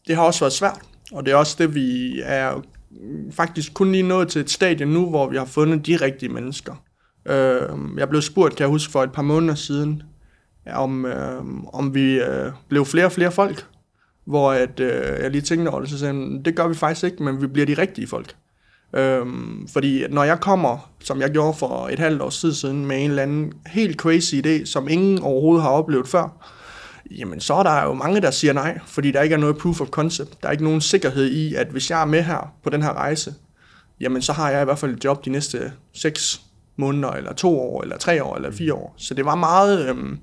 Det 0.07 0.17
har 0.17 0.23
også 0.23 0.41
været 0.41 0.53
svært, 0.53 0.81
og 1.13 1.27
det 1.27 1.33
er 1.33 1.37
også 1.37 1.57
det, 1.59 1.75
vi 1.75 2.21
er 2.25 2.63
faktisk 3.31 3.75
kun 3.75 3.93
lige 3.93 4.03
nået 4.03 4.29
til 4.29 4.41
et 4.41 4.51
stadie 4.51 4.87
nu, 4.87 5.11
hvor 5.11 5.29
vi 5.29 5.37
har 5.37 5.45
fundet 5.45 5.87
de 5.87 5.97
rigtige 5.97 6.29
mennesker. 6.29 6.75
Øh, 7.27 7.99
jeg 7.99 8.09
blev 8.09 8.23
spurgt, 8.23 8.57
kan 8.57 8.63
jeg 8.65 8.69
huske, 8.69 8.93
for 8.93 9.03
et 9.03 9.13
par 9.13 9.23
måneder 9.23 9.55
siden, 9.55 10.03
om, 10.67 11.07
øh, 11.07 11.43
om 11.73 11.95
vi 11.95 12.21
øh, 12.21 12.53
blev 12.69 12.85
flere 12.85 13.07
og 13.07 13.13
flere 13.13 13.33
folk, 13.33 13.67
hvor 14.29 14.53
at, 14.53 14.81
øh, 14.81 15.23
jeg 15.23 15.31
lige 15.31 15.43
tænkte 15.43 15.69
over 15.71 15.81
det, 15.81 15.91
så 15.91 15.99
sagde 15.99 16.15
han, 16.15 16.43
det 16.45 16.57
gør 16.57 16.69
vi 16.69 16.75
faktisk 16.75 17.05
ikke, 17.05 17.23
men 17.23 17.43
vi 17.43 17.47
bliver 17.47 17.67
de 17.67 17.75
rigtige 17.75 18.07
folk. 18.07 18.35
Øhm, 18.93 19.69
fordi 19.73 20.05
når 20.11 20.25
jeg 20.25 20.41
kommer, 20.41 20.91
som 21.01 21.21
jeg 21.21 21.31
gjorde 21.31 21.59
for 21.59 21.89
et 21.89 21.99
halvt 21.99 22.23
års 22.23 22.41
tid 22.41 22.55
siden, 22.55 22.87
med 22.87 23.05
en 23.05 23.11
eller 23.11 23.23
anden 23.23 23.53
helt 23.67 23.97
crazy 23.97 24.35
idé, 24.35 24.65
som 24.65 24.89
ingen 24.89 25.19
overhovedet 25.19 25.63
har 25.63 25.71
oplevet 25.71 26.09
før, 26.09 26.47
jamen 27.11 27.41
så 27.41 27.55
er 27.55 27.63
der 27.63 27.83
jo 27.83 27.95
mange, 27.95 28.21
der 28.21 28.31
siger 28.31 28.53
nej, 28.53 28.79
fordi 28.87 29.11
der 29.11 29.23
ikke 29.23 29.35
er 29.35 29.39
noget 29.39 29.59
proof 29.59 29.81
of 29.81 29.89
concept. 29.89 30.43
Der 30.43 30.49
er 30.49 30.53
ikke 30.53 30.65
nogen 30.65 30.81
sikkerhed 30.81 31.27
i, 31.27 31.55
at 31.55 31.67
hvis 31.67 31.91
jeg 31.91 32.01
er 32.01 32.07
med 32.07 32.23
her 32.23 32.53
på 32.65 32.71
den 32.71 32.83
her 32.83 32.93
rejse, 32.93 33.35
jamen 34.01 34.23
så 34.23 34.33
har 34.33 34.51
jeg 34.51 34.63
i 34.63 34.65
hvert 34.65 34.79
fald 34.79 34.97
et 34.97 35.05
job 35.05 35.25
de 35.25 35.31
næste 35.31 35.73
6 35.93 36.41
måneder, 36.77 37.11
eller 37.11 37.33
to 37.33 37.61
år, 37.61 37.83
eller 37.83 37.99
tre 37.99 38.25
år, 38.25 38.37
eller 38.37 38.51
fire 38.51 38.75
år. 38.75 38.95
Så 38.97 39.15
det 39.15 39.25
var 39.25 39.35
meget 39.35 39.89
øhm, 39.89 40.19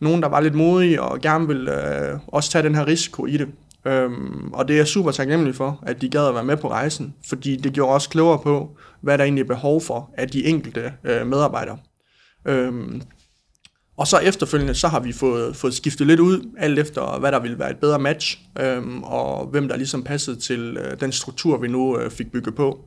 nogen, 0.00 0.22
der 0.22 0.28
var 0.28 0.40
lidt 0.40 0.54
modige 0.54 1.02
og 1.02 1.20
gerne 1.20 1.46
ville 1.46 2.10
øh, 2.10 2.18
også 2.26 2.50
tage 2.50 2.64
den 2.64 2.74
her 2.74 2.86
risiko 2.86 3.26
i 3.26 3.36
det. 3.36 3.48
Øhm, 3.84 4.52
og 4.52 4.68
det 4.68 4.74
er 4.74 4.78
jeg 4.78 4.86
super 4.86 5.10
taknemmelig 5.10 5.54
for, 5.54 5.82
at 5.86 6.00
de 6.00 6.08
gad 6.08 6.28
at 6.28 6.34
være 6.34 6.44
med 6.44 6.56
på 6.56 6.70
rejsen, 6.70 7.14
fordi 7.28 7.56
det 7.56 7.72
gjorde 7.72 7.94
også 7.94 8.08
klogere 8.08 8.38
på, 8.38 8.76
hvad 9.00 9.18
der 9.18 9.24
egentlig 9.24 9.42
er 9.42 9.46
behov 9.46 9.80
for 9.80 10.10
af 10.16 10.28
de 10.28 10.44
enkelte 10.44 10.92
øh, 11.04 11.26
medarbejdere. 11.26 11.78
Øhm, 12.44 13.02
og 13.96 14.06
så 14.06 14.18
efterfølgende, 14.18 14.74
så 14.74 14.88
har 14.88 15.00
vi 15.00 15.12
fået, 15.12 15.56
fået 15.56 15.74
skiftet 15.74 16.06
lidt 16.06 16.20
ud, 16.20 16.50
alt 16.58 16.78
efter 16.78 17.18
hvad 17.18 17.32
der 17.32 17.40
ville 17.40 17.58
være 17.58 17.70
et 17.70 17.76
bedre 17.76 17.98
match, 17.98 18.38
øhm, 18.60 19.02
og 19.02 19.46
hvem 19.46 19.68
der 19.68 19.76
ligesom 19.76 20.02
passede 20.02 20.36
til 20.36 20.76
øh, 20.76 21.00
den 21.00 21.12
struktur, 21.12 21.58
vi 21.58 21.68
nu 21.68 21.98
øh, 21.98 22.10
fik 22.10 22.32
bygget 22.32 22.54
på. 22.54 22.84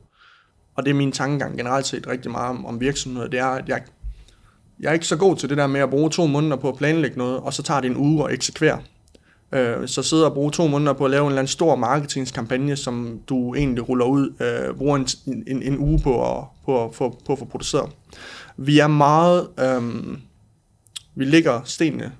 Og 0.76 0.84
det 0.84 0.90
er 0.90 0.94
min 0.94 1.12
tankegang 1.12 1.56
generelt 1.56 1.86
set 1.86 2.06
rigtig 2.06 2.30
meget 2.30 2.48
om, 2.48 2.66
om 2.66 2.80
virksomheder. 2.80 3.28
Det 3.28 3.40
er, 3.40 3.46
at 3.46 3.68
jeg, 3.68 3.82
jeg 4.80 4.88
er 4.88 4.92
ikke 4.92 5.06
så 5.06 5.16
god 5.16 5.36
til 5.36 5.48
det 5.48 5.58
der 5.58 5.66
med 5.66 5.80
at 5.80 5.90
bruge 5.90 6.10
to 6.10 6.26
måneder 6.26 6.56
på 6.56 6.68
at 6.68 6.76
planlægge 6.76 7.18
noget, 7.18 7.40
og 7.40 7.52
så 7.52 7.62
tager 7.62 7.80
det 7.80 7.90
en 7.90 7.96
uge 7.96 8.28
at 8.28 8.34
eksekvere. 8.34 8.78
Øh, 9.52 9.88
så 9.88 10.02
sidder 10.02 10.26
og 10.26 10.34
bruge 10.34 10.50
to 10.50 10.66
måneder 10.66 10.92
på 10.92 11.04
at 11.04 11.10
lave 11.10 11.22
en 11.22 11.28
eller 11.28 11.38
anden 11.38 11.48
stor 11.48 11.76
marketingskampagne, 11.76 12.76
som 12.76 13.20
du 13.28 13.54
egentlig 13.54 13.88
ruller 13.88 14.04
ud, 14.04 14.34
øh, 14.40 14.76
bruger 14.76 14.96
en, 14.96 15.06
en, 15.46 15.62
en 15.62 15.78
uge 15.78 15.98
på 15.98 16.38
at, 16.38 16.44
på, 16.64 16.84
at, 16.84 16.90
på, 16.90 17.18
på 17.26 17.32
at 17.32 17.38
få 17.38 17.44
produceret. 17.44 17.90
Vi 18.56 18.78
er 18.78 18.86
meget... 18.86 19.48
Øh, 19.60 19.82
vi 21.16 21.24
ligger 21.24 21.60
stenene, 21.64 22.12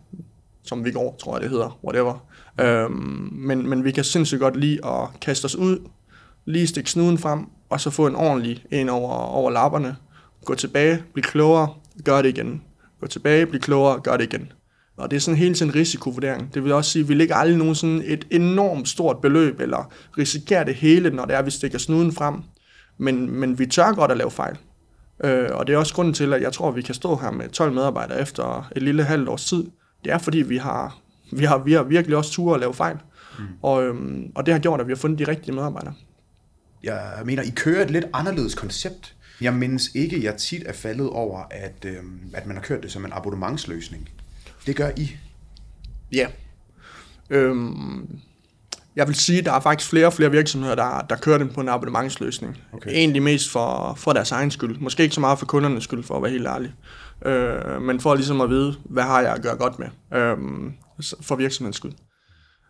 som 0.62 0.84
vi 0.84 0.92
går, 0.92 1.16
tror 1.20 1.34
jeg 1.34 1.42
det 1.42 1.50
hedder, 1.50 1.78
whatever. 1.84 2.26
Øhm, 2.60 3.28
men, 3.32 3.68
men 3.68 3.84
vi 3.84 3.90
kan 3.90 4.04
sindssygt 4.04 4.40
godt 4.40 4.56
lide 4.56 4.86
at 4.86 5.20
kaste 5.20 5.44
os 5.44 5.56
ud, 5.56 5.78
lige 6.44 6.66
stikke 6.66 6.90
snuden 6.90 7.18
frem, 7.18 7.46
og 7.70 7.80
så 7.80 7.90
få 7.90 8.06
en 8.06 8.14
ordentlig 8.14 8.64
en 8.70 8.88
over, 8.88 9.10
over 9.10 9.50
lapperne. 9.50 9.96
Gå 10.44 10.54
tilbage, 10.54 11.02
blive 11.12 11.24
klogere, 11.24 11.68
gør 12.04 12.22
det 12.22 12.28
igen. 12.28 12.62
Gå 13.00 13.06
tilbage, 13.06 13.46
blive 13.46 13.60
klogere, 13.60 14.00
gør 14.00 14.16
det 14.16 14.24
igen. 14.34 14.52
Og 14.96 15.10
det 15.10 15.16
er 15.16 15.20
sådan 15.20 15.38
hele 15.38 15.54
tiden 15.54 15.74
risikovurdering. 15.74 16.54
Det 16.54 16.64
vil 16.64 16.72
også 16.72 16.90
sige, 16.90 17.02
at 17.02 17.08
vi 17.08 17.14
lægger 17.14 17.36
aldrig 17.36 17.58
nogen 17.58 17.74
sådan 17.74 18.02
et 18.04 18.24
enormt 18.30 18.88
stort 18.88 19.20
beløb, 19.20 19.60
eller 19.60 19.92
risikerer 20.18 20.64
det 20.64 20.74
hele, 20.74 21.10
når 21.10 21.24
det 21.24 21.34
er, 21.34 21.38
at 21.38 21.46
vi 21.46 21.50
stikker 21.50 21.78
snuden 21.78 22.12
frem. 22.12 22.34
Men, 22.98 23.30
men 23.30 23.58
vi 23.58 23.66
tør 23.66 23.92
godt 23.92 24.10
at 24.10 24.16
lave 24.16 24.30
fejl. 24.30 24.56
Øh, 25.24 25.48
og 25.52 25.66
det 25.66 25.72
er 25.72 25.78
også 25.78 25.94
grunden 25.94 26.14
til, 26.14 26.32
at 26.32 26.42
jeg 26.42 26.52
tror, 26.52 26.68
at 26.68 26.76
vi 26.76 26.82
kan 26.82 26.94
stå 26.94 27.16
her 27.16 27.30
med 27.30 27.48
12 27.48 27.72
medarbejdere 27.72 28.20
efter 28.20 28.70
et 28.76 28.82
lille 28.82 29.04
halvt 29.04 29.28
års 29.28 29.44
tid. 29.44 29.64
Det 30.04 30.12
er 30.12 30.18
fordi, 30.18 30.38
vi 30.38 30.56
har, 30.56 30.98
vi 31.32 31.44
har, 31.44 31.58
vi 31.58 31.72
har 31.72 31.82
virkelig 31.82 32.16
også 32.16 32.32
tur 32.32 32.54
at 32.54 32.60
lave 32.60 32.74
fejl. 32.74 32.96
Mm. 33.38 33.44
Og, 33.62 33.84
øhm, 33.84 34.32
og 34.34 34.46
det 34.46 34.54
har 34.54 34.58
gjort, 34.58 34.80
at 34.80 34.86
vi 34.86 34.92
har 34.92 34.96
fundet 34.96 35.18
de 35.18 35.28
rigtige 35.28 35.54
medarbejdere. 35.54 35.94
Jeg 36.82 37.22
mener, 37.24 37.42
I 37.42 37.50
kører 37.50 37.84
et 37.84 37.90
lidt 37.90 38.04
anderledes 38.12 38.54
koncept. 38.54 39.13
Jeg 39.40 39.54
mindes 39.54 39.90
ikke, 39.94 40.24
jeg 40.24 40.36
tit 40.36 40.62
er 40.66 40.72
faldet 40.72 41.10
over, 41.10 41.42
at, 41.50 41.84
øhm, 41.84 42.20
at 42.34 42.46
man 42.46 42.56
har 42.56 42.62
kørt 42.62 42.82
det 42.82 42.92
som 42.92 43.04
en 43.04 43.12
abonnementsløsning. 43.12 44.08
Det 44.66 44.76
gør 44.76 44.90
I. 44.96 45.10
Ja. 46.12 46.26
Øhm, 47.30 48.08
jeg 48.96 49.08
vil 49.08 49.14
sige, 49.14 49.38
at 49.38 49.44
der 49.44 49.52
er 49.52 49.60
faktisk 49.60 49.90
flere 49.90 50.06
og 50.06 50.12
flere 50.12 50.30
virksomheder, 50.30 50.74
der, 50.74 51.00
der 51.00 51.16
kører 51.16 51.38
den 51.38 51.48
på 51.48 51.60
en 51.60 51.68
abonnementsløsning. 51.68 52.58
Okay. 52.72 52.90
Egentlig 52.90 53.22
mest 53.22 53.50
for, 53.50 53.94
for 53.96 54.12
deres 54.12 54.32
egen 54.32 54.50
skyld. 54.50 54.78
Måske 54.78 55.02
ikke 55.02 55.14
så 55.14 55.20
meget 55.20 55.38
for 55.38 55.46
kundernes 55.46 55.84
skyld, 55.84 56.02
for 56.02 56.16
at 56.16 56.22
være 56.22 56.32
helt 56.32 56.46
ærlig. 56.46 56.72
Øh, 57.26 57.82
men 57.82 58.00
for 58.00 58.14
ligesom 58.14 58.40
at 58.40 58.50
vide, 58.50 58.74
hvad 58.84 59.02
har 59.02 59.20
jeg 59.20 59.32
at 59.32 59.42
gøre 59.42 59.56
godt 59.56 59.78
med, 59.78 59.88
øh, 60.12 60.36
for 61.20 61.36
virksomhedens 61.36 61.76
skyld. 61.76 61.92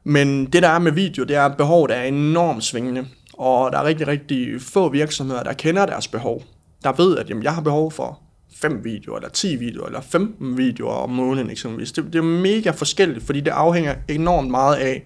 Men 0.04 0.46
det 0.46 0.62
der 0.62 0.68
er 0.68 0.78
med 0.78 0.92
video, 0.92 1.24
det 1.24 1.36
er, 1.36 1.42
at 1.42 1.56
behovet 1.56 1.90
er 1.90 2.02
enormt 2.02 2.64
svingende. 2.64 3.08
Og 3.32 3.72
der 3.72 3.78
er 3.78 3.84
rigtig, 3.84 4.06
rigtig 4.06 4.62
få 4.62 4.88
virksomheder, 4.88 5.42
der 5.42 5.52
kender 5.52 5.86
deres 5.86 6.08
behov. 6.08 6.42
Der 6.84 6.92
ved, 6.92 7.18
at 7.18 7.30
jamen, 7.30 7.42
jeg 7.42 7.54
har 7.54 7.62
behov 7.62 7.92
for 7.92 8.20
5 8.56 8.84
videoer, 8.84 9.16
eller 9.16 9.30
10 9.30 9.56
videoer, 9.56 9.86
eller 9.86 10.00
15 10.00 10.56
videoer 10.58 10.94
om 10.94 11.10
måneden 11.10 11.50
eksempelvis. 11.50 11.92
Det, 11.92 12.04
det 12.12 12.18
er 12.18 12.22
mega 12.22 12.70
forskelligt, 12.70 13.26
fordi 13.26 13.40
det 13.40 13.50
afhænger 13.50 13.94
enormt 14.08 14.50
meget 14.50 14.76
af, 14.76 15.04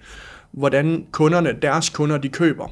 hvordan 0.53 1.07
kunderne, 1.13 1.53
deres 1.63 1.91
kunder, 1.91 2.19
de 2.19 2.29
køber. 2.29 2.69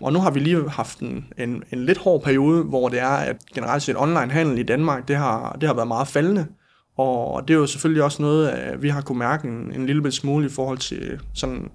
Og 0.00 0.12
nu 0.12 0.18
har 0.18 0.30
vi 0.30 0.40
lige 0.40 0.70
haft 0.70 0.98
en, 0.98 1.26
en, 1.38 1.62
en 1.72 1.86
lidt 1.86 1.98
hård 1.98 2.22
periode, 2.22 2.62
hvor 2.62 2.88
det 2.88 3.00
er, 3.00 3.08
at 3.08 3.36
generelt 3.54 3.82
set 3.82 3.96
online 3.98 4.30
handel 4.30 4.58
i 4.58 4.62
Danmark, 4.62 5.08
det 5.08 5.16
har, 5.16 5.56
det 5.60 5.68
har 5.68 5.74
været 5.74 5.88
meget 5.88 6.08
faldende. 6.08 6.46
Og 6.96 7.48
det 7.48 7.54
er 7.54 7.58
jo 7.58 7.66
selvfølgelig 7.66 8.02
også 8.02 8.22
noget, 8.22 8.58
øh, 8.58 8.82
vi 8.82 8.88
har 8.88 9.00
kunne 9.00 9.18
mærke 9.18 9.48
en, 9.48 9.72
en 9.72 9.86
lille 9.86 10.12
smule 10.12 10.46
i 10.46 10.48
forhold 10.48 10.78
til 10.78 11.02
øh, 11.02 11.18
sådan 11.34 11.70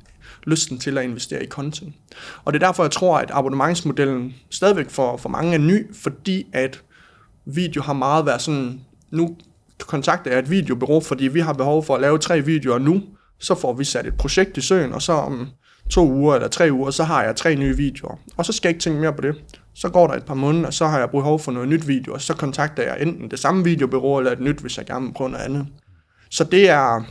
lysten 0.47 0.77
til 0.77 0.97
at 0.97 1.03
investere 1.03 1.43
i 1.43 1.47
content. 1.47 1.95
Og 2.45 2.53
det 2.53 2.63
er 2.63 2.67
derfor, 2.67 2.84
jeg 2.84 2.91
tror, 2.91 3.17
at 3.17 3.32
abonnementsmodellen 3.34 4.34
stadigvæk 4.49 4.89
for, 4.89 5.17
for 5.17 5.29
mange 5.29 5.53
er 5.53 5.58
ny, 5.58 5.95
fordi 5.95 6.47
at 6.53 6.82
video 7.45 7.82
har 7.82 7.93
meget 7.93 8.25
været 8.25 8.41
sådan, 8.41 8.82
nu 9.12 9.38
kontakter 9.79 10.32
jeg 10.32 10.39
et 10.39 10.49
videobureau, 10.49 10.99
fordi 10.99 11.27
vi 11.27 11.39
har 11.39 11.53
behov 11.53 11.86
for 11.86 11.95
at 11.95 12.01
lave 12.01 12.17
tre 12.17 12.41
videoer 12.41 12.77
nu, 12.77 13.03
så 13.39 13.55
får 13.55 13.73
vi 13.73 13.84
sat 13.84 14.08
et 14.08 14.17
projekt 14.17 14.58
i 14.58 14.62
søen, 14.62 14.93
og 14.93 15.01
så 15.01 15.13
om 15.13 15.47
to 15.89 16.12
uger 16.12 16.36
eller 16.36 16.47
tre 16.47 16.69
uger, 16.71 16.91
så 16.91 17.03
har 17.03 17.23
jeg 17.23 17.36
tre 17.36 17.55
nye 17.55 17.77
videoer. 17.77 18.15
Og 18.38 18.45
så 18.45 18.53
skal 18.53 18.69
jeg 18.69 18.75
ikke 18.75 18.84
tænke 18.84 18.99
mere 18.99 19.13
på 19.13 19.21
det. 19.21 19.36
Så 19.80 19.89
går 19.89 20.08
der 20.08 20.13
et 20.13 20.26
par 20.26 20.34
måneder, 20.34 20.68
og 20.68 20.74
så 20.74 20.88
har 20.88 21.00
jeg 21.00 21.10
behov 21.10 21.39
for 21.39 21.52
noget 21.52 21.70
nyt 21.70 21.88
video, 21.88 22.13
og 22.13 22.22
så 22.22 22.34
kontakter 22.34 22.84
jeg 22.84 23.02
enten 23.02 23.32
det 23.32 23.39
samme 23.39 23.63
videobureau 23.63 24.18
eller 24.18 24.32
et 24.32 24.39
nyt, 24.39 24.60
hvis 24.60 24.78
jeg 24.78 24.86
gerne 24.86 25.06
vil 25.06 25.13
prøve 25.13 25.30
noget 25.30 25.46
andet. 25.46 25.68
Så 26.30 26.44
det 26.44 26.70
er, 26.70 27.04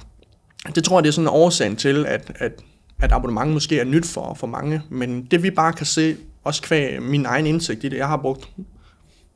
det 0.75 0.85
tror 0.85 0.99
jeg, 0.99 1.05
det 1.05 1.09
er 1.09 1.13
sådan 1.13 1.29
en 1.29 1.35
årsagen 1.35 1.77
til, 1.77 2.07
at, 2.07 2.33
at, 2.35 2.53
at 3.01 3.13
abonnement 3.13 3.53
måske 3.53 3.81
er 3.81 3.85
nyt 3.85 4.07
for, 4.07 4.35
for 4.35 4.47
mange. 4.47 4.83
Men 4.91 5.25
det 5.25 5.43
vi 5.43 5.51
bare 5.51 5.73
kan 5.73 5.87
se, 5.87 6.17
også 6.45 6.63
kvæg 6.63 7.03
min 7.03 7.27
egen 7.27 7.47
indsigt 7.47 7.85
i 7.85 7.89
det, 7.89 7.97
jeg 7.97 8.09
har 8.09 8.17
brugt 8.17 8.51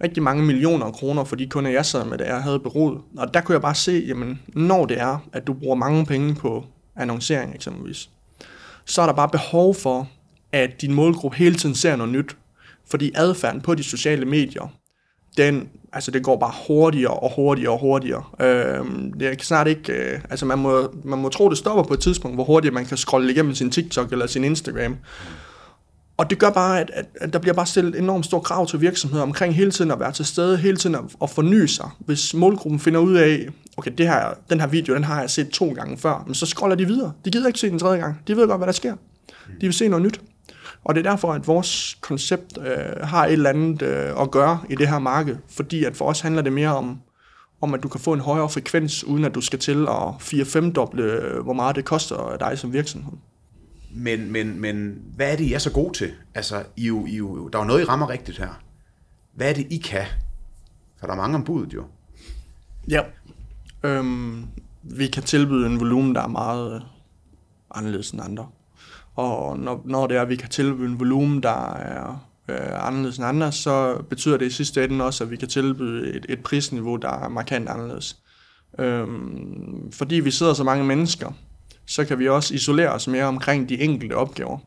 rigtig 0.03 0.23
mange 0.23 0.45
millioner 0.45 0.91
kroner 0.91 1.25
for 1.25 1.37
de 1.37 1.47
kunder, 1.47 1.71
jeg 1.71 1.87
sad 1.87 2.05
med, 2.05 2.19
da 2.19 2.25
jeg 2.25 2.43
havde 2.43 2.59
beroet. 2.59 3.01
Og 3.19 3.35
der 3.35 3.41
kunne 3.41 3.53
jeg 3.55 3.63
bare 3.63 3.75
se, 3.75 4.05
jamen, 4.09 4.41
når 4.49 4.87
det 4.87 5.01
er, 5.01 5.19
at 5.33 5.47
du 5.47 5.53
bruger 5.53 5.77
mange 5.77 6.07
penge 6.07 6.35
på 6.35 6.65
annoncering 6.97 7.55
eksempelvis, 7.55 8.11
så 8.85 9.03
er 9.03 9.07
der 9.07 9.13
bare 9.13 9.29
behov 9.29 9.75
for, 9.75 10.09
at 10.53 10.81
din 10.81 10.95
målgruppe 10.95 11.39
hele 11.39 11.55
tiden 11.55 11.75
ser 11.75 11.97
noget 11.97 12.13
nyt. 12.13 12.37
Fordi 12.93 13.11
adfærden 13.15 13.61
på 13.61 13.75
de 13.75 13.83
sociale 13.83 14.25
medier, 14.25 14.73
den, 15.37 15.69
altså 15.93 16.11
det 16.11 16.23
går 16.23 16.37
bare 16.37 16.53
hurtigere 16.67 17.15
og 17.15 17.33
hurtigere 17.37 17.73
og 17.73 17.81
hurtigere. 17.81 18.25
Øh, 18.41 18.85
det 19.21 19.39
kan 19.39 19.41
snart 19.41 19.67
ikke, 19.69 19.93
øh, 19.93 20.21
altså 20.31 20.47
man 20.47 20.59
må, 20.59 20.95
man 21.05 21.19
må 21.19 21.29
tro, 21.29 21.49
det 21.49 21.59
stopper 21.59 21.83
på 21.83 21.95
et 21.95 22.01
tidspunkt, 22.01 22.37
hvor 22.37 22.45
hurtigt 22.45 22.75
man 22.75 22.87
kan 22.87 22.97
scrolle 22.97 23.33
igennem 23.33 23.55
sin 23.55 23.71
TikTok 23.71 24.13
eller 24.13 24.27
sin 24.27 24.45
Instagram. 24.45 24.97
Og 26.17 26.31
det 26.31 26.39
gør 26.39 26.51
bare, 26.51 26.81
at, 26.81 26.91
at, 26.95 27.07
at 27.21 27.33
der 27.33 27.39
bliver 27.39 27.55
bare 27.55 27.67
stillet 27.67 27.99
enormt 27.99 28.25
stor 28.25 28.41
krav 28.41 28.67
til 28.67 28.81
virksomheder 28.81 29.23
omkring 29.23 29.55
hele 29.55 29.71
tiden 29.71 29.91
at 29.91 30.01
være 30.01 30.13
til 30.13 30.25
stede, 30.25 30.57
hele 30.57 30.77
tiden 30.77 30.95
at, 30.95 31.03
at 31.23 31.31
forny 31.31 31.67
sig. 31.67 31.91
Hvis 31.99 32.35
målgruppen 32.35 32.81
finder 32.81 33.01
ud 33.01 33.15
af, 33.15 33.49
okay, 33.77 33.93
det 33.99 34.09
her, 34.09 34.35
den 34.51 34.61
her 34.61 34.67
video, 34.67 34.95
den 34.95 35.05
har 35.05 35.21
jeg 35.21 35.31
set 35.31 35.49
to 35.49 35.73
gange 35.73 35.99
før, 35.99 36.23
men 36.27 36.35
så 36.35 36.47
scroller 36.47 36.77
de 36.77 36.87
videre. 36.87 37.13
De 37.25 37.31
gider 37.31 37.47
ikke 37.47 37.59
se 37.59 37.71
den 37.71 37.79
tredje 37.79 38.01
gang. 38.01 38.21
De 38.29 38.37
ved 38.37 38.49
godt, 38.49 38.59
hvad 38.59 38.67
der 38.67 38.73
sker. 38.73 38.97
De 39.61 39.67
vil 39.67 39.73
se 39.73 39.89
noget 39.89 40.05
nyt. 40.05 40.21
Og 40.85 40.95
det 40.95 41.07
er 41.07 41.11
derfor, 41.11 41.33
at 41.33 41.47
vores 41.47 41.99
koncept 42.01 42.59
øh, 42.59 43.07
har 43.07 43.27
et 43.27 43.33
eller 43.33 43.51
andet 43.51 43.83
øh, 43.83 44.21
at 44.21 44.31
gøre 44.31 44.61
i 44.71 44.75
det 44.75 44.89
her 44.89 44.99
marked, 44.99 45.37
fordi 45.51 45.85
at 45.85 45.97
for 45.97 46.05
os 46.05 46.21
handler 46.21 46.43
det 46.43 46.53
mere 46.53 46.77
om, 46.77 47.01
om 47.61 47.75
at 47.75 47.83
du 47.83 47.89
kan 47.89 48.01
få 48.01 48.13
en 48.13 48.21
højere 48.21 48.49
frekvens, 48.49 49.05
uden 49.05 49.25
at 49.25 49.35
du 49.35 49.41
skal 49.41 49.59
til 49.59 49.89
at 49.89 50.09
4-5 50.23 50.73
doble, 50.73 51.03
øh, 51.03 51.43
hvor 51.43 51.53
meget 51.53 51.77
det 51.77 51.85
koster 51.85 52.37
dig 52.37 52.59
som 52.59 52.73
virksomhed. 52.73 53.13
Men, 53.95 54.33
men, 54.33 54.61
men 54.61 55.03
hvad 55.17 55.33
er 55.33 55.37
det, 55.37 55.45
I 55.45 55.53
er 55.53 55.59
så 55.59 55.73
gode 55.73 55.93
til? 55.93 56.13
Altså, 56.35 56.65
I 56.77 56.87
jo, 56.87 57.07
I 57.07 57.17
jo, 57.17 57.49
der 57.49 57.59
er 57.59 57.63
jo 57.63 57.67
noget, 57.67 57.83
I 57.83 57.85
rammer 57.85 58.09
rigtigt 58.09 58.39
her. 58.39 58.63
Hvad 59.35 59.51
er 59.51 59.55
det, 59.55 59.67
I 59.71 59.77
kan? 59.77 60.05
For 61.01 61.07
der 61.07 61.15
er 61.15 61.17
mange 61.17 61.35
om 61.35 61.45
budet 61.45 61.75
jo. 61.75 61.85
Ja. 62.89 63.01
Øhm, 63.83 64.47
vi 64.83 65.07
kan 65.07 65.23
tilbyde 65.23 65.67
en 65.67 65.81
volumen, 65.81 66.15
der 66.15 66.23
er 66.23 66.29
meget 66.29 66.75
øh, 66.75 66.81
anderledes 67.75 68.11
end 68.11 68.23
andre. 68.23 68.49
Og 69.17 69.59
når, 69.59 69.83
når 69.85 70.07
det 70.07 70.17
er, 70.17 70.23
at 70.23 70.29
vi 70.29 70.37
kan 70.37 70.49
tilbyde 70.49 70.89
en 70.89 71.01
volumen, 71.01 71.43
der 71.43 71.75
er 71.75 72.27
øh, 72.49 72.87
anderledes 72.87 73.17
end 73.17 73.27
andre, 73.27 73.53
så 73.53 74.03
betyder 74.09 74.37
det 74.37 74.47
i 74.47 74.51
sidste 74.51 74.85
ende 74.85 75.05
også, 75.05 75.25
at 75.25 75.31
vi 75.31 75.37
kan 75.37 75.49
tilbyde 75.49 76.15
et, 76.15 76.27
et 76.29 76.43
prisniveau, 76.43 76.97
der 76.97 77.25
er 77.25 77.29
markant 77.29 77.69
anderledes. 77.69 78.17
Øhm, 78.79 79.93
fordi 79.93 80.15
vi 80.15 80.31
sidder 80.31 80.55
så 80.55 80.65
mange 80.65 80.85
mennesker, 80.85 81.33
så 81.87 82.05
kan 82.05 82.19
vi 82.19 82.29
også 82.29 82.55
isolere 82.55 82.89
os 82.89 83.09
mere 83.09 83.25
omkring 83.25 83.69
de 83.69 83.81
enkelte 83.81 84.17
opgaver. 84.17 84.59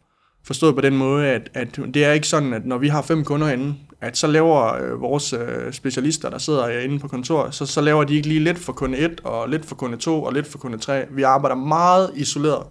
Forstået 0.43 0.75
på 0.75 0.81
den 0.81 0.97
måde, 0.97 1.27
at, 1.27 1.49
at 1.53 1.79
det 1.93 2.05
er 2.05 2.11
ikke 2.11 2.27
sådan, 2.27 2.53
at 2.53 2.65
når 2.65 2.77
vi 2.77 2.87
har 2.87 3.01
fem 3.01 3.23
kunder 3.23 3.49
inde, 3.49 3.75
at 4.01 4.17
så 4.17 4.27
laver 4.27 4.73
øh, 4.73 5.01
vores 5.01 5.33
øh, 5.33 5.73
specialister, 5.73 6.29
der 6.29 6.37
sidder 6.37 6.69
inde 6.69 6.99
på 6.99 7.07
kontoret, 7.07 7.55
så, 7.55 7.65
så 7.65 7.81
laver 7.81 8.03
de 8.03 8.15
ikke 8.15 8.27
lige 8.27 8.39
lidt 8.39 8.59
for 8.59 8.73
kunde 8.73 8.97
1, 8.97 9.21
og 9.23 9.49
lidt 9.49 9.65
for 9.65 9.75
kunde 9.75 9.97
2, 9.97 10.23
og 10.23 10.33
lidt 10.33 10.47
for 10.47 10.57
kunde 10.57 10.77
3. 10.77 11.05
Vi 11.11 11.21
arbejder 11.23 11.55
meget 11.55 12.11
isoleret. 12.15 12.63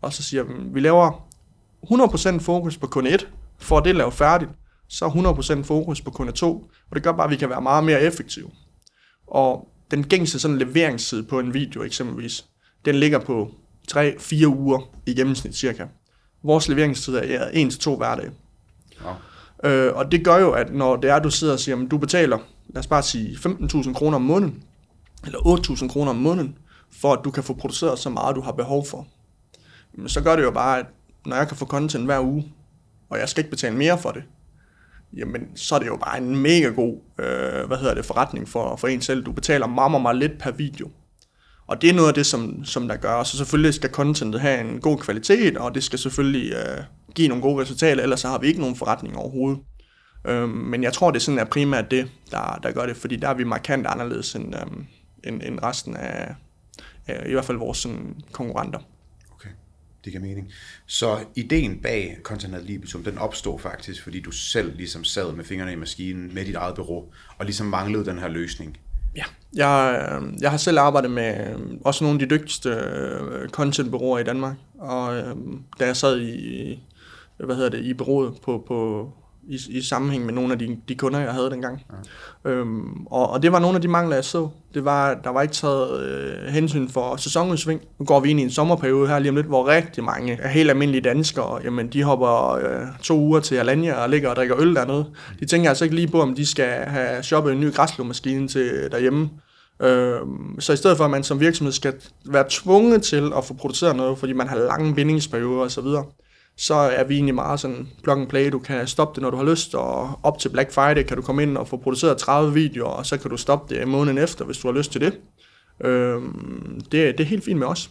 Og 0.00 0.12
så 0.12 0.22
siger 0.22 0.42
vi, 0.42 0.54
vi 0.72 0.80
laver 0.80 1.28
100% 1.84 2.38
fokus 2.38 2.76
på 2.76 2.86
kunde 2.86 3.10
1, 3.10 3.28
for 3.58 3.80
det 3.80 3.96
lavet 3.96 4.14
færdigt. 4.14 4.50
så 4.88 5.04
er 5.04 5.10
100% 5.60 5.62
fokus 5.62 6.00
på 6.00 6.10
kunde 6.10 6.32
2, 6.32 6.70
og 6.90 6.96
det 6.96 7.02
gør 7.02 7.12
bare, 7.12 7.24
at 7.24 7.30
vi 7.30 7.36
kan 7.36 7.50
være 7.50 7.62
meget 7.62 7.84
mere 7.84 8.02
effektive. 8.02 8.50
Og 9.26 9.68
den 9.90 10.04
gængse 10.04 10.38
sådan 10.38 10.58
leveringstid 10.58 11.22
på 11.22 11.38
en 11.40 11.54
video 11.54 11.82
eksempelvis, 11.82 12.44
den 12.84 12.94
ligger 12.94 13.18
på 13.18 13.50
3-4 13.92 14.46
uger 14.46 14.80
i 15.06 15.14
gennemsnit 15.14 15.56
cirka. 15.56 15.86
Vores 16.42 16.68
leveringstid 16.68 17.14
er 17.14 17.48
1-2 17.48 17.96
hverdage. 17.96 18.30
Wow. 19.04 19.14
Øh, 19.70 19.96
og 19.96 20.12
det 20.12 20.24
gør 20.24 20.36
jo, 20.36 20.50
at 20.50 20.74
når 20.74 20.96
det 20.96 21.10
er, 21.10 21.18
du 21.18 21.30
sidder 21.30 21.52
og 21.52 21.60
siger, 21.60 21.84
at 21.84 21.90
du 21.90 21.98
betaler, 21.98 22.38
lad 22.68 22.80
os 22.80 22.86
bare 22.86 23.02
sige 23.02 23.36
15.000 23.36 23.92
kroner 23.92 24.16
om 24.16 24.22
måneden, 24.22 24.62
eller 25.24 25.38
8.000 25.38 25.88
kroner 25.88 26.10
om 26.10 26.16
måneden, 26.16 26.58
for 27.00 27.12
at 27.12 27.20
du 27.24 27.30
kan 27.30 27.42
få 27.42 27.54
produceret 27.54 27.98
så 27.98 28.10
meget, 28.10 28.36
du 28.36 28.40
har 28.40 28.52
behov 28.52 28.86
for. 28.86 29.06
Så 30.06 30.20
gør 30.20 30.36
det 30.36 30.42
jo 30.42 30.50
bare, 30.50 30.78
at 30.78 30.86
når 31.26 31.36
jeg 31.36 31.48
kan 31.48 31.56
få 31.56 31.66
content 31.66 32.04
hver 32.04 32.20
uge, 32.20 32.52
og 33.10 33.18
jeg 33.18 33.28
skal 33.28 33.40
ikke 33.40 33.50
betale 33.50 33.76
mere 33.76 33.98
for 33.98 34.10
det, 34.10 34.22
jamen 35.16 35.56
så 35.56 35.74
er 35.74 35.78
det 35.78 35.86
jo 35.86 35.96
bare 35.96 36.18
en 36.18 36.36
mega 36.36 36.68
god 36.68 36.96
øh, 37.18 37.66
hvad 37.66 37.76
hedder 37.78 37.94
det, 37.94 38.04
forretning 38.04 38.48
for, 38.48 38.76
for 38.76 38.88
en 38.88 39.00
selv. 39.00 39.24
Du 39.24 39.32
betaler 39.32 39.66
meget, 39.66 40.02
meget 40.02 40.16
lidt 40.16 40.38
per 40.38 40.50
video. 40.50 40.90
Og 41.66 41.82
det 41.82 41.90
er 41.90 41.94
noget 41.94 42.08
af 42.08 42.14
det, 42.14 42.26
som, 42.26 42.64
som 42.64 42.88
der 42.88 42.96
gør. 42.96 43.22
Så 43.22 43.36
selvfølgelig 43.36 43.74
skal 43.74 43.90
contentet 43.90 44.40
have 44.40 44.60
en 44.60 44.80
god 44.80 44.98
kvalitet, 44.98 45.56
og 45.56 45.74
det 45.74 45.84
skal 45.84 45.98
selvfølgelig 45.98 46.52
øh, 46.52 46.84
give 47.14 47.28
nogle 47.28 47.42
gode 47.42 47.62
resultater, 47.62 48.02
ellers 48.02 48.20
så 48.20 48.28
har 48.28 48.38
vi 48.38 48.46
ikke 48.46 48.60
nogen 48.60 48.76
forretning 48.76 49.16
overhovedet. 49.16 49.60
Øh, 50.26 50.48
men 50.48 50.82
jeg 50.82 50.92
tror, 50.92 51.10
det 51.10 51.22
sådan 51.22 51.38
er 51.38 51.44
primært 51.44 51.90
det, 51.90 52.10
der, 52.30 52.58
der 52.62 52.72
gør 52.72 52.86
det, 52.86 52.96
fordi 52.96 53.16
der 53.16 53.28
er 53.28 53.34
vi 53.34 53.44
markant 53.44 53.86
anderledes 53.86 54.34
end, 54.34 54.54
øh, 54.54 54.62
end, 55.24 55.42
end 55.44 55.58
resten 55.62 55.96
af, 55.96 56.34
øh, 57.08 57.28
i 57.28 57.32
hvert 57.32 57.44
fald 57.44 57.58
vores 57.58 57.78
sådan, 57.78 58.16
konkurrenter. 58.32 58.78
Det 60.08 60.20
giver 60.20 60.28
mening. 60.28 60.52
Så 60.86 61.18
ideen 61.36 61.78
bag 61.82 62.18
Content 62.22 62.54
Ad 62.54 62.62
Libitum, 62.62 63.04
den 63.04 63.18
opstod 63.18 63.58
faktisk, 63.58 64.02
fordi 64.02 64.20
du 64.20 64.30
selv 64.30 64.76
ligesom 64.76 65.04
sad 65.04 65.32
med 65.32 65.44
fingrene 65.44 65.72
i 65.72 65.76
maskinen 65.76 66.34
med 66.34 66.44
dit 66.44 66.54
eget 66.54 66.74
bureau, 66.74 67.04
og 67.38 67.44
ligesom 67.44 67.66
manglede 67.66 68.04
den 68.04 68.18
her 68.18 68.28
løsning. 68.28 68.78
Ja, 69.16 69.24
jeg, 69.54 70.08
øh, 70.12 70.42
jeg 70.42 70.50
har 70.50 70.56
selv 70.56 70.78
arbejdet 70.78 71.10
med 71.10 71.50
øh, 71.50 71.58
også 71.84 72.04
nogle 72.04 72.22
af 72.22 72.28
de 72.28 72.34
dygtigste 72.34 72.68
øh, 72.68 73.48
contentbureauer 73.48 74.18
i 74.18 74.24
Danmark, 74.24 74.56
og 74.78 75.14
da 75.80 75.86
jeg 75.86 75.96
sad 75.96 76.20
i, 76.20 76.82
hvad 77.36 77.56
hedder 77.56 77.70
det, 77.70 77.84
i 77.84 77.94
bureauet 77.94 78.34
på, 78.42 78.64
på, 78.68 79.12
i, 79.48 79.58
i 79.68 79.82
sammenhæng 79.82 80.26
med 80.26 80.34
nogle 80.34 80.52
af 80.52 80.58
de, 80.58 80.76
de 80.88 80.94
kunder, 80.94 81.20
jeg 81.20 81.32
havde 81.32 81.50
dengang. 81.50 81.84
Ja. 82.44 82.50
Øhm, 82.50 83.06
og, 83.06 83.30
og 83.30 83.42
det 83.42 83.52
var 83.52 83.58
nogle 83.58 83.76
af 83.76 83.82
de 83.82 83.88
mangler, 83.88 84.16
jeg 84.16 84.24
så. 84.24 84.48
Det 84.74 84.84
var, 84.84 85.14
der 85.14 85.30
var 85.30 85.42
ikke 85.42 85.54
taget 85.54 86.02
øh, 86.02 86.52
hensyn 86.52 86.88
for 86.88 87.16
sæsonudsving. 87.16 87.80
Nu 87.98 88.04
går 88.04 88.20
vi 88.20 88.30
ind 88.30 88.40
i 88.40 88.42
en 88.42 88.50
sommerperiode 88.50 89.08
her 89.08 89.18
lige 89.18 89.30
om 89.30 89.36
lidt, 89.36 89.46
hvor 89.46 89.68
rigtig 89.68 90.04
mange 90.04 90.42
af 90.42 90.50
helt 90.50 90.70
almindelige 90.70 91.02
danskere, 91.02 91.60
jamen 91.64 91.88
de 91.88 92.02
hopper 92.02 92.52
øh, 92.52 92.86
to 93.02 93.18
uger 93.18 93.40
til 93.40 93.54
Alanya 93.54 93.94
og 93.94 94.10
ligger 94.10 94.30
og 94.30 94.36
drikker 94.36 94.60
øl 94.60 94.74
dernede. 94.74 95.06
De 95.40 95.46
tænker 95.46 95.68
altså 95.68 95.84
ikke 95.84 95.96
lige 95.96 96.08
på, 96.08 96.22
om 96.22 96.34
de 96.34 96.46
skal 96.46 96.70
have 96.70 97.22
shoppet 97.22 97.52
en 97.52 97.60
ny 97.60 97.74
græslåmaskine 97.74 98.48
til 98.48 98.88
derhjemme. 98.90 99.30
Øhm, 99.82 100.60
så 100.60 100.72
i 100.72 100.76
stedet 100.76 100.96
for, 100.96 101.04
at 101.04 101.10
man 101.10 101.24
som 101.24 101.40
virksomhed 101.40 101.72
skal 101.72 101.94
være 102.26 102.44
tvunget 102.48 103.02
til 103.02 103.32
at 103.36 103.44
få 103.44 103.54
produceret 103.54 103.96
noget, 103.96 104.18
fordi 104.18 104.32
man 104.32 104.48
har 104.48 104.56
lange 104.56 104.94
bindingsperioder 104.94 105.64
osv., 105.64 105.86
så 106.58 106.74
er 106.74 107.04
vi 107.04 107.14
egentlig 107.14 107.34
meget 107.34 107.60
sådan 107.60 107.88
plug 108.02 108.18
and 108.18 108.28
play. 108.28 108.52
Du 108.52 108.58
kan 108.58 108.86
stoppe 108.86 109.14
det, 109.14 109.22
når 109.22 109.30
du 109.30 109.36
har 109.36 109.44
lyst, 109.44 109.74
og 109.74 110.20
op 110.22 110.38
til 110.38 110.48
Black 110.48 110.72
Friday 110.72 111.02
kan 111.02 111.16
du 111.16 111.22
komme 111.22 111.42
ind 111.42 111.56
og 111.56 111.68
få 111.68 111.76
produceret 111.76 112.18
30 112.18 112.54
videoer, 112.54 112.90
og 112.90 113.06
så 113.06 113.16
kan 113.16 113.30
du 113.30 113.36
stoppe 113.36 113.74
det 113.74 113.88
måneden 113.88 114.18
efter, 114.18 114.44
hvis 114.44 114.58
du 114.58 114.68
har 114.68 114.78
lyst 114.78 114.92
til 114.92 115.00
det. 115.00 115.18
Øhm, 115.84 116.80
det, 116.80 117.18
det 117.18 117.20
er 117.20 117.24
helt 117.24 117.44
fint 117.44 117.58
med 117.58 117.66
os. 117.66 117.90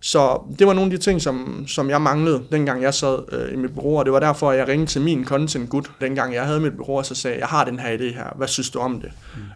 Så 0.00 0.40
det 0.58 0.66
var 0.66 0.72
nogle 0.72 0.92
af 0.92 0.98
de 0.98 1.04
ting, 1.04 1.22
som, 1.22 1.64
som 1.68 1.90
jeg 1.90 2.02
manglede, 2.02 2.42
dengang 2.52 2.82
jeg 2.82 2.94
sad 2.94 3.18
øh, 3.32 3.52
i 3.52 3.56
mit 3.56 3.74
bureau, 3.74 3.98
og 3.98 4.04
det 4.04 4.12
var 4.12 4.20
derfor, 4.20 4.50
at 4.50 4.58
jeg 4.58 4.68
ringede 4.68 4.90
til 4.90 5.02
min 5.02 5.24
content 5.24 5.70
gut, 5.70 5.90
dengang 6.00 6.34
jeg 6.34 6.46
havde 6.46 6.60
mit 6.60 6.76
bureau, 6.76 6.98
og 6.98 7.06
så 7.06 7.14
sagde 7.14 7.38
jeg 7.38 7.46
har 7.46 7.64
den 7.64 7.78
her 7.78 7.98
idé 7.98 8.14
her, 8.14 8.32
hvad 8.36 8.48
synes 8.48 8.70
du 8.70 8.78
om 8.78 9.00
det? 9.00 9.10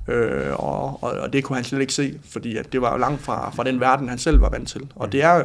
Mm. 0.06 0.14
Øh, 0.14 0.54
og, 0.64 1.02
og, 1.02 1.10
og 1.10 1.32
det 1.32 1.44
kunne 1.44 1.56
han 1.56 1.64
slet 1.64 1.80
ikke 1.80 1.92
se, 1.92 2.18
fordi 2.30 2.56
at 2.56 2.72
det 2.72 2.80
var 2.80 2.92
jo 2.92 2.98
langt 2.98 3.22
fra, 3.22 3.50
fra 3.50 3.64
den 3.64 3.80
verden, 3.80 4.08
han 4.08 4.18
selv 4.18 4.40
var 4.40 4.50
vant 4.50 4.68
til. 4.68 4.88
Og 4.96 5.12
det 5.12 5.22
er 5.22 5.42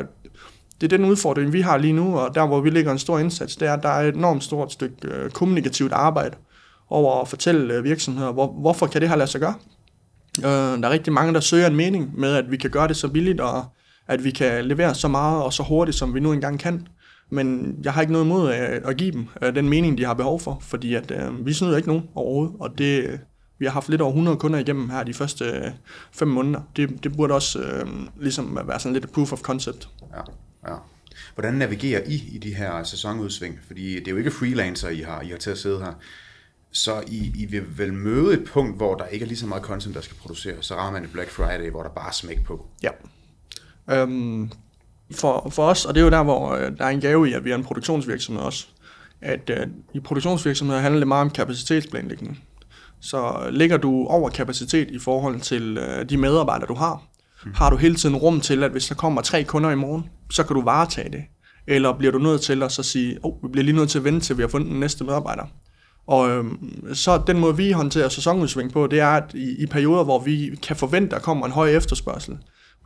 det 0.81 0.93
er 0.93 0.97
den 0.97 1.05
udfordring, 1.05 1.53
vi 1.53 1.61
har 1.61 1.77
lige 1.77 1.93
nu, 1.93 2.19
og 2.19 2.35
der, 2.35 2.47
hvor 2.47 2.61
vi 2.61 2.69
lægger 2.69 2.91
en 2.91 2.99
stor 2.99 3.19
indsats, 3.19 3.55
det 3.55 3.67
er, 3.67 3.73
at 3.73 3.83
der 3.83 3.89
er 3.89 4.07
et 4.07 4.15
enormt 4.15 4.43
stort 4.43 4.71
stykke 4.71 4.95
øh, 5.03 5.29
kommunikativt 5.29 5.91
arbejde 5.91 6.37
over 6.89 7.21
at 7.21 7.27
fortælle 7.27 7.73
øh, 7.73 7.83
virksomheder, 7.83 8.31
hvor, 8.31 8.47
hvorfor 8.47 8.87
kan 8.87 9.01
det 9.01 9.09
her 9.09 9.15
lade 9.15 9.29
sig 9.29 9.41
gøre. 9.41 9.53
Øh, 10.39 10.81
der 10.81 10.87
er 10.87 10.89
rigtig 10.89 11.13
mange, 11.13 11.33
der 11.33 11.39
søger 11.39 11.67
en 11.67 11.75
mening 11.75 12.19
med, 12.19 12.35
at 12.35 12.51
vi 12.51 12.57
kan 12.57 12.69
gøre 12.69 12.87
det 12.87 12.97
så 12.97 13.07
billigt, 13.07 13.41
og 13.41 13.65
at 14.07 14.23
vi 14.23 14.31
kan 14.31 14.65
levere 14.65 14.95
så 14.95 15.07
meget 15.07 15.43
og 15.43 15.53
så 15.53 15.63
hurtigt, 15.63 15.97
som 15.97 16.13
vi 16.13 16.19
nu 16.19 16.31
engang 16.31 16.59
kan. 16.59 16.87
Men 17.29 17.75
jeg 17.83 17.93
har 17.93 18.01
ikke 18.01 18.13
noget 18.13 18.25
imod 18.25 18.51
at, 18.51 18.85
at 18.85 18.97
give 18.97 19.11
dem 19.11 19.27
øh, 19.41 19.55
den 19.55 19.69
mening, 19.69 19.97
de 19.97 20.05
har 20.05 20.13
behov 20.13 20.39
for, 20.39 20.57
fordi 20.61 20.95
at, 20.95 21.11
øh, 21.11 21.45
vi 21.45 21.53
snyder 21.53 21.77
ikke 21.77 21.89
nogen 21.89 22.03
overhovedet, 22.15 22.55
og 22.59 22.77
det, 22.77 23.19
vi 23.59 23.65
har 23.65 23.71
haft 23.71 23.89
lidt 23.89 24.01
over 24.01 24.11
100 24.11 24.37
kunder 24.37 24.59
igennem 24.59 24.89
her 24.89 25.03
de 25.03 25.13
første 25.13 25.45
øh, 25.45 25.71
fem 26.11 26.27
måneder. 26.27 26.61
Det, 26.75 27.03
det 27.03 27.17
burde 27.17 27.33
også 27.33 27.59
øh, 27.59 27.87
ligesom 28.19 28.59
være 28.67 28.79
sådan 28.79 28.93
lidt 28.93 29.05
et 29.05 29.11
proof 29.11 29.33
of 29.33 29.41
concept. 29.41 29.89
Ja. 30.15 30.21
Ja. 30.67 30.75
Hvordan 31.33 31.53
navigerer 31.53 32.01
I 32.05 32.23
i 32.31 32.37
de 32.37 32.55
her 32.55 32.83
sæsonudsving? 32.83 33.59
Fordi 33.67 33.95
det 33.95 34.07
er 34.07 34.11
jo 34.11 34.17
ikke 34.17 34.31
freelancer, 34.31 34.89
I 34.89 34.99
har, 34.99 35.21
I 35.21 35.27
har 35.27 35.37
til 35.37 35.49
at 35.49 35.57
sidde 35.57 35.79
her. 35.79 35.93
Så 36.71 37.03
I, 37.07 37.31
I 37.35 37.45
vil 37.45 37.77
vel 37.77 37.93
møde 37.93 38.33
et 38.33 38.43
punkt, 38.43 38.77
hvor 38.77 38.95
der 38.95 39.05
ikke 39.05 39.23
er 39.23 39.27
lige 39.27 39.37
så 39.37 39.47
meget 39.47 39.63
content, 39.63 39.95
der 39.95 40.01
skal 40.01 40.17
produceres. 40.17 40.65
Så 40.65 40.75
rammer 40.75 40.91
man 40.91 41.03
et 41.03 41.11
Black 41.13 41.29
Friday, 41.29 41.71
hvor 41.71 41.83
der 41.83 41.89
bare 41.89 42.07
er 42.07 42.11
smæk 42.11 42.43
på. 42.43 42.65
Ja. 42.83 42.89
Øhm, 43.91 44.51
for, 45.11 45.49
for 45.49 45.63
os, 45.63 45.85
og 45.85 45.95
det 45.95 46.01
er 46.01 46.03
jo 46.03 46.11
der, 46.11 46.23
hvor 46.23 46.49
øh, 46.51 46.77
der 46.77 46.85
er 46.85 46.89
en 46.89 47.01
gave 47.01 47.29
i, 47.29 47.33
at 47.33 47.45
vi 47.45 47.51
er 47.51 47.55
en 47.55 47.63
produktionsvirksomhed 47.63 48.43
også, 48.43 48.67
at 49.21 49.49
øh, 49.49 49.67
i 49.93 49.99
produktionsvirksomheder 49.99 50.81
handler 50.81 50.99
det 50.99 51.07
meget 51.07 51.21
om 51.21 51.29
kapacitetsplanlægning. 51.29 52.43
Så 52.99 53.43
øh, 53.45 53.53
ligger 53.53 53.77
du 53.77 54.05
over 54.07 54.29
kapacitet 54.29 54.91
i 54.91 54.99
forhold 54.99 55.41
til 55.41 55.77
øh, 55.77 56.09
de 56.09 56.17
medarbejdere, 56.17 56.67
du 56.67 56.73
har. 56.73 57.03
Mm. 57.45 57.51
har 57.55 57.69
du 57.69 57.75
hele 57.77 57.95
tiden 57.95 58.15
rum 58.15 58.41
til, 58.41 58.63
at 58.63 58.71
hvis 58.71 58.87
der 58.87 58.95
kommer 58.95 59.21
tre 59.21 59.43
kunder 59.43 59.69
i 59.69 59.75
morgen, 59.75 60.09
så 60.31 60.43
kan 60.43 60.55
du 60.55 60.61
varetage 60.61 61.11
det. 61.11 61.23
Eller 61.67 61.97
bliver 61.97 62.11
du 62.11 62.17
nødt 62.17 62.41
til 62.41 62.63
at 62.63 62.71
så 62.71 62.83
sige, 62.83 63.17
oh, 63.23 63.43
vi 63.43 63.47
bliver 63.51 63.63
lige 63.63 63.75
nødt 63.75 63.89
til 63.89 63.97
at 63.97 64.03
vente 64.03 64.25
til, 64.25 64.37
vi 64.37 64.43
har 64.43 64.47
fundet 64.47 64.71
den 64.71 64.79
næste 64.79 65.03
medarbejder. 65.03 65.43
Og 66.07 66.29
øhm, 66.29 66.87
så 66.93 67.21
den 67.27 67.39
måde, 67.39 67.57
vi 67.57 67.71
håndterer 67.71 68.09
sæsonudsving 68.09 68.71
på, 68.73 68.87
det 68.87 68.99
er, 68.99 69.07
at 69.07 69.33
i, 69.33 69.63
i 69.63 69.65
perioder, 69.65 70.03
hvor 70.03 70.19
vi 70.19 70.59
kan 70.63 70.75
forvente, 70.75 71.15
at 71.15 71.19
der 71.19 71.25
kommer 71.25 71.45
en 71.45 71.51
høj 71.51 71.69
efterspørgsel, 71.69 72.37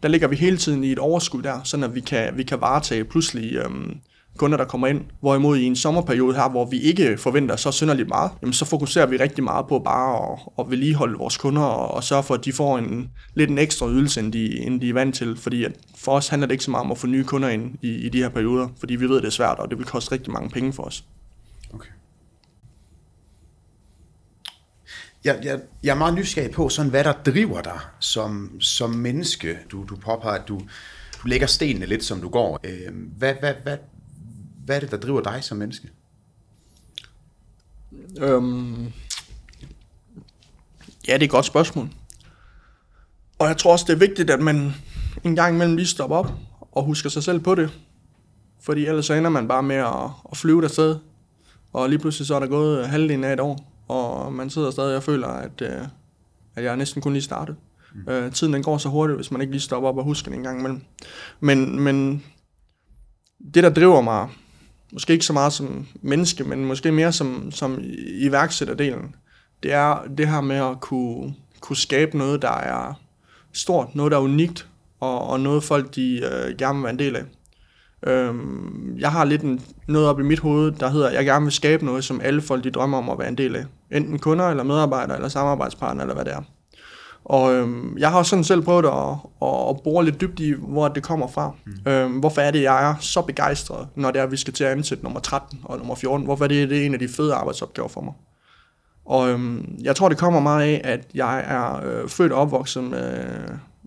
der 0.04 0.10
ligger 0.10 0.28
vi 0.28 0.36
hele 0.36 0.58
tiden 0.58 0.84
i 0.84 0.92
et 0.92 1.00
overskud 1.00 1.42
der, 1.42 1.64
sådan 1.64 1.84
at 1.84 1.96
vi 1.96 2.00
kan, 2.00 2.38
vi 2.38 2.44
kan 2.44 2.62
varetage 2.62 3.04
pludselig 3.04 3.56
øhm, 3.56 3.98
kunder, 4.40 4.58
der 4.58 4.66
kommer 4.66 4.88
ind. 4.88 5.02
Hvorimod 5.20 5.58
i 5.58 5.64
en 5.64 5.76
sommerperiode 5.76 6.36
her, 6.36 6.50
hvor 6.50 6.66
vi 6.66 6.80
ikke 6.80 7.18
forventer 7.18 7.56
så 7.56 7.72
synderligt 7.72 8.08
meget, 8.08 8.32
jamen 8.42 8.54
så 8.54 8.66
fokuserer 8.66 9.06
vi 9.06 9.18
rigtig 9.18 9.44
meget 9.44 9.68
på 9.68 9.80
bare 9.80 10.32
at, 10.32 10.40
at 10.60 10.70
vedligeholde 10.70 11.18
vores 11.18 11.38
kunder 11.38 11.62
og, 11.62 11.92
og 11.92 12.04
sørge 12.04 12.24
for, 12.24 12.34
at 12.34 12.46
de 12.46 12.54
får 12.54 12.78
en 12.78 13.12
lidt 13.34 13.50
en 13.50 13.58
ekstra 13.58 13.90
ydelse, 13.90 14.20
end 14.20 14.34
de, 14.34 14.60
end 14.60 14.82
de 14.82 14.90
er 14.90 14.94
vant 14.94 15.16
til. 15.16 15.38
Fordi 15.38 15.64
at 15.64 15.72
for 15.98 16.12
os 16.12 16.28
handler 16.28 16.48
det 16.48 16.54
ikke 16.54 16.64
så 16.64 16.72
meget 16.72 16.86
om 16.86 16.92
at 16.92 16.98
få 16.98 17.08
nye 17.08 17.24
kunder 17.24 17.50
ind 17.50 17.76
i, 17.82 17.90
i 17.90 18.10
de 18.10 18.18
her 18.18 18.30
perioder, 18.30 18.68
fordi 18.80 18.96
vi 18.96 19.10
ved, 19.10 19.18
at 19.18 19.24
det 19.24 19.28
er 19.28 19.32
svært, 19.32 19.60
og 19.60 19.70
det 19.70 19.78
vil 19.78 19.86
koste 19.86 20.12
rigtig 20.12 20.34
mange 20.34 20.50
penge 20.50 20.74
for 20.74 20.84
os. 20.84 21.04
Okay. 21.74 21.90
Jeg, 25.24 25.40
jeg, 25.44 25.60
jeg 25.84 25.92
er 25.92 25.98
meget 25.98 26.14
nysgerrig 26.14 26.52
på, 26.52 26.70
sådan, 26.70 26.92
hvad 26.92 27.04
der 27.04 27.14
driver 27.26 27.62
dig 27.62 27.80
som, 28.00 28.52
som 28.60 28.90
menneske. 28.90 29.58
Du, 29.72 29.86
du 29.90 29.96
påpeger, 29.96 30.36
at 30.36 30.48
du, 30.48 30.60
du 31.24 31.28
lægger 31.28 31.48
stenene 31.48 31.86
lidt, 31.86 32.04
som 32.04 32.22
du 32.22 32.30
går. 32.30 32.60
Øh, 32.64 32.94
hvad, 33.18 33.34
hvad, 33.40 33.54
hvad, 33.64 33.78
hvad 34.70 34.76
er 34.76 34.80
det, 34.80 34.92
der 34.92 34.98
driver 34.98 35.22
dig 35.22 35.44
som 35.44 35.58
menneske? 35.58 35.90
Øhm, 38.18 38.84
ja, 41.08 41.14
det 41.14 41.22
er 41.22 41.26
et 41.26 41.30
godt 41.30 41.46
spørgsmål. 41.46 41.90
Og 43.40 43.48
jeg 43.48 43.58
tror 43.58 43.72
også, 43.72 43.86
det 43.88 43.94
er 43.94 43.98
vigtigt, 43.98 44.30
at 44.30 44.40
man 44.40 44.74
en 45.24 45.36
gang 45.36 45.56
imellem 45.56 45.76
lige 45.76 45.88
stopper 45.88 46.18
op 46.18 46.32
og 46.72 46.84
husker 46.84 47.10
sig 47.10 47.24
selv 47.24 47.40
på 47.40 47.56
det. 47.56 47.80
Fordi 48.62 48.86
ellers 48.86 49.06
så 49.06 49.14
ender 49.14 49.30
man 49.30 49.48
bare 49.48 49.64
med 49.64 49.76
at, 49.76 50.10
at 50.32 50.38
flyve 50.38 50.70
sted. 50.70 50.96
Og 51.74 51.90
lige 51.90 52.00
pludselig 52.00 52.28
så 52.28 52.36
er 52.36 52.40
der 52.40 52.48
gået 52.48 52.88
halvdelen 52.88 53.24
af 53.24 53.34
et 53.34 53.40
år, 53.40 53.74
og 53.88 54.34
man 54.34 54.50
sidder 54.50 54.72
stadig 54.72 54.98
og 54.98 55.04
føler, 55.04 55.28
at, 55.28 55.62
øh, 55.62 55.82
at 56.56 56.64
jeg 56.64 56.78
næsten 56.78 57.02
kun 57.02 57.14
lige 57.14 57.24
startet. 57.24 57.56
Mm. 57.96 58.12
Øh, 58.12 58.32
tiden 58.32 58.54
den 58.54 58.64
går 58.64 58.78
så 58.78 58.90
hurtigt, 58.90 59.18
hvis 59.18 59.32
man 59.32 59.42
ikke 59.42 59.54
lige 59.54 59.62
stopper 59.62 59.90
op 59.90 59.98
og 59.98 60.04
husker 60.04 60.30
det 60.32 60.38
en 60.38 60.44
gang 60.44 60.60
imellem. 60.60 60.82
Men, 61.40 61.80
men 61.80 62.24
det, 63.54 63.64
der 63.64 63.70
driver 63.70 64.02
mig 64.02 64.30
måske 64.94 65.14
ikke 65.14 65.26
så 65.26 65.34
meget 65.34 65.54
som 65.54 65.88
menneske, 66.02 66.44
men 66.44 66.66
måske 66.66 66.92
mere 66.92 67.12
som, 67.12 67.52
som 67.52 67.80
iværksætterdelen, 68.08 69.16
det 69.64 69.74
er 69.74 70.04
det 70.18 70.28
her 70.28 70.42
med 70.42 70.56
at 70.56 70.80
kunne, 70.82 71.34
kunne 71.60 71.78
skabe 71.78 72.18
noget, 72.18 72.42
der 72.42 72.58
er 72.58 72.94
stort, 73.54 73.96
noget, 73.96 74.12
der 74.12 74.18
er 74.18 74.22
unikt, 74.22 74.68
og, 75.00 75.28
og 75.28 75.40
noget 75.40 75.64
folk 75.64 75.96
de 75.96 76.16
øh, 76.16 76.58
gerne 76.58 76.76
vil 76.76 76.84
være 76.84 76.94
en 76.94 77.00
del 77.00 77.16
af. 77.16 77.24
Øhm, 78.08 78.98
jeg 79.00 79.12
har 79.12 79.26
lidt 79.26 79.42
en, 79.42 79.62
noget 79.88 80.08
op 80.08 80.20
i 80.20 80.24
mit 80.24 80.40
hoved, 80.40 80.72
der 80.72 80.90
hedder, 80.90 81.08
at 81.08 81.14
jeg 81.14 81.26
gerne 81.26 81.46
vil 81.46 81.52
skabe 81.52 81.86
noget, 81.86 82.04
som 82.04 82.22
alle 82.22 82.42
folk 82.42 82.64
de 82.64 82.72
drømmer 82.72 82.98
om 82.98 83.10
at 83.10 83.20
være 83.20 83.28
en 83.28 83.38
del 83.38 83.56
af. 83.56 83.66
Enten 83.92 84.20
kunder, 84.20 84.46
eller 84.46 84.64
medarbejdere, 84.64 85.16
eller 85.16 85.30
samarbejdspartner, 85.30 86.04
eller 86.04 86.16
hvad 86.16 86.26
det 86.26 86.34
er. 86.34 86.42
Og 87.30 87.54
øhm, 87.54 87.98
jeg 87.98 88.10
har 88.10 88.18
også 88.18 88.30
sådan 88.30 88.44
selv 88.44 88.62
prøvet 88.62 88.86
at, 88.86 88.92
at, 89.42 89.70
at 89.70 89.84
bore 89.84 90.06
lidt 90.06 90.22
dybt 90.22 90.40
i, 90.40 90.54
hvor 90.58 90.88
det 90.88 91.04
kommer 91.04 91.28
fra. 91.28 91.52
Mm. 91.66 91.92
Øhm, 91.92 92.20
hvorfor 92.20 92.42
er 92.42 92.52
det, 92.52 92.62
jeg 92.62 92.90
er 92.90 92.96
så 93.00 93.22
begejstret, 93.22 93.88
når 93.96 94.12
det 94.12 94.20
er, 94.20 94.24
at 94.24 94.32
vi 94.32 94.38
skal 94.38 94.54
til 94.54 94.64
at 94.64 94.72
ansætte 94.72 95.04
nummer 95.04 95.20
13 95.20 95.60
og 95.64 95.78
nummer 95.78 95.96
14? 95.96 96.26
Hvorfor 96.26 96.44
er 96.44 96.48
det, 96.48 96.70
det 96.70 96.82
er 96.82 96.86
en 96.86 96.94
af 96.94 97.00
de 97.00 97.08
fede 97.08 97.34
arbejdsopgaver 97.34 97.90
for 97.90 98.02
mig? 98.02 98.14
Og 99.06 99.30
øhm, 99.30 99.78
jeg 99.82 99.96
tror, 99.96 100.10
det 100.10 100.18
kommer 100.18 100.40
meget 100.40 100.64
af, 100.64 100.82
at 100.84 101.08
jeg 101.14 101.44
er 101.48 101.86
øh, 101.86 102.10
født 102.10 102.32
og 102.32 102.42
opvokset 102.42 102.84
med 102.84 103.28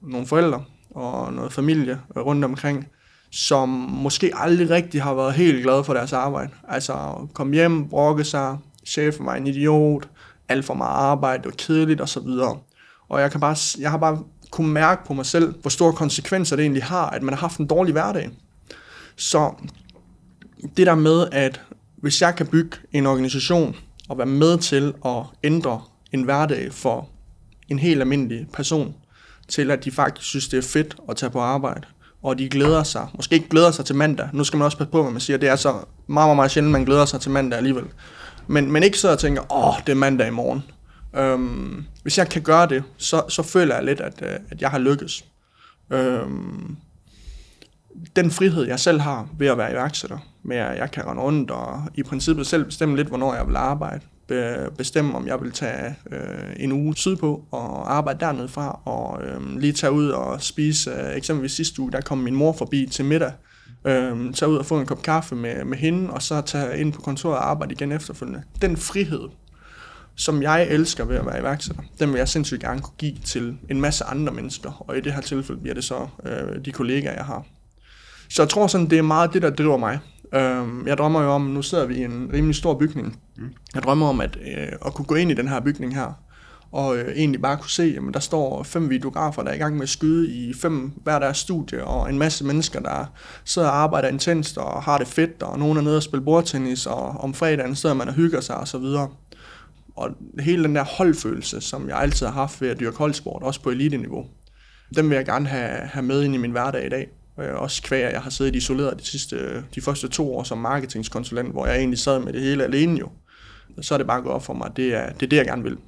nogle 0.02 0.26
forældre 0.26 0.64
og 0.90 1.32
noget 1.32 1.52
familie 1.52 2.00
øh, 2.16 2.26
rundt 2.26 2.44
omkring, 2.44 2.86
som 3.30 3.68
måske 3.88 4.32
aldrig 4.34 4.70
rigtig 4.70 5.02
har 5.02 5.14
været 5.14 5.34
helt 5.34 5.62
glade 5.62 5.84
for 5.84 5.94
deres 5.94 6.12
arbejde. 6.12 6.50
Altså 6.68 7.28
komme 7.34 7.54
hjem, 7.54 7.88
brokke 7.88 8.24
sig, 8.24 8.58
chefen 8.86 9.26
var 9.26 9.34
en 9.34 9.46
idiot, 9.46 10.08
alt 10.48 10.64
for 10.64 10.74
meget 10.74 11.04
arbejde, 11.04 11.42
det 11.42 11.46
var 11.46 11.56
kedeligt 11.58 12.00
osv. 12.00 12.28
Og 12.28 12.64
og 13.12 13.20
jeg, 13.20 13.30
kan 13.30 13.40
bare, 13.40 13.56
jeg 13.78 13.90
har 13.90 13.98
bare 13.98 14.18
kunne 14.50 14.72
mærke 14.72 15.06
på 15.06 15.14
mig 15.14 15.26
selv, 15.26 15.54
hvor 15.60 15.70
store 15.70 15.92
konsekvenser 15.92 16.56
det 16.56 16.62
egentlig 16.62 16.84
har, 16.84 17.10
at 17.10 17.22
man 17.22 17.34
har 17.34 17.40
haft 17.40 17.58
en 17.58 17.66
dårlig 17.66 17.92
hverdag. 17.92 18.30
Så 19.16 19.54
det 20.76 20.86
der 20.86 20.94
med, 20.94 21.26
at 21.32 21.60
hvis 21.96 22.22
jeg 22.22 22.36
kan 22.36 22.46
bygge 22.46 22.76
en 22.92 23.06
organisation 23.06 23.76
og 24.08 24.18
være 24.18 24.26
med 24.26 24.58
til 24.58 24.94
at 25.04 25.22
ændre 25.44 25.80
en 26.12 26.22
hverdag 26.22 26.72
for 26.72 27.08
en 27.68 27.78
helt 27.78 28.00
almindelig 28.00 28.46
person, 28.52 28.94
til 29.48 29.70
at 29.70 29.84
de 29.84 29.90
faktisk 29.90 30.28
synes, 30.28 30.48
det 30.48 30.58
er 30.58 30.62
fedt 30.62 30.96
at 31.08 31.16
tage 31.16 31.30
på 31.30 31.40
arbejde, 31.40 31.86
og 32.22 32.38
de 32.38 32.48
glæder 32.48 32.82
sig, 32.82 33.08
måske 33.14 33.34
ikke 33.34 33.48
glæder 33.48 33.70
sig 33.70 33.84
til 33.84 33.96
mandag, 33.96 34.28
nu 34.32 34.44
skal 34.44 34.56
man 34.56 34.64
også 34.64 34.78
passe 34.78 34.90
på, 34.90 35.02
hvad 35.02 35.12
man 35.12 35.20
siger, 35.20 35.36
det 35.36 35.48
er 35.48 35.56
så 35.56 35.72
meget, 35.72 35.86
meget, 36.06 36.36
meget 36.36 36.50
sjældent, 36.50 36.72
man 36.72 36.84
glæder 36.84 37.04
sig 37.04 37.20
til 37.20 37.30
mandag 37.30 37.56
alligevel, 37.56 37.84
men, 38.46 38.72
men 38.72 38.82
ikke 38.82 38.98
så 38.98 39.10
og 39.10 39.18
tænker, 39.18 39.52
åh, 39.52 39.74
det 39.86 39.92
er 39.92 39.96
mandag 39.96 40.26
i 40.26 40.30
morgen. 40.30 40.62
Øhm, 41.16 41.84
hvis 42.02 42.18
jeg 42.18 42.28
kan 42.28 42.42
gøre 42.42 42.68
det, 42.68 42.84
så, 42.96 43.22
så 43.28 43.42
føler 43.42 43.74
jeg 43.74 43.84
lidt, 43.84 44.00
at, 44.00 44.22
øh, 44.22 44.38
at 44.50 44.60
jeg 44.60 44.70
har 44.70 44.78
lykkes. 44.78 45.24
Øhm, 45.90 46.76
den 48.16 48.30
frihed, 48.30 48.66
jeg 48.66 48.80
selv 48.80 49.00
har 49.00 49.28
ved 49.38 49.46
at 49.46 49.58
være 49.58 49.72
iværksætter, 49.72 50.18
med 50.42 50.56
at 50.56 50.78
jeg 50.78 50.90
kan 50.90 51.06
rende 51.06 51.22
rundt 51.22 51.50
og 51.50 51.82
i 51.94 52.02
princippet 52.02 52.46
selv 52.46 52.64
bestemme 52.64 52.96
lidt, 52.96 53.08
hvornår 53.08 53.34
jeg 53.34 53.46
vil 53.46 53.56
arbejde, 53.56 54.00
bestemme, 54.76 55.14
om 55.14 55.26
jeg 55.26 55.40
vil 55.40 55.52
tage 55.52 55.96
øh, 56.10 56.52
en 56.56 56.72
uge 56.72 56.96
sydpå 56.96 57.44
og 57.50 57.94
arbejde 57.94 58.20
dernede 58.20 58.48
fra, 58.48 58.80
og 58.84 59.22
øh, 59.24 59.58
lige 59.58 59.72
tage 59.72 59.92
ud 59.92 60.08
og 60.08 60.42
spise. 60.42 60.90
Øh, 60.90 61.16
eksempelvis 61.16 61.52
sidste 61.52 61.82
uge, 61.82 61.92
der 61.92 62.00
kom 62.00 62.18
min 62.18 62.34
mor 62.34 62.52
forbi 62.52 62.86
til 62.90 63.04
middag, 63.04 63.32
øh, 63.84 64.34
tage 64.34 64.48
ud 64.48 64.56
og 64.56 64.66
få 64.66 64.80
en 64.80 64.86
kop 64.86 65.02
kaffe 65.02 65.34
med, 65.34 65.64
med 65.64 65.78
hende, 65.78 66.10
og 66.10 66.22
så 66.22 66.40
tage 66.40 66.78
ind 66.78 66.92
på 66.92 67.00
kontoret 67.00 67.36
og 67.36 67.50
arbejde 67.50 67.72
igen 67.72 67.92
efterfølgende. 67.92 68.42
Den 68.62 68.76
frihed, 68.76 69.28
som 70.16 70.42
jeg 70.42 70.66
elsker 70.68 71.04
ved 71.04 71.16
at 71.16 71.26
være 71.26 71.40
iværksætter, 71.40 71.82
den 71.98 72.12
vil 72.12 72.18
jeg 72.18 72.28
sindssygt 72.28 72.60
gerne 72.60 72.80
kunne 72.80 72.96
give 72.98 73.16
til 73.24 73.56
en 73.70 73.80
masse 73.80 74.04
andre 74.04 74.32
mennesker, 74.32 74.84
og 74.88 74.98
i 74.98 75.00
det 75.00 75.12
her 75.12 75.20
tilfælde 75.20 75.60
bliver 75.60 75.74
det 75.74 75.84
så 75.84 76.08
øh, 76.26 76.64
de 76.64 76.72
kollegaer, 76.72 77.14
jeg 77.14 77.24
har. 77.24 77.46
Så 78.30 78.42
jeg 78.42 78.48
tror 78.48 78.66
sådan, 78.66 78.90
det 78.90 78.98
er 78.98 79.02
meget 79.02 79.32
det, 79.32 79.42
der 79.42 79.50
driver 79.50 79.76
mig. 79.76 79.98
Øh, 80.34 80.86
jeg 80.86 80.98
drømmer 80.98 81.22
jo 81.22 81.30
om, 81.30 81.42
nu 81.42 81.62
sidder 81.62 81.86
vi 81.86 81.94
i 81.94 82.04
en 82.04 82.30
rimelig 82.32 82.56
stor 82.56 82.78
bygning. 82.78 83.18
Mm. 83.36 83.50
Jeg 83.74 83.82
drømmer 83.82 84.08
om 84.08 84.20
at, 84.20 84.38
øh, 84.58 84.68
at 84.86 84.94
kunne 84.94 85.06
gå 85.06 85.14
ind 85.14 85.30
i 85.30 85.34
den 85.34 85.48
her 85.48 85.60
bygning 85.60 85.94
her, 85.94 86.12
og 86.72 86.96
øh, 86.96 87.16
egentlig 87.16 87.42
bare 87.42 87.56
kunne 87.56 87.70
se, 87.70 87.98
at 88.08 88.14
der 88.14 88.20
står 88.20 88.62
fem 88.62 88.90
videografer, 88.90 89.42
der 89.42 89.50
er 89.50 89.54
i 89.54 89.58
gang 89.58 89.74
med 89.74 89.82
at 89.82 89.88
skyde 89.88 90.32
i 90.32 90.54
fem 90.54 90.92
hver 91.02 91.18
deres 91.18 91.38
studie, 91.38 91.84
og 91.84 92.10
en 92.10 92.18
masse 92.18 92.44
mennesker, 92.44 92.80
der 92.80 93.06
sidder 93.44 93.68
og 93.68 93.76
arbejder 93.76 94.08
intenst 94.08 94.58
og 94.58 94.82
har 94.82 94.98
det 94.98 95.08
fedt, 95.08 95.42
og 95.42 95.58
nogen 95.58 95.78
er 95.78 95.82
nede 95.82 95.96
og 95.96 96.02
spille 96.02 96.24
bordtennis, 96.24 96.86
og 96.86 97.02
om 97.02 97.34
fredagen 97.34 97.76
sidder 97.76 97.94
man 97.94 98.08
og 98.08 98.14
hygger 98.14 98.40
sig 98.40 98.56
og 98.56 98.68
så 98.68 98.78
videre. 98.78 99.08
Og 99.96 100.10
hele 100.40 100.64
den 100.64 100.76
der 100.76 100.84
holdfølelse, 100.84 101.60
som 101.60 101.88
jeg 101.88 101.98
altid 101.98 102.26
har 102.26 102.32
haft 102.32 102.60
ved 102.60 102.68
at 102.68 102.80
dyrke 102.80 102.98
holdsport, 102.98 103.42
også 103.42 103.62
på 103.62 103.70
elite-niveau, 103.70 104.26
den 104.96 105.10
vil 105.10 105.16
jeg 105.16 105.24
gerne 105.24 105.46
have, 105.46 105.70
have 105.86 106.02
med 106.02 106.22
ind 106.22 106.34
i 106.34 106.38
min 106.38 106.50
hverdag 106.50 106.86
i 106.86 106.88
dag. 106.88 107.08
Også 107.36 107.82
kvæg, 107.82 108.12
jeg 108.12 108.20
har 108.20 108.30
siddet 108.30 108.56
isoleret 108.56 109.00
de, 109.00 109.06
sidste, 109.06 109.64
de 109.74 109.80
første 109.80 110.08
to 110.08 110.36
år 110.36 110.42
som 110.42 110.58
marketingskonsulent, 110.58 111.52
hvor 111.52 111.66
jeg 111.66 111.76
egentlig 111.76 111.98
sad 111.98 112.18
med 112.18 112.32
det 112.32 112.40
hele 112.40 112.64
alene 112.64 112.98
jo. 112.98 113.08
Så 113.80 113.94
er 113.94 113.98
det 113.98 114.06
bare 114.06 114.22
gået 114.22 114.34
op 114.34 114.44
for 114.44 114.54
mig, 114.54 114.70
det 114.76 114.94
er, 114.94 115.12
det 115.12 115.22
er 115.22 115.26
det, 115.26 115.36
jeg 115.36 115.44
gerne 115.44 115.62
vil. 115.62 115.78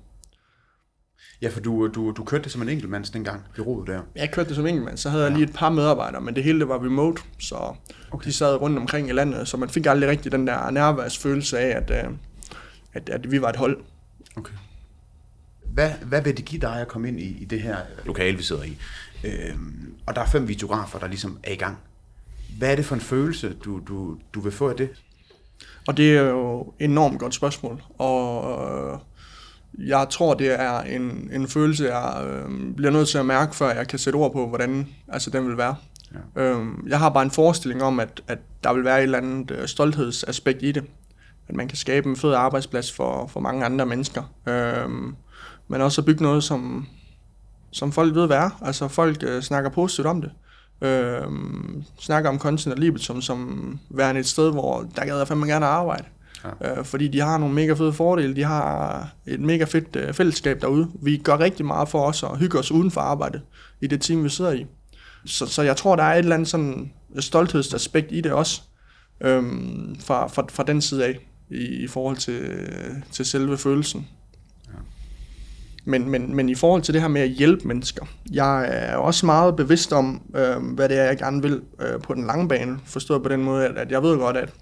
Ja, 1.43 1.49
for 1.49 1.61
du, 1.61 1.89
du, 1.89 2.11
du 2.11 2.25
kørte 2.25 2.45
det 2.45 2.53
som 2.53 2.63
en 2.63 2.69
enkeltmands 2.69 3.11
dengang, 3.11 3.43
bureauet 3.57 3.87
der. 3.87 4.01
Jeg 4.17 4.31
kørte 4.31 4.49
det 4.49 4.57
som 4.57 4.67
enkeltmand, 4.67 4.97
så 4.97 5.11
havde 5.11 5.23
ja. 5.23 5.29
jeg 5.29 5.39
lige 5.39 5.49
et 5.49 5.55
par 5.55 5.69
medarbejdere, 5.71 6.21
men 6.21 6.35
det 6.35 6.45
hele 6.45 6.61
det 6.61 6.69
var 6.69 6.85
remote, 6.85 7.23
så 7.39 7.75
okay. 8.11 8.27
de 8.27 8.33
sad 8.33 8.61
rundt 8.61 8.79
omkring 8.79 9.09
i 9.09 9.13
landet, 9.13 9.49
så 9.49 9.57
man 9.57 9.69
fik 9.69 9.87
aldrig 9.87 10.11
rigtig 10.11 10.33
den 10.33 10.47
der 10.47 10.71
nærværsfølelse 10.71 11.59
af, 11.59 11.77
at, 11.77 11.91
øh, 11.91 12.13
at, 12.93 13.09
at 13.09 13.31
vi 13.31 13.43
var 13.43 13.49
et 13.49 13.57
hold. 13.57 13.81
Okay. 14.37 14.55
Hvad, 15.65 15.91
hvad 15.91 16.23
vil 16.23 16.37
det 16.37 16.45
give 16.45 16.61
dig 16.61 16.81
at 16.81 16.89
komme 16.89 17.09
ind 17.09 17.21
i, 17.21 17.43
i 17.43 17.45
det 17.45 17.63
her 17.63 17.77
lokale, 18.05 18.37
vi 18.37 18.43
sidder 18.43 18.63
i? 18.63 18.79
Øhm, 19.25 19.95
og 20.07 20.17
der 20.17 20.23
er 20.23 20.27
fem 20.27 20.49
videografer, 20.49 20.99
der 20.99 21.07
ligesom 21.07 21.39
er 21.43 21.53
i 21.53 21.57
gang. 21.57 21.79
Hvad 22.59 22.73
er 22.73 22.77
det 22.77 22.85
for 22.85 22.95
en 22.95 23.01
følelse, 23.01 23.55
du, 23.65 23.81
du, 23.89 24.19
du 24.35 24.41
vil 24.41 24.53
få 24.53 24.69
af 24.69 24.77
det? 24.77 24.91
Og 25.87 25.97
det 25.97 26.17
er 26.17 26.23
jo 26.23 26.61
et 26.61 26.85
enormt 26.85 27.19
godt 27.19 27.35
spørgsmål. 27.35 27.83
Og 27.99 28.93
øh, 28.93 28.99
jeg 29.89 30.07
tror, 30.11 30.35
det 30.35 30.61
er 30.61 30.81
en, 30.81 31.31
en 31.33 31.49
følelse, 31.49 31.97
jeg 31.97 32.27
øh, 32.27 32.75
bliver 32.77 32.91
nødt 32.91 33.09
til 33.09 33.19
at 33.19 33.27
mærke, 33.27 33.57
før 33.57 33.75
jeg 33.75 33.89
kan 33.89 33.99
sætte 33.99 34.17
ord 34.17 34.33
på, 34.33 34.49
hvordan 34.49 34.89
altså, 35.09 35.31
den 35.31 35.49
vil 35.49 35.57
være. 35.57 35.77
Ja. 36.37 36.43
Øhm, 36.43 36.87
jeg 36.89 36.99
har 36.99 37.09
bare 37.09 37.23
en 37.23 37.31
forestilling 37.31 37.83
om, 37.83 38.01
at, 38.01 38.23
at 38.29 38.39
der 38.65 38.73
vil 38.73 38.85
være 38.85 38.99
et 38.99 39.03
eller 39.03 39.19
andet 39.19 39.51
øh, 39.51 39.69
stolthedsaspekt 39.69 40.63
i 40.63 40.73
det. 40.73 40.85
At 41.49 41.55
man 41.55 41.69
kan 41.69 41.77
skabe 41.77 42.09
en 42.09 42.17
fed 42.17 42.33
arbejdsplads 42.33 42.93
for, 42.93 43.27
for 43.27 43.41
mange 43.41 43.65
andre 43.65 43.87
mennesker. 43.87 44.23
Øhm, 44.49 45.17
men 45.69 45.81
også 45.81 46.01
at 46.01 46.05
bygge 46.05 46.23
noget, 46.23 46.45
som, 46.45 46.87
som 47.71 47.93
folk 47.93 48.15
ved 48.15 48.27
hvad 48.27 48.37
er. 48.37 48.61
Altså 48.63 48.89
folk 48.89 49.23
øh, 49.23 49.43
snakker 49.43 49.71
positivt 49.71 50.07
om 50.07 50.23
det. 50.23 50.31
Øhm, 50.81 51.85
snakker 51.99 52.31
om 52.31 52.39
Content 52.39 52.75
og 52.75 52.81
Libitum 52.81 53.23
som 53.23 53.79
værende 53.91 54.21
et 54.21 54.27
sted, 54.27 54.51
hvor 54.51 54.87
der 54.97 55.05
gad 55.05 55.19
jeg 55.19 55.29
fandme 55.29 55.47
gerne 55.47 55.67
arbejde. 55.67 56.05
Ja. 56.45 56.79
Øh, 56.79 56.85
fordi 56.85 57.09
de 57.09 57.21
har 57.21 57.39
nogle 57.39 57.55
mega 57.55 57.73
fede 57.73 57.93
fordele. 57.93 58.37
De 58.37 58.45
har 58.45 59.09
et 59.27 59.41
mega 59.41 59.65
fedt 59.65 59.97
øh, 59.97 60.15
fællesskab 60.15 60.61
derude. 60.61 60.91
Vi 61.03 61.17
gør 61.17 61.41
rigtig 61.41 61.67
meget 61.67 61.89
for 61.89 62.07
os 62.07 62.23
at 62.23 62.39
hygge 62.39 62.59
os 62.59 62.73
uden 62.73 62.91
for 62.91 63.01
arbejde 63.01 63.41
i 63.81 63.87
det 63.87 64.01
team, 64.01 64.25
vi 64.25 64.29
sidder 64.29 64.53
i. 64.53 64.67
Så, 65.27 65.47
så 65.47 65.63
jeg 65.63 65.77
tror, 65.77 65.97
der 65.97 66.03
er 66.03 66.13
et 66.13 66.19
eller 66.19 66.35
andet 66.35 66.49
sådan 66.49 66.93
stolthedsaspekt 67.19 68.13
i 68.13 68.21
det 68.21 68.33
også, 68.33 68.63
øhm, 69.21 69.97
fra, 70.01 70.27
fra, 70.27 70.45
fra 70.49 70.63
den 70.63 70.81
side 70.81 71.05
af, 71.05 71.29
i, 71.55 71.85
i 71.85 71.87
forhold 71.87 72.17
til, 72.17 72.41
til 73.13 73.25
selve 73.25 73.59
følelsen. 73.59 74.07
Men, 75.85 76.11
men, 76.11 76.35
men 76.35 76.49
i 76.49 76.55
forhold 76.55 76.83
til 76.83 76.95
det 76.95 77.01
her 77.01 77.09
med 77.09 77.21
at 77.21 77.31
hjælpe 77.31 77.69
mennesker, 77.69 78.07
jeg 78.33 78.69
er 78.69 78.97
også 78.97 79.27
meget 79.27 79.57
bevidst 79.57 79.93
om, 79.93 80.23
øh, 80.35 80.63
hvad 80.63 80.89
det 80.89 80.99
er, 80.99 81.05
jeg 81.05 81.19
gerne 81.19 81.43
vil 81.43 81.63
øh, 81.81 82.01
på 82.01 82.15
den 82.15 82.27
lange 82.27 82.49
bane. 82.49 82.79
Forstået 82.85 83.23
på 83.23 83.29
den 83.29 83.45
måde, 83.45 83.67
at, 83.67 83.79
at 83.79 83.91
jeg 83.91 84.03
ved 84.03 84.19
godt, 84.19 84.37
at, 84.37 84.53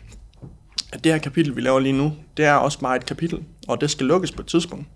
at 0.92 1.04
det 1.04 1.12
her 1.12 1.18
kapitel, 1.18 1.56
vi 1.56 1.60
laver 1.60 1.80
lige 1.80 1.92
nu, 1.92 2.12
det 2.36 2.44
er 2.44 2.52
også 2.52 2.78
bare 2.80 2.96
et 2.96 3.06
kapitel, 3.06 3.44
og 3.68 3.80
det 3.80 3.90
skal 3.90 4.06
lukkes 4.06 4.32
på 4.32 4.42
et 4.42 4.46
tidspunkt. 4.46 4.86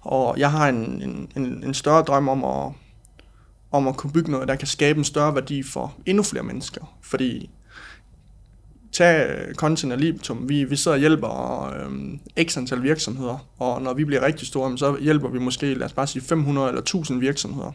Og 0.00 0.34
jeg 0.38 0.50
har 0.50 0.68
en, 0.68 1.02
en, 1.02 1.28
en, 1.36 1.64
en 1.64 1.74
større 1.74 2.02
drøm 2.02 2.28
om 2.28 2.44
at, 2.44 2.72
om 3.72 3.88
at 3.88 3.96
kunne 3.96 4.12
bygge 4.12 4.30
noget, 4.30 4.48
der 4.48 4.54
kan 4.54 4.68
skabe 4.68 4.98
en 4.98 5.04
større 5.04 5.34
værdi 5.34 5.62
for 5.62 5.94
endnu 6.06 6.22
flere 6.22 6.44
mennesker. 6.44 6.98
Fordi 7.02 7.50
tag 8.92 9.30
øh, 9.30 9.54
Content 9.54 9.92
og 9.92 9.98
Libitum. 9.98 10.48
Vi, 10.48 10.64
vi 10.64 10.76
sidder 10.76 10.94
og 10.94 11.00
hjælper 11.00 11.72
øh, 11.76 12.46
x 12.46 12.56
antal 12.56 12.82
virksomheder, 12.82 13.46
og 13.58 13.82
når 13.82 13.94
vi 13.94 14.04
bliver 14.04 14.22
rigtig 14.22 14.46
store, 14.46 14.78
så 14.78 14.96
hjælper 15.00 15.28
vi 15.28 15.38
måske, 15.38 15.74
lad 15.74 15.86
os 15.86 15.92
bare 15.92 16.06
sige 16.06 16.22
500 16.22 16.68
eller 16.68 16.80
1000 16.80 17.20
virksomheder. 17.20 17.72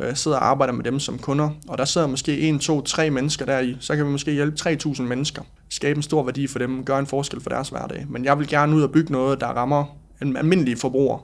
Øh, 0.00 0.16
sidder 0.16 0.36
og 0.36 0.46
arbejder 0.46 0.72
med 0.72 0.84
dem 0.84 1.00
som 1.00 1.18
kunder, 1.18 1.50
og 1.68 1.78
der 1.78 1.84
sidder 1.84 2.06
måske 2.06 2.38
1, 2.38 2.60
2, 2.60 2.82
3 2.82 3.10
mennesker 3.10 3.44
der 3.44 3.58
i, 3.58 3.76
så 3.80 3.96
kan 3.96 4.06
vi 4.06 4.10
måske 4.10 4.32
hjælpe 4.32 4.56
3000 4.56 5.08
mennesker. 5.08 5.42
Skabe 5.70 5.96
en 5.96 6.02
stor 6.02 6.22
værdi 6.22 6.46
for 6.46 6.58
dem, 6.58 6.84
gøre 6.84 6.98
en 6.98 7.06
forskel 7.06 7.40
for 7.40 7.50
deres 7.50 7.68
hverdag. 7.68 8.06
Men 8.08 8.24
jeg 8.24 8.38
vil 8.38 8.48
gerne 8.48 8.76
ud 8.76 8.82
og 8.82 8.92
bygge 8.92 9.12
noget, 9.12 9.40
der 9.40 9.46
rammer 9.46 9.84
en 10.22 10.36
almindelig 10.36 10.78
forbruger, 10.78 11.18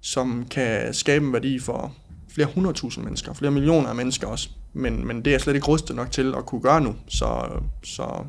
som 0.00 0.46
kan 0.50 0.94
skabe 0.94 1.26
en 1.26 1.32
værdi 1.32 1.58
for 1.58 1.94
flere 2.34 2.48
hundredtusind 2.54 3.04
mennesker, 3.04 3.32
flere 3.32 3.50
millioner 3.50 3.88
af 3.88 3.94
mennesker 3.94 4.26
også. 4.26 4.48
Men, 4.72 5.06
men 5.06 5.24
det 5.24 5.34
er 5.34 5.38
slet 5.38 5.54
ikke 5.54 5.66
rustet 5.66 5.96
nok 5.96 6.10
til 6.10 6.34
at 6.34 6.46
kunne 6.46 6.60
gøre 6.60 6.80
nu. 6.80 6.94
Så, 7.08 7.46
så 7.84 8.24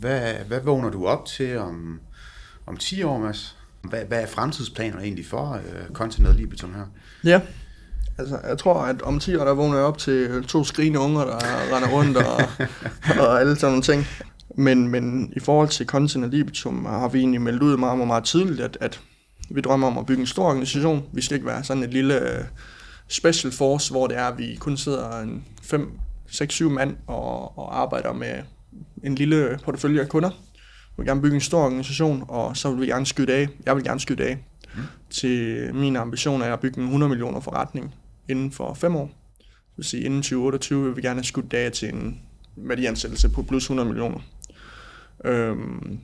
hvad, 0.00 0.34
hvad 0.48 0.60
vågner 0.60 0.90
du 0.90 1.06
op 1.06 1.26
til 1.26 1.58
om, 1.58 2.00
om 2.66 2.76
10 2.76 3.02
år, 3.02 3.18
Mads? 3.18 3.56
Hvad, 3.82 4.04
hvad 4.04 4.22
er 4.22 4.26
fremtidsplaner 4.26 4.98
egentlig 4.98 5.26
for 5.26 5.54
uh, 5.54 5.94
Content 5.94 6.36
Libitum 6.36 6.74
her? 6.74 6.84
Ja, 7.24 7.40
altså 8.18 8.38
jeg 8.48 8.58
tror, 8.58 8.74
at 8.74 9.02
om 9.02 9.20
10 9.20 9.36
år, 9.36 9.44
der 9.44 9.54
vågner 9.54 9.76
jeg 9.76 9.86
op 9.86 9.98
til 9.98 10.44
to 10.44 10.64
skrigende 10.64 10.98
unger, 10.98 11.24
der 11.24 11.36
render 11.76 11.88
rundt 11.88 12.16
og, 12.16 12.36
og 13.26 13.40
alle 13.40 13.56
sådan 13.56 13.68
nogle 13.68 13.82
ting. 13.82 14.06
Men, 14.54 14.88
men 14.88 15.32
i 15.36 15.40
forhold 15.40 15.68
til 15.68 15.86
Content 15.86 16.30
Libitum 16.30 16.84
har 16.84 17.08
vi 17.08 17.18
egentlig 17.18 17.40
meldt 17.40 17.62
ud 17.62 17.76
meget, 17.76 17.98
meget, 17.98 18.06
meget 18.06 18.24
tidligt, 18.24 18.60
at, 18.60 18.78
at 18.80 19.00
vi 19.50 19.60
drømmer 19.60 19.86
om 19.86 19.98
at 19.98 20.06
bygge 20.06 20.20
en 20.20 20.26
stor 20.26 20.44
organisation. 20.44 21.04
Vi 21.12 21.22
skal 21.22 21.34
ikke 21.34 21.46
være 21.46 21.64
sådan 21.64 21.82
et 21.82 21.90
lille 21.90 22.14
uh, 22.14 22.44
special 23.08 23.52
force, 23.52 23.90
hvor 23.90 24.06
det 24.06 24.16
er, 24.16 24.24
at 24.24 24.38
vi 24.38 24.56
kun 24.60 24.76
sidder 24.76 25.20
en 25.20 25.44
5, 25.62 25.90
6, 26.26 26.54
7 26.54 26.70
mand 26.70 26.96
og, 27.06 27.58
og 27.58 27.80
arbejder 27.80 28.12
med 28.12 28.34
en 29.04 29.14
lille 29.14 29.58
portefølje 29.64 30.00
af 30.00 30.08
kunder. 30.08 30.30
Vi 30.30 30.92
vil 30.96 31.06
gerne 31.06 31.22
bygge 31.22 31.34
en 31.34 31.40
stor 31.40 31.64
organisation, 31.64 32.24
og 32.28 32.56
så 32.56 32.70
vil 32.70 32.80
vi 32.80 32.86
gerne 32.86 33.06
skyde 33.06 33.32
af. 33.34 33.48
Jeg 33.66 33.76
vil 33.76 33.84
gerne 33.84 34.00
skyde 34.00 34.24
af. 34.24 34.44
mm. 34.74 34.82
til 35.10 35.70
min 35.74 35.96
ambition 35.96 36.42
er 36.42 36.52
at 36.52 36.60
bygge 36.60 36.78
en 36.78 36.84
100 36.84 37.08
millioner 37.10 37.40
forretning 37.40 37.94
inden 38.28 38.52
for 38.52 38.74
fem 38.74 38.96
år. 38.96 39.04
Det 39.38 39.76
vil 39.76 39.84
sige, 39.84 40.02
inden 40.02 40.22
2028 40.22 40.84
vil 40.84 40.96
vi 40.96 41.02
gerne 41.02 41.18
have 41.18 41.24
skudt 41.24 41.52
dage 41.52 41.70
til 41.70 41.88
en 41.94 42.20
værdiansættelse 42.56 43.28
på 43.28 43.42
plus 43.42 43.62
100 43.64 43.88
millioner. 43.88 44.20
Øhm, 45.24 45.98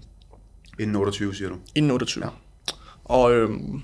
Inden 0.78 0.96
28, 0.96 1.34
siger 1.34 1.48
du? 1.48 1.56
inden 1.74 1.90
28. 1.90 2.24
Ja. 2.24 2.30
Og 3.04 3.32
øhm, 3.32 3.82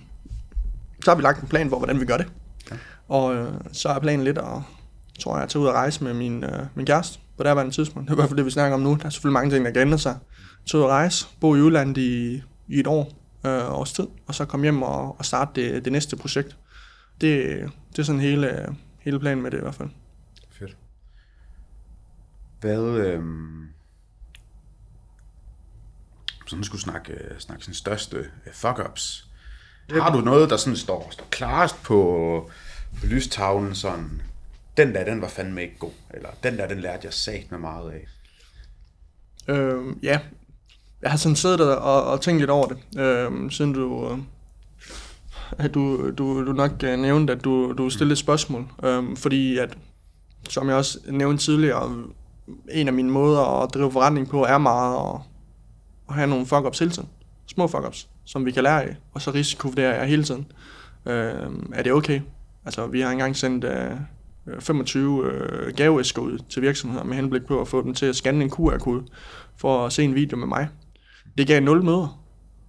så 1.04 1.10
har 1.10 1.16
vi 1.16 1.22
lagt 1.22 1.42
en 1.42 1.48
plan 1.48 1.68
for, 1.70 1.78
hvordan 1.78 2.00
vi 2.00 2.04
gør 2.04 2.16
det. 2.16 2.26
Ja. 2.70 2.76
Og 3.08 3.34
øh, 3.34 3.52
så 3.72 3.88
er 3.88 3.98
planen 3.98 4.24
lidt 4.24 4.38
at, 4.38 4.44
tror 5.20 5.34
jeg, 5.34 5.42
at 5.42 5.48
tage 5.48 5.62
ud 5.62 5.66
og 5.68 5.74
rejse 5.74 6.04
med 6.04 6.14
min, 6.14 6.44
øh, 6.44 6.66
min 6.74 6.86
kæreste 6.86 7.18
på 7.40 7.44
det 7.44 7.64
her 7.64 7.70
tidspunkt. 7.70 8.08
Det 8.08 8.12
er 8.12 8.14
i 8.14 8.20
hvert 8.20 8.28
fald 8.28 8.36
det, 8.36 8.46
vi 8.46 8.50
snakker 8.50 8.74
om 8.74 8.80
nu. 8.80 8.96
Der 9.00 9.06
er 9.06 9.10
selvfølgelig 9.10 9.32
mange 9.32 9.50
ting, 9.50 9.64
der 9.64 9.70
kan 9.70 9.80
ændre 9.80 9.98
sig. 9.98 10.18
Ud 10.74 10.80
og 10.80 10.88
rejse, 10.88 11.26
bo 11.40 11.56
i 11.56 11.60
udlandet 11.60 11.98
i, 11.98 12.42
i 12.68 12.80
et 12.80 12.86
år, 12.86 13.12
øh, 13.46 13.72
års 13.72 13.92
tid, 13.92 14.06
og 14.26 14.34
så 14.34 14.44
komme 14.44 14.64
hjem 14.64 14.82
og, 14.82 15.18
og 15.18 15.24
starte 15.24 15.62
det, 15.62 15.84
det 15.84 15.92
næste 15.92 16.16
projekt. 16.16 16.56
Det, 17.20 17.46
det 17.90 17.98
er 17.98 18.02
sådan 18.02 18.20
hele, 18.20 18.76
hele 19.00 19.20
planen 19.20 19.42
med 19.42 19.50
det 19.50 19.58
i 19.58 19.60
hvert 19.60 19.74
fald. 19.74 19.88
Fedt. 20.50 20.76
Hvad, 22.60 22.82
øhm, 22.82 23.68
sådan 26.46 26.64
skulle 26.64 26.82
snakke, 26.82 27.12
øh, 27.12 27.38
snakke 27.38 27.64
sin 27.64 27.74
største 27.74 28.16
øh, 28.16 28.52
fuck-ups. 28.52 29.26
Har 29.90 30.12
du 30.12 30.20
noget, 30.20 30.50
der 30.50 30.56
sådan 30.56 30.76
står, 30.76 31.08
står 31.10 31.26
klarest 31.30 31.82
på, 31.82 32.50
på 33.00 33.06
lystavlen, 33.06 33.74
sådan, 33.74 34.22
den 34.76 34.94
der, 34.94 35.04
den 35.04 35.20
var 35.20 35.28
fandme 35.28 35.62
ikke 35.62 35.78
god, 35.78 35.92
eller 36.14 36.28
den 36.42 36.58
der, 36.58 36.68
den 36.68 36.80
lærte 36.80 37.00
jeg 37.04 37.12
sat 37.12 37.50
med 37.50 37.58
meget 37.58 37.90
af? 37.90 38.06
Øh, 39.48 39.84
ja, 40.02 40.20
jeg 41.02 41.10
har 41.10 41.18
sådan 41.18 41.36
siddet 41.36 41.58
der 41.58 41.74
og, 41.74 42.12
og 42.12 42.20
tænkt 42.20 42.40
lidt 42.40 42.50
over 42.50 42.68
det, 42.68 43.00
øh, 43.00 43.50
siden 43.50 43.72
du, 43.72 44.12
øh, 44.12 44.18
at 45.58 45.74
du, 45.74 46.10
du, 46.10 46.46
du 46.46 46.52
nok 46.52 46.82
øh, 46.84 46.98
nævnte, 46.98 47.32
at 47.32 47.44
du, 47.44 47.72
du 47.72 47.90
stillede 47.90 48.12
et 48.12 48.18
spørgsmål. 48.18 48.66
Øh, 48.82 49.16
fordi 49.16 49.58
at, 49.58 49.78
som 50.48 50.68
jeg 50.68 50.76
også 50.76 50.98
nævnte 51.08 51.44
tidligere, 51.44 52.04
en 52.70 52.88
af 52.88 52.94
mine 52.94 53.10
måder 53.10 53.62
at 53.62 53.74
drive 53.74 53.92
forretning 53.92 54.28
på 54.28 54.44
er 54.44 54.58
meget 54.58 55.14
at, 55.14 55.20
at 56.08 56.14
have 56.14 56.26
nogle 56.26 56.46
fuck-ups 56.46 56.78
hele 56.78 56.90
tiden. 56.90 57.08
Små 57.46 57.66
fuck-ups, 57.66 58.08
som 58.24 58.46
vi 58.46 58.50
kan 58.50 58.62
lære 58.62 58.82
af, 58.82 58.96
og 59.12 59.22
så 59.22 59.30
risikovurderer 59.30 59.98
jeg 59.98 60.08
hele 60.08 60.24
tiden. 60.24 60.52
Øh, 61.06 61.50
er 61.72 61.82
det 61.82 61.92
okay? 61.92 62.20
Altså, 62.64 62.86
vi 62.86 63.00
har 63.00 63.10
engang 63.10 63.36
sendt 63.36 63.64
øh, 63.64 63.90
25 64.60 65.24
øh, 65.32 65.74
gaveæsker 65.74 66.22
ud 66.22 66.38
til 66.48 66.62
virksomheder 66.62 67.04
med 67.04 67.16
henblik 67.16 67.46
på 67.46 67.60
at 67.60 67.68
få 67.68 67.82
dem 67.82 67.94
til 67.94 68.06
at 68.06 68.16
scanne 68.16 68.44
en 68.44 68.50
QR-kode 68.50 69.04
for 69.56 69.86
at 69.86 69.92
se 69.92 70.02
en 70.02 70.14
video 70.14 70.36
med 70.36 70.46
mig. 70.46 70.68
Det 71.38 71.46
gav 71.46 71.62
0 71.62 71.84
møder 71.84 72.22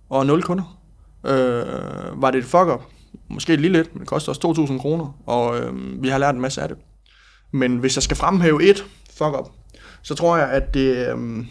og 0.10 0.26
0 0.26 0.44
kunder. 0.44 0.82
Øh, 1.26 2.22
var 2.22 2.32
det 2.32 2.40
et 2.40 2.46
fuck-up? 2.46 2.82
Måske 3.30 3.56
lige 3.56 3.72
lidt, 3.72 3.94
men 3.94 4.00
det 4.00 4.08
koster 4.08 4.30
også 4.30 4.66
2.000 4.72 4.82
kroner, 4.82 5.20
og 5.26 5.60
øh, 5.60 6.04
vi 6.04 6.08
har 6.10 6.18
lært 6.18 6.36
en 6.36 6.42
masse 6.42 6.62
af 6.62 6.68
det. 6.68 6.78
Men 7.52 7.78
hvis 7.78 7.98
jeg 7.98 8.04
skal 8.04 8.18
fremhæve 8.18 8.70
et 8.70 8.86
fuck-up, 9.18 9.48
så 10.02 10.16
tror 10.16 10.38
jeg, 10.38 10.50
at 10.50 10.74
det, 10.74 11.08
øh, 11.08 11.46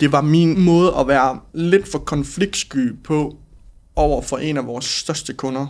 det 0.00 0.12
var 0.12 0.20
min 0.20 0.60
måde 0.60 0.94
at 0.98 1.08
være 1.08 1.40
lidt 1.54 1.88
for 1.88 1.98
konfliktsky 1.98 3.02
på 3.04 3.36
over 3.96 4.22
for 4.22 4.36
en 4.36 4.56
af 4.56 4.66
vores 4.66 4.84
største 4.84 5.34
kunder, 5.34 5.66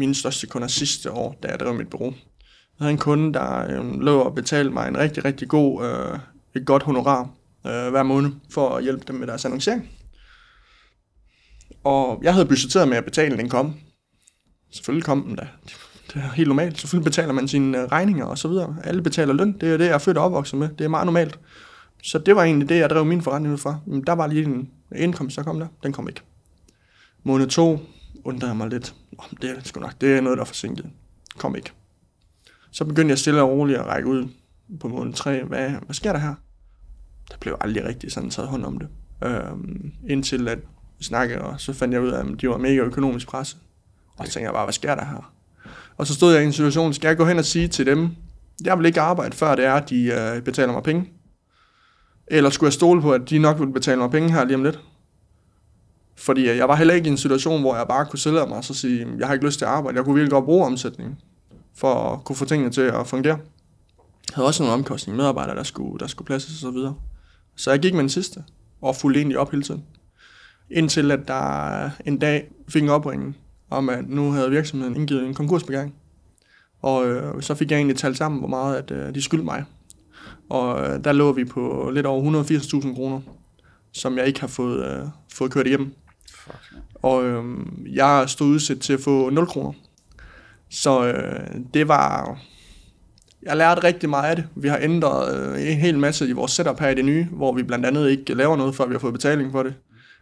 mine 0.00 0.14
største 0.14 0.46
kunder 0.46 0.68
sidste 0.68 1.12
år, 1.12 1.38
da 1.42 1.48
jeg 1.48 1.58
drev 1.60 1.74
mit 1.74 1.88
bureau. 1.90 2.10
Jeg 2.10 2.84
havde 2.84 2.92
en 2.92 2.98
kunde, 2.98 3.34
der 3.34 3.80
øh, 3.80 4.00
lå 4.00 4.20
og 4.20 4.34
betalte 4.34 4.70
mig 4.70 4.88
en 4.88 4.98
rigtig, 4.98 5.24
rigtig 5.24 5.48
god, 5.48 5.84
øh, 5.84 6.18
et 6.54 6.66
godt 6.66 6.82
honorar 6.82 7.30
øh, 7.66 7.90
hver 7.90 8.02
måned 8.02 8.30
for 8.50 8.68
at 8.76 8.82
hjælpe 8.82 9.04
dem 9.08 9.16
med 9.16 9.26
deres 9.26 9.44
annoncering. 9.44 9.88
Og 11.84 12.20
jeg 12.22 12.32
havde 12.32 12.46
budgetteret 12.46 12.88
med, 12.88 12.96
at 12.96 13.04
betale 13.04 13.36
den 13.36 13.48
kom. 13.48 13.74
Selvfølgelig 14.72 15.04
kom 15.04 15.22
den 15.22 15.36
da. 15.36 15.48
Det 16.06 16.16
er 16.16 16.32
helt 16.32 16.48
normalt. 16.48 16.80
Selvfølgelig 16.80 17.04
betaler 17.04 17.32
man 17.32 17.48
sine 17.48 17.78
øh, 17.78 17.84
regninger 17.84 18.24
og 18.24 18.38
så 18.38 18.48
videre. 18.48 18.76
Alle 18.84 19.02
betaler 19.02 19.32
løn. 19.34 19.52
Det 19.52 19.68
er 19.72 19.76
det, 19.76 19.84
jeg 19.84 19.94
er 19.94 19.98
født 19.98 20.18
og 20.18 20.24
opvokset 20.24 20.58
med. 20.58 20.68
Det 20.78 20.84
er 20.84 20.88
meget 20.88 21.06
normalt. 21.06 21.38
Så 22.02 22.18
det 22.18 22.36
var 22.36 22.42
egentlig 22.44 22.68
det, 22.68 22.78
jeg 22.78 22.90
drev 22.90 23.04
min 23.04 23.22
forretning 23.22 23.52
ud 23.54 23.58
fra. 23.58 23.78
Men 23.86 24.02
der 24.06 24.12
var 24.12 24.26
lige 24.26 24.44
en 24.44 24.70
indkomst, 24.96 25.36
der 25.36 25.42
kom 25.42 25.60
der. 25.60 25.66
Den 25.82 25.92
kom 25.92 26.08
ikke. 26.08 26.20
Måned 27.24 27.46
to 27.46 27.78
undrede 28.24 28.50
jeg 28.50 28.56
mig 28.56 28.68
lidt. 28.68 28.94
Oh, 29.18 29.24
det 29.42 29.50
er 29.50 29.54
sgu 29.64 29.80
nok. 29.80 30.00
Det 30.00 30.16
er 30.16 30.20
noget, 30.20 30.36
der 30.36 30.42
er 30.42 30.46
forsinket. 30.46 30.86
Kom 31.38 31.56
ikke. 31.56 31.72
Så 32.70 32.84
begyndte 32.84 33.10
jeg 33.10 33.18
stille 33.18 33.42
og 33.42 33.48
roligt 33.48 33.78
at 33.78 33.86
række 33.86 34.08
ud 34.08 34.28
på 34.80 34.88
måned 34.88 35.12
3. 35.12 35.44
Hvad, 35.44 35.70
hvad 35.70 35.94
sker 35.94 36.12
der 36.12 36.20
her? 36.20 36.34
Der 37.30 37.36
blev 37.40 37.56
aldrig 37.60 37.84
rigtig 37.84 38.12
sådan 38.12 38.30
taget 38.30 38.48
hånd 38.48 38.64
om 38.64 38.78
det. 38.78 38.88
Øhm, 39.24 39.92
indtil 40.08 40.48
at 40.48 40.58
vi 40.98 41.04
snakkede, 41.04 41.40
og 41.40 41.60
så 41.60 41.72
fandt 41.72 41.94
jeg 41.94 42.02
ud 42.02 42.08
af, 42.08 42.20
at 42.20 42.40
de 42.40 42.48
var 42.48 42.58
mega 42.58 42.80
økonomisk 42.80 43.28
presset. 43.28 43.58
Og 44.16 44.26
så 44.26 44.32
tænkte 44.32 44.46
jeg 44.46 44.54
bare, 44.54 44.64
hvad 44.64 44.72
sker 44.72 44.94
der 44.94 45.04
her? 45.04 45.32
Og 45.96 46.06
så 46.06 46.14
stod 46.14 46.32
jeg 46.32 46.42
i 46.42 46.46
en 46.46 46.52
situation, 46.52 46.94
skal 46.94 47.08
jeg 47.08 47.16
gå 47.16 47.24
hen 47.24 47.38
og 47.38 47.44
sige 47.44 47.68
til 47.68 47.86
dem, 47.86 48.08
jeg 48.64 48.78
vil 48.78 48.86
ikke 48.86 49.00
arbejde, 49.00 49.36
før 49.36 49.54
det 49.54 49.64
er, 49.64 49.74
at 49.74 49.90
de 49.90 50.04
øh, 50.04 50.42
betaler 50.42 50.72
mig 50.72 50.82
penge. 50.82 51.10
Eller 52.26 52.50
skulle 52.50 52.68
jeg 52.68 52.72
stole 52.72 53.00
på, 53.00 53.12
at 53.12 53.30
de 53.30 53.38
nok 53.38 53.60
vil 53.60 53.72
betale 53.72 53.98
mig 54.00 54.10
penge 54.10 54.32
her 54.32 54.44
lige 54.44 54.54
om 54.54 54.64
lidt? 54.64 54.80
Fordi 56.20 56.46
jeg 56.46 56.68
var 56.68 56.76
heller 56.76 56.94
ikke 56.94 57.08
i 57.08 57.10
en 57.10 57.18
situation, 57.18 57.60
hvor 57.60 57.76
jeg 57.76 57.86
bare 57.88 58.06
kunne 58.06 58.18
sælge 58.18 58.46
mig 58.46 58.56
og 58.56 58.64
så 58.64 58.74
sige, 58.74 59.06
jeg 59.18 59.26
har 59.26 59.34
ikke 59.34 59.46
lyst 59.46 59.58
til 59.58 59.64
at 59.64 59.70
arbejde. 59.70 59.96
Jeg 59.96 60.04
kunne 60.04 60.14
virkelig 60.14 60.30
godt 60.30 60.44
bruge 60.44 60.66
omsætning 60.66 61.18
for 61.74 61.94
at 61.94 62.24
kunne 62.24 62.36
få 62.36 62.44
tingene 62.44 62.70
til 62.70 62.80
at 62.80 63.06
fungere. 63.06 63.38
Jeg 64.28 64.34
havde 64.34 64.46
også 64.46 64.62
nogle 64.62 64.74
omkostninger, 64.74 65.16
medarbejdere, 65.16 65.56
der 65.56 65.62
skulle, 65.62 65.98
der 65.98 66.06
skulle 66.06 66.26
pladses 66.26 66.50
og 66.50 66.60
så 66.60 66.70
videre. 66.70 66.94
Så 67.56 67.70
jeg 67.70 67.80
gik 67.80 67.92
med 67.92 68.00
den 68.00 68.08
sidste, 68.08 68.44
og 68.80 68.96
fulgte 68.96 69.20
egentlig 69.20 69.38
op 69.38 69.50
hele 69.50 69.62
tiden. 69.62 69.84
Indtil 70.70 71.10
at 71.10 71.20
der 71.28 71.90
en 72.06 72.18
dag 72.18 72.50
fik 72.68 72.82
en 72.82 72.88
opringning 72.88 73.36
om, 73.70 73.88
at 73.88 74.08
nu 74.08 74.30
havde 74.30 74.50
virksomheden 74.50 74.96
indgivet 74.96 75.26
en 75.26 75.34
konkursbegæring. 75.34 75.94
Og 76.82 77.06
øh, 77.06 77.42
så 77.42 77.54
fik 77.54 77.70
jeg 77.70 77.76
egentlig 77.76 77.96
talt 77.96 78.16
sammen, 78.16 78.38
hvor 78.38 78.48
meget 78.48 78.76
at, 78.76 78.90
øh, 78.90 79.14
de 79.14 79.22
skyldte 79.22 79.44
mig. 79.44 79.64
Og 80.48 80.88
øh, 80.88 81.04
der 81.04 81.12
lå 81.12 81.32
vi 81.32 81.44
på 81.44 81.90
lidt 81.94 82.06
over 82.06 82.44
180.000 82.44 82.94
kroner, 82.94 83.20
som 83.92 84.18
jeg 84.18 84.26
ikke 84.26 84.40
har 84.40 84.46
fået, 84.46 84.86
øh, 84.86 85.06
fået 85.32 85.52
kørt 85.52 85.66
igennem. 85.66 85.94
Fuck, 86.44 86.82
Og 86.94 87.24
øh, 87.24 87.44
jeg 87.94 88.24
stod 88.28 88.46
udsat 88.46 88.78
til 88.78 88.92
at 88.92 89.00
få 89.00 89.30
0 89.30 89.46
kroner. 89.46 89.72
Så 90.70 91.06
øh, 91.06 91.60
det 91.74 91.88
var... 91.88 92.38
Jeg 93.42 93.56
lærte 93.56 93.84
rigtig 93.84 94.10
meget 94.10 94.30
af 94.30 94.36
det. 94.36 94.46
Vi 94.56 94.68
har 94.68 94.78
ændret 94.80 95.54
øh, 95.54 95.70
en 95.70 95.76
hel 95.76 95.98
masse 95.98 96.28
i 96.28 96.32
vores 96.32 96.52
setup 96.52 96.80
her 96.80 96.88
i 96.88 96.94
det 96.94 97.04
nye, 97.04 97.26
hvor 97.32 97.52
vi 97.52 97.62
blandt 97.62 97.86
andet 97.86 98.10
ikke 98.10 98.34
laver 98.34 98.56
noget, 98.56 98.74
før 98.74 98.86
vi 98.86 98.94
har 98.94 98.98
fået 98.98 99.12
betaling 99.12 99.52
for 99.52 99.62
det. 99.62 99.74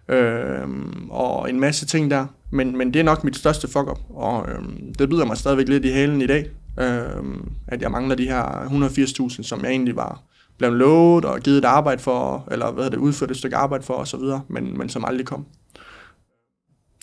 Øh, 0.08 0.68
og 1.10 1.50
en 1.50 1.60
masse 1.60 1.86
ting 1.86 2.10
der. 2.10 2.26
Men, 2.50 2.76
men 2.76 2.94
det 2.94 3.00
er 3.00 3.04
nok 3.04 3.24
mit 3.24 3.36
største 3.36 3.68
fuck-up, 3.68 4.00
og 4.10 4.48
øh, 4.48 4.58
det 4.98 5.08
byder 5.08 5.24
mig 5.24 5.36
stadigvæk 5.36 5.68
lidt 5.68 5.84
i 5.84 5.90
halen 5.90 6.22
i 6.22 6.26
dag, 6.26 6.50
øh, 6.80 7.24
at 7.66 7.82
jeg 7.82 7.90
mangler 7.90 8.14
de 8.14 8.28
her 8.28 8.42
180.000, 8.42 9.42
som 9.42 9.62
jeg 9.62 9.70
egentlig 9.70 9.96
var 9.96 10.22
blevet 10.58 10.76
lovet 10.76 11.24
og 11.24 11.40
givet 11.40 11.58
et 11.58 11.64
arbejde 11.64 12.02
for, 12.02 12.48
eller 12.50 12.70
hvad 12.70 12.90
det, 12.90 12.96
udført 12.96 13.30
et 13.30 13.36
stykke 13.36 13.56
arbejde 13.56 13.84
for 13.84 13.94
osv., 13.94 14.20
men, 14.48 14.78
men 14.78 14.88
som 14.88 15.04
aldrig 15.04 15.26
kom. 15.26 15.46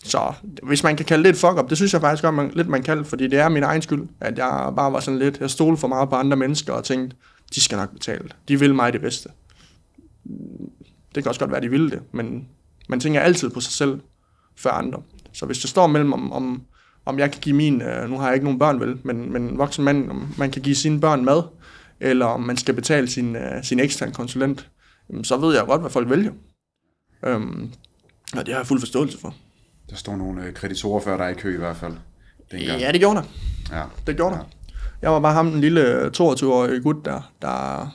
Så 0.06 0.32
hvis 0.62 0.82
man 0.82 0.96
kan 0.96 1.06
kalde 1.06 1.24
det 1.24 1.30
et 1.30 1.36
fuck-up, 1.36 1.70
det 1.70 1.76
synes 1.76 1.92
jeg 1.92 2.00
faktisk 2.00 2.22
godt, 2.22 2.34
man, 2.34 2.50
lidt 2.54 2.68
man 2.68 2.82
kan, 2.82 3.04
fordi 3.04 3.26
det 3.26 3.38
er 3.38 3.48
min 3.48 3.62
egen 3.62 3.82
skyld, 3.82 4.08
at 4.20 4.38
jeg 4.38 4.72
bare 4.76 4.92
var 4.92 5.00
sådan 5.00 5.18
lidt, 5.18 5.40
jeg 5.40 5.50
stolede 5.50 5.76
for 5.76 5.88
meget 5.88 6.08
på 6.08 6.14
andre 6.14 6.36
mennesker 6.36 6.72
og 6.72 6.84
tænkte, 6.84 7.16
de 7.54 7.60
skal 7.60 7.78
nok 7.78 7.92
betale. 7.92 8.28
De 8.48 8.58
vil 8.58 8.74
mig 8.74 8.92
det 8.92 9.00
bedste. 9.00 9.28
Det 11.14 11.22
kan 11.22 11.26
også 11.26 11.40
godt 11.40 11.52
være, 11.52 11.60
de 11.60 11.70
ville 11.70 11.90
det, 11.90 12.02
men 12.12 12.48
man 12.88 13.00
tænker 13.00 13.20
altid 13.20 13.50
på 13.50 13.60
sig 13.60 13.72
selv 13.72 14.00
før 14.56 14.70
andre. 14.70 15.02
Så 15.32 15.46
hvis 15.46 15.58
det 15.58 15.70
står 15.70 15.86
mellem, 15.86 16.12
om, 16.12 16.32
om, 16.32 16.62
om 17.06 17.18
jeg 17.18 17.32
kan 17.32 17.40
give 17.40 17.56
min, 17.56 17.82
øh, 17.82 18.10
nu 18.10 18.18
har 18.18 18.26
jeg 18.26 18.34
ikke 18.34 18.44
nogen 18.44 18.58
børn 18.58 18.80
vel, 18.80 18.98
men, 19.02 19.32
men 19.32 19.58
voksen 19.58 19.84
mand, 19.84 20.10
om 20.10 20.34
man 20.38 20.50
kan 20.50 20.62
give 20.62 20.74
sine 20.74 21.00
børn 21.00 21.24
mad, 21.24 21.42
eller 22.00 22.26
om 22.26 22.40
man 22.40 22.56
skal 22.56 22.74
betale 22.74 23.08
sin, 23.08 23.36
øh, 23.36 23.64
sin 23.64 23.80
ekstern 23.80 24.12
konsulent, 24.12 24.70
så 25.22 25.36
ved 25.36 25.54
jeg 25.56 25.66
godt, 25.66 25.80
hvad 25.80 25.90
folk 25.90 26.10
vælger. 26.10 26.32
Øhm, 27.24 27.70
og 28.36 28.46
det 28.46 28.54
har 28.54 28.60
jeg 28.60 28.66
fuld 28.66 28.80
forståelse 28.80 29.18
for. 29.18 29.34
Der 29.90 29.96
står 29.96 30.16
nogle 30.16 30.44
øh, 30.44 30.54
kreditorer 30.54 31.00
før 31.00 31.16
dig 31.16 31.30
i 31.30 31.34
kø 31.34 31.54
i 31.54 31.58
hvert 31.58 31.76
fald. 31.76 31.94
dengang. 32.50 32.80
Ja, 32.80 32.92
det 32.92 33.00
gjorde 33.00 33.16
der. 33.16 33.24
ja. 33.78 33.84
Det 34.06 34.16
gjorde 34.16 34.34
der. 34.34 34.44
Jeg 35.02 35.10
var 35.10 35.20
bare 35.20 35.34
ham, 35.34 35.50
den 35.50 35.60
lille 35.60 36.06
22-årige 36.06 36.80
gut 36.80 37.04
der, 37.04 37.32
der 37.42 37.88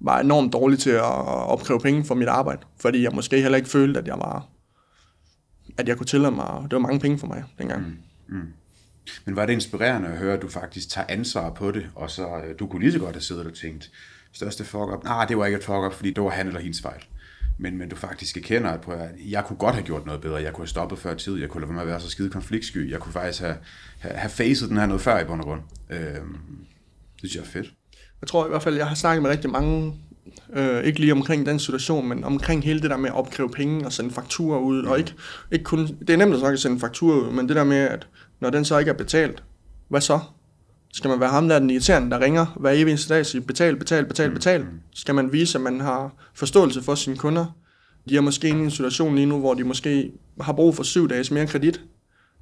var 0.00 0.20
enormt 0.20 0.52
dårlig 0.52 0.78
til 0.78 0.90
at 0.90 1.02
opkræve 1.02 1.80
penge 1.80 2.04
for 2.04 2.14
mit 2.14 2.28
arbejde, 2.28 2.60
fordi 2.80 3.02
jeg 3.02 3.12
måske 3.14 3.40
heller 3.42 3.56
ikke 3.56 3.68
følte, 3.68 4.00
at 4.00 4.06
jeg 4.06 4.18
var 4.18 4.46
at 5.78 5.88
jeg 5.88 5.96
kunne 5.96 6.06
tillade 6.06 6.34
mig, 6.34 6.62
det 6.62 6.72
var 6.72 6.78
mange 6.78 7.00
penge 7.00 7.18
for 7.18 7.26
mig 7.26 7.44
dengang. 7.58 7.98
Mm. 8.28 8.52
Men 9.24 9.36
var 9.36 9.46
det 9.46 9.52
inspirerende 9.52 10.08
at 10.08 10.18
høre, 10.18 10.34
at 10.34 10.42
du 10.42 10.48
faktisk 10.48 10.88
tager 10.88 11.06
ansvar 11.08 11.50
på 11.50 11.70
det, 11.70 11.86
og 11.94 12.10
så 12.10 12.26
øh, 12.26 12.58
du 12.58 12.66
kunne 12.66 12.80
lige 12.82 12.92
så 12.92 12.98
godt 12.98 13.14
have 13.14 13.22
siddet 13.22 13.46
og 13.46 13.54
tænkt, 13.54 13.90
største 14.32 14.64
fuck-up, 14.64 15.04
nej, 15.04 15.24
det 15.24 15.38
var 15.38 15.46
ikke 15.46 15.58
et 15.58 15.64
fuck-up, 15.64 15.92
fordi 15.92 16.10
det 16.10 16.24
var 16.24 16.30
han 16.30 16.46
eller 16.46 16.60
hendes 16.60 16.82
fejl. 16.82 17.04
Men, 17.58 17.78
men 17.78 17.88
du 17.88 17.96
faktisk 17.96 18.36
erkender, 18.36 18.70
at 18.70 18.80
prøv 18.80 18.98
at, 18.98 19.10
jeg 19.28 19.44
kunne 19.44 19.56
godt 19.56 19.74
have 19.74 19.86
gjort 19.86 20.06
noget 20.06 20.20
bedre, 20.20 20.42
jeg 20.42 20.52
kunne 20.52 20.62
have 20.62 20.68
stoppet 20.68 20.98
før 20.98 21.14
tid, 21.14 21.40
jeg 21.40 21.48
kunne 21.48 21.60
lade 21.60 21.68
være 21.68 21.74
med 21.74 21.82
at 21.82 21.88
være 21.88 22.00
så 22.00 22.10
skide 22.10 22.30
konfliktsky, 22.30 22.90
jeg 22.90 23.00
kunne 23.00 23.12
faktisk 23.12 23.42
have, 23.42 23.56
have, 23.98 24.14
have 24.14 24.30
facet 24.30 24.68
den 24.68 24.76
her 24.76 24.86
noget 24.86 25.02
før 25.02 25.20
i 25.20 25.24
bund 25.24 25.40
og 25.40 25.46
grund. 25.46 25.60
Øhm, 25.90 26.38
det 27.12 27.30
synes 27.30 27.34
jeg 27.34 27.40
er 27.40 27.46
fedt. 27.46 27.72
Jeg 28.20 28.28
tror 28.28 28.46
i 28.46 28.48
hvert 28.48 28.62
fald, 28.62 28.76
jeg 28.76 28.86
har 28.86 28.94
snakket 28.94 29.22
med 29.22 29.30
rigtig 29.30 29.50
mange 29.50 29.94
Øh, 30.52 30.84
ikke 30.84 31.00
lige 31.00 31.12
omkring 31.12 31.46
den 31.46 31.58
situation, 31.58 32.08
men 32.08 32.24
omkring 32.24 32.64
hele 32.64 32.80
det 32.80 32.90
der 32.90 32.96
med 32.96 33.10
at 33.10 33.16
opkræve 33.16 33.50
penge 33.50 33.86
og 33.86 33.92
sende 33.92 34.10
fakturer 34.10 34.58
ud. 34.58 34.82
Mm. 34.82 34.88
Og 34.88 34.98
ikke, 34.98 35.14
ikke 35.52 35.64
kun, 35.64 35.86
det 35.86 36.10
er 36.10 36.16
nemt 36.16 36.32
at 36.32 36.38
snakke 36.38 36.54
at 36.54 36.60
sende 36.60 36.80
fakturer 36.80 37.16
ud, 37.16 37.32
men 37.32 37.48
det 37.48 37.56
der 37.56 37.64
med, 37.64 37.76
at 37.76 38.08
når 38.40 38.50
den 38.50 38.64
så 38.64 38.78
ikke 38.78 38.88
er 38.88 38.94
betalt, 38.94 39.42
hvad 39.88 40.00
så? 40.00 40.20
Skal 40.94 41.10
man 41.10 41.20
være 41.20 41.30
ham, 41.30 41.48
der 41.48 41.54
er 41.54 41.58
den 41.58 41.70
irriterende, 41.70 42.10
der 42.10 42.20
ringer 42.20 42.46
hver 42.56 42.70
evig 42.70 42.90
eneste 42.90 43.14
dag 43.14 43.20
og 43.20 43.26
siger, 43.26 43.42
betal, 43.42 43.76
betal, 43.76 44.04
betal, 44.04 44.30
betal? 44.30 44.66
Skal 44.94 45.14
man 45.14 45.32
vise, 45.32 45.58
at 45.58 45.62
man 45.62 45.80
har 45.80 46.12
forståelse 46.34 46.82
for 46.82 46.94
sine 46.94 47.16
kunder? 47.16 47.46
De 48.08 48.16
er 48.16 48.20
måske 48.20 48.48
i 48.48 48.50
en 48.50 48.70
situation 48.70 49.14
lige 49.14 49.26
nu, 49.26 49.38
hvor 49.38 49.54
de 49.54 49.64
måske 49.64 50.12
har 50.40 50.52
brug 50.52 50.76
for 50.76 50.82
syv 50.82 51.08
dages 51.08 51.30
mere 51.30 51.46
kredit 51.46 51.80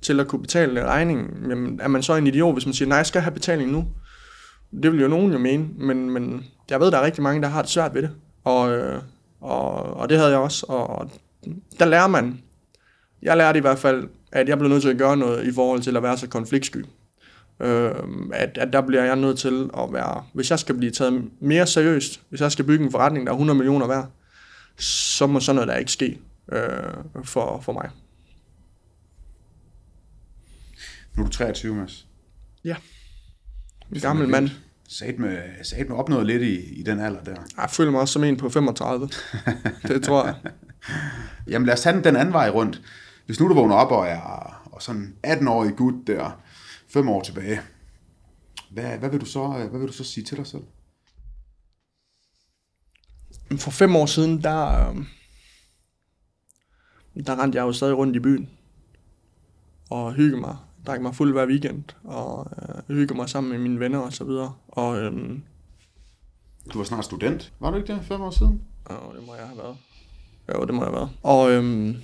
til 0.02 0.20
at 0.20 0.28
kunne 0.28 0.42
betale 0.42 0.84
regningen. 0.84 1.50
Jamen, 1.50 1.80
er 1.82 1.88
man 1.88 2.02
så 2.02 2.14
en 2.14 2.26
idiot, 2.26 2.54
hvis 2.54 2.66
man 2.66 2.72
siger, 2.72 2.88
nej, 2.88 2.96
jeg 2.96 3.06
skal 3.06 3.20
have 3.20 3.34
betaling 3.34 3.70
nu? 3.70 3.84
Det 4.82 4.92
vil 4.92 5.00
jo 5.00 5.08
nogen 5.08 5.32
jo 5.32 5.38
mene, 5.38 5.68
men, 5.78 6.10
men 6.10 6.44
jeg 6.70 6.80
ved, 6.80 6.90
der 6.90 6.98
er 6.98 7.04
rigtig 7.04 7.22
mange, 7.22 7.42
der 7.42 7.48
har 7.48 7.62
det 7.62 7.70
svært 7.70 7.94
ved 7.94 8.02
det. 8.02 8.10
Og, 8.44 8.72
øh, 8.72 9.02
og, 9.40 9.72
og 9.96 10.08
det 10.08 10.18
havde 10.18 10.30
jeg 10.30 10.38
også. 10.38 10.66
Og 10.68 11.10
der 11.78 11.84
lærer 11.84 12.08
man. 12.08 12.40
Jeg 13.22 13.36
lærte 13.36 13.58
i 13.58 13.60
hvert 13.60 13.78
fald, 13.78 14.08
at 14.32 14.48
jeg 14.48 14.58
blev 14.58 14.70
nødt 14.70 14.82
til 14.82 14.90
at 14.90 14.98
gøre 14.98 15.16
noget 15.16 15.46
i 15.46 15.52
forhold 15.52 15.80
til 15.80 15.96
at 15.96 16.02
være 16.02 16.18
så 16.18 16.28
konfliktsky. 16.28 16.84
Øh, 17.62 17.94
at, 18.32 18.58
at 18.58 18.72
der 18.72 18.80
bliver 18.80 19.04
jeg 19.04 19.16
nødt 19.16 19.38
til 19.38 19.70
at 19.78 19.92
være, 19.92 20.24
hvis 20.32 20.50
jeg 20.50 20.58
skal 20.58 20.74
blive 20.74 20.92
taget 20.92 21.30
mere 21.40 21.66
seriøst, 21.66 22.22
hvis 22.28 22.40
jeg 22.40 22.52
skal 22.52 22.64
bygge 22.64 22.84
en 22.84 22.90
forretning, 22.90 23.26
der 23.26 23.32
er 23.32 23.36
100 23.36 23.56
millioner 23.56 23.86
værd, 23.86 24.10
så 24.78 25.26
må 25.26 25.40
sådan 25.40 25.54
noget 25.54 25.68
der 25.68 25.76
ikke 25.76 25.92
ske 25.92 26.18
øh, 26.52 26.62
for, 27.24 27.60
for 27.60 27.72
mig. 27.72 27.90
Nu 31.16 31.22
er 31.22 31.26
du 31.26 31.32
23, 31.32 31.74
Mads. 31.74 32.06
Ja. 32.64 32.76
En 33.92 34.00
gammel 34.00 34.28
mand. 34.28 34.50
Sat 34.88 35.18
med, 35.18 35.38
sat 35.62 35.88
med 35.88 35.96
opnået 35.96 36.26
lidt 36.26 36.42
i, 36.42 36.80
i 36.80 36.82
den 36.82 37.00
alder 37.00 37.24
der. 37.24 37.36
Jeg 37.56 37.70
føler 37.70 37.90
mig 37.90 38.00
også 38.00 38.12
som 38.12 38.24
en 38.24 38.36
på 38.36 38.48
35. 38.48 39.08
det 39.82 40.02
tror 40.02 40.26
jeg. 40.26 40.34
Jamen 41.50 41.66
lad 41.66 41.74
os 41.74 41.80
tage 41.80 41.96
den, 41.96 42.04
den 42.04 42.16
anden 42.16 42.32
vej 42.32 42.50
rundt. 42.50 42.82
Hvis 43.26 43.40
nu 43.40 43.48
du 43.48 43.54
vågner 43.54 43.74
op 43.74 43.92
og 43.92 44.06
er 44.06 44.20
og 44.72 44.82
sådan 44.82 45.14
18-årig 45.26 45.76
gut 45.76 45.94
der, 46.06 46.42
fem 46.92 47.08
år 47.08 47.22
tilbage, 47.22 47.60
hvad, 48.70 48.98
hvad, 48.98 49.10
vil 49.10 49.20
du 49.20 49.26
så, 49.26 49.48
hvad 49.70 49.80
vil 49.80 49.88
du 49.88 49.92
så 49.92 50.04
sige 50.04 50.24
til 50.24 50.36
dig 50.36 50.46
selv? 50.46 50.62
For 53.58 53.70
fem 53.70 53.96
år 53.96 54.06
siden, 54.06 54.42
der, 54.42 54.88
øh, 54.88 54.96
der 57.26 57.42
rendte 57.42 57.56
jeg 57.56 57.62
jo 57.62 57.72
stadig 57.72 57.96
rundt 57.96 58.16
i 58.16 58.20
byen 58.20 58.50
og 59.90 60.12
hygge 60.12 60.36
mig 60.36 60.56
drak 60.86 61.00
mig 61.00 61.14
fuld 61.14 61.32
hver 61.32 61.46
weekend, 61.46 61.84
og 62.04 62.50
øh, 62.88 62.96
hygge 62.96 63.14
mig 63.14 63.28
sammen 63.28 63.52
med 63.52 63.58
mine 63.58 63.80
venner 63.80 63.98
og 63.98 64.12
så 64.12 64.24
videre. 64.24 64.54
Og, 64.68 64.98
øhm, 64.98 65.42
du 66.72 66.78
var 66.78 66.84
snart 66.84 67.04
student, 67.04 67.52
var 67.60 67.70
du 67.70 67.76
ikke 67.76 67.92
det, 67.94 68.04
fem 68.04 68.20
år 68.20 68.30
siden? 68.30 68.62
Ja, 68.90 68.94
det 68.94 69.26
må 69.26 69.34
jeg 69.34 69.46
have 69.46 69.58
været. 69.58 69.76
Jo, 70.54 70.64
det 70.64 70.74
må 70.74 70.80
jeg 70.80 70.90
have 70.90 70.96
været. 70.96 71.10
Og 71.22 71.50
øhm, 71.50 71.96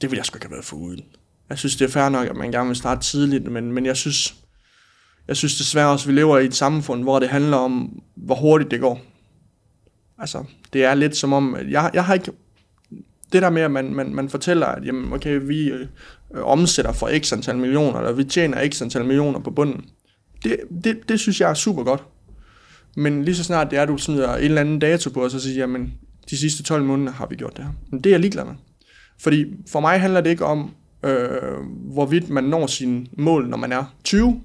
det 0.00 0.10
ville 0.10 0.16
jeg 0.16 0.26
sgu 0.26 0.36
ikke 0.36 0.46
have 0.46 0.52
været 0.52 0.64
for 0.64 0.76
uden. 0.76 1.04
Jeg 1.54 1.58
synes, 1.58 1.76
det 1.76 1.84
er 1.84 1.88
fair 1.88 2.08
nok, 2.08 2.28
at 2.28 2.36
man 2.36 2.52
gerne 2.52 2.66
vil 2.66 2.76
starte 2.76 3.00
tidligt, 3.00 3.52
men, 3.52 3.72
men 3.72 3.86
jeg 3.86 3.96
synes, 3.96 4.34
jeg 5.28 5.36
synes 5.36 5.56
desværre 5.56 5.88
også, 5.88 6.04
at 6.04 6.14
vi 6.14 6.20
lever 6.20 6.38
i 6.38 6.44
et 6.44 6.54
samfund, 6.54 7.02
hvor 7.02 7.18
det 7.18 7.28
handler 7.28 7.56
om, 7.56 8.02
hvor 8.16 8.34
hurtigt 8.34 8.70
det 8.70 8.80
går. 8.80 9.00
Altså, 10.18 10.44
det 10.72 10.84
er 10.84 10.94
lidt 10.94 11.16
som 11.16 11.32
om, 11.32 11.54
at 11.54 11.70
jeg, 11.70 11.90
jeg 11.94 12.04
har 12.04 12.14
ikke 12.14 12.32
det 13.32 13.42
der 13.42 13.50
med, 13.50 13.62
at 13.62 13.70
man, 13.70 13.94
man, 13.94 14.14
man 14.14 14.28
fortæller, 14.28 14.66
at 14.66 14.84
jamen, 14.84 15.12
okay, 15.12 15.40
vi 15.42 15.68
øh, 15.68 15.86
omsætter 16.34 16.92
for 16.92 17.18
x 17.18 17.32
antal 17.32 17.56
millioner, 17.56 17.98
eller 17.98 18.12
vi 18.12 18.24
tjener 18.24 18.68
x 18.68 18.82
antal 18.82 19.04
millioner 19.04 19.38
på 19.38 19.50
bunden, 19.50 19.84
det, 20.44 20.56
det, 20.84 21.08
det 21.08 21.20
synes 21.20 21.40
jeg 21.40 21.50
er 21.50 21.54
super 21.54 21.82
godt. 21.82 22.04
Men 22.96 23.24
lige 23.24 23.36
så 23.36 23.44
snart 23.44 23.70
det 23.70 23.78
er, 23.78 23.82
at 23.82 23.88
du 23.88 23.98
smider 23.98 24.36
en 24.36 24.44
eller 24.44 24.60
anden 24.60 24.78
dato 24.78 25.10
på, 25.10 25.24
og 25.24 25.30
så 25.30 25.40
siger, 25.40 25.56
jamen, 25.56 25.94
de 26.30 26.38
sidste 26.38 26.62
12 26.62 26.84
måneder 26.84 27.12
har 27.12 27.26
vi 27.26 27.36
gjort 27.36 27.56
det 27.56 27.64
her. 27.64 27.72
Men 27.90 28.00
det 28.00 28.10
er 28.10 28.14
jeg 28.14 28.20
ligeglad 28.20 28.44
med. 28.44 28.54
Fordi 29.20 29.44
for 29.70 29.80
mig 29.80 30.00
handler 30.00 30.20
det 30.20 30.30
ikke 30.30 30.44
om, 30.44 30.74
øh, 31.04 31.58
hvorvidt 31.92 32.30
man 32.30 32.44
når 32.44 32.66
sine 32.66 33.06
mål, 33.12 33.48
når 33.48 33.56
man 33.56 33.72
er 33.72 33.84
20, 34.04 34.40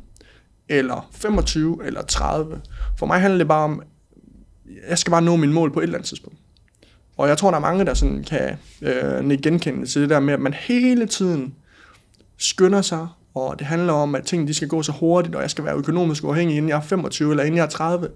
eller 0.69 1.09
25, 1.11 1.85
eller 1.85 2.01
30. 2.01 2.61
For 2.97 3.05
mig 3.05 3.21
handler 3.21 3.37
det 3.37 3.47
bare 3.47 3.63
om, 3.63 3.81
jeg 4.89 4.97
skal 4.97 5.11
bare 5.11 5.21
nå 5.21 5.35
mine 5.35 5.53
mål 5.53 5.71
på 5.73 5.79
et 5.79 5.83
eller 5.83 5.97
andet 5.97 6.07
tidspunkt. 6.07 6.39
Og 7.17 7.27
jeg 7.27 7.37
tror, 7.37 7.51
der 7.51 7.57
er 7.57 7.61
mange, 7.61 7.85
der 7.85 7.93
sådan 7.93 8.23
kan 8.23 8.57
øh, 8.81 9.41
genkende 9.41 9.85
til 9.85 10.01
det 10.01 10.09
der 10.09 10.19
med, 10.19 10.33
at 10.33 10.39
man 10.39 10.53
hele 10.53 11.05
tiden 11.05 11.53
skynder 12.37 12.81
sig, 12.81 13.07
og 13.33 13.59
det 13.59 13.67
handler 13.67 13.93
om, 13.93 14.15
at 14.15 14.23
tingene 14.25 14.47
de 14.47 14.53
skal 14.53 14.67
gå 14.67 14.83
så 14.83 14.91
hurtigt, 14.91 15.35
og 15.35 15.41
jeg 15.41 15.49
skal 15.49 15.65
være 15.65 15.75
økonomisk 15.75 16.23
uafhængig, 16.23 16.57
inden 16.57 16.69
jeg 16.69 16.77
er 16.77 16.81
25 16.81 17.31
eller 17.31 17.43
inden 17.43 17.57
jeg 17.57 17.63
er 17.63 17.69
30. 17.69 18.09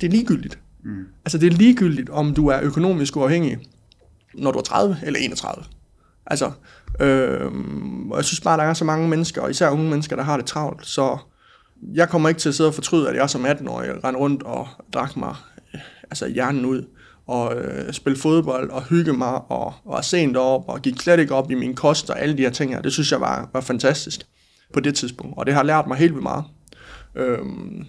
Det 0.00 0.06
er 0.06 0.10
ligegyldigt. 0.10 0.58
Mm. 0.84 1.04
Altså 1.24 1.38
det 1.38 1.52
er 1.52 1.56
ligegyldigt, 1.56 2.10
om 2.10 2.34
du 2.34 2.46
er 2.48 2.60
økonomisk 2.62 3.16
uafhængig, 3.16 3.58
når 4.34 4.52
du 4.52 4.58
er 4.58 4.62
30 4.62 4.96
eller 5.02 5.20
31. 5.20 5.64
Altså, 6.26 6.50
øh, 7.00 7.52
og 8.10 8.16
jeg 8.16 8.24
synes 8.24 8.40
bare, 8.40 8.58
der 8.58 8.64
er 8.64 8.74
så 8.74 8.84
mange 8.84 9.08
mennesker, 9.08 9.42
og 9.42 9.50
især 9.50 9.68
unge 9.68 9.90
mennesker, 9.90 10.16
der 10.16 10.22
har 10.22 10.36
det 10.36 10.46
travlt, 10.46 10.86
så 10.86 11.18
jeg 11.94 12.08
kommer 12.08 12.28
ikke 12.28 12.40
til 12.40 12.48
at 12.48 12.54
sidde 12.54 12.68
og 12.70 12.74
fortryde, 12.74 13.08
at 13.08 13.16
jeg 13.16 13.30
som 13.30 13.46
18-årig 13.46 14.04
rendte 14.04 14.20
rundt 14.20 14.42
og 14.42 14.68
drak 14.94 15.16
mig 15.16 15.34
øh, 15.74 15.80
altså 16.10 16.28
hjernen 16.28 16.64
ud 16.64 16.84
og 17.26 17.56
øh, 17.56 17.92
spille 17.92 18.18
fodbold 18.18 18.70
og 18.70 18.82
hygge 18.82 19.12
mig 19.12 19.34
og, 19.34 19.66
og 19.66 19.74
var 19.86 20.00
sent 20.00 20.36
op 20.36 20.68
og 20.68 20.82
gik 20.82 21.00
slet 21.00 21.20
ikke 21.20 21.34
op 21.34 21.50
i 21.50 21.54
min 21.54 21.74
kost 21.74 22.10
og 22.10 22.20
alle 22.20 22.36
de 22.36 22.42
her 22.42 22.50
ting 22.50 22.74
her. 22.74 22.82
Det 22.82 22.92
synes 22.92 23.12
jeg 23.12 23.20
var, 23.20 23.50
var 23.52 23.60
fantastisk 23.60 24.26
på 24.72 24.80
det 24.80 24.94
tidspunkt, 24.94 25.38
og 25.38 25.46
det 25.46 25.54
har 25.54 25.62
lært 25.62 25.86
mig 25.86 25.96
helt 25.96 26.12
vildt 26.12 26.22
meget. 26.22 26.44
Øhm, 27.14 27.86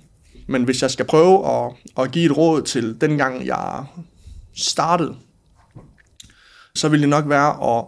men 0.47 0.63
hvis 0.63 0.81
jeg 0.81 0.91
skal 0.91 1.05
prøve 1.05 1.47
at, 1.47 1.71
at 1.97 2.11
give 2.11 2.25
et 2.25 2.37
råd 2.37 2.61
til 2.61 3.01
dengang 3.01 3.45
jeg 3.45 3.85
startede, 4.55 5.15
så 6.75 6.89
vil 6.89 7.01
det 7.01 7.09
nok 7.09 7.29
være 7.29 7.77
at 7.77 7.85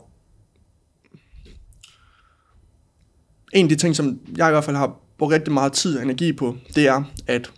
en 3.56 3.66
af 3.66 3.70
de 3.70 3.76
ting, 3.76 3.95
som 3.95 4.20
jeg 4.38 4.49
i 4.49 4.51
hvert 4.51 4.64
fald 4.64 4.76
har 4.76 4.99
brugt 5.18 5.34
rigtig 5.34 5.53
meget 5.53 5.74
tid 5.74 5.97
og 5.97 6.03
energi 6.03 6.34
på, 6.34 6.58
det 6.76 6.88
er 6.88 7.03
at 7.28 7.51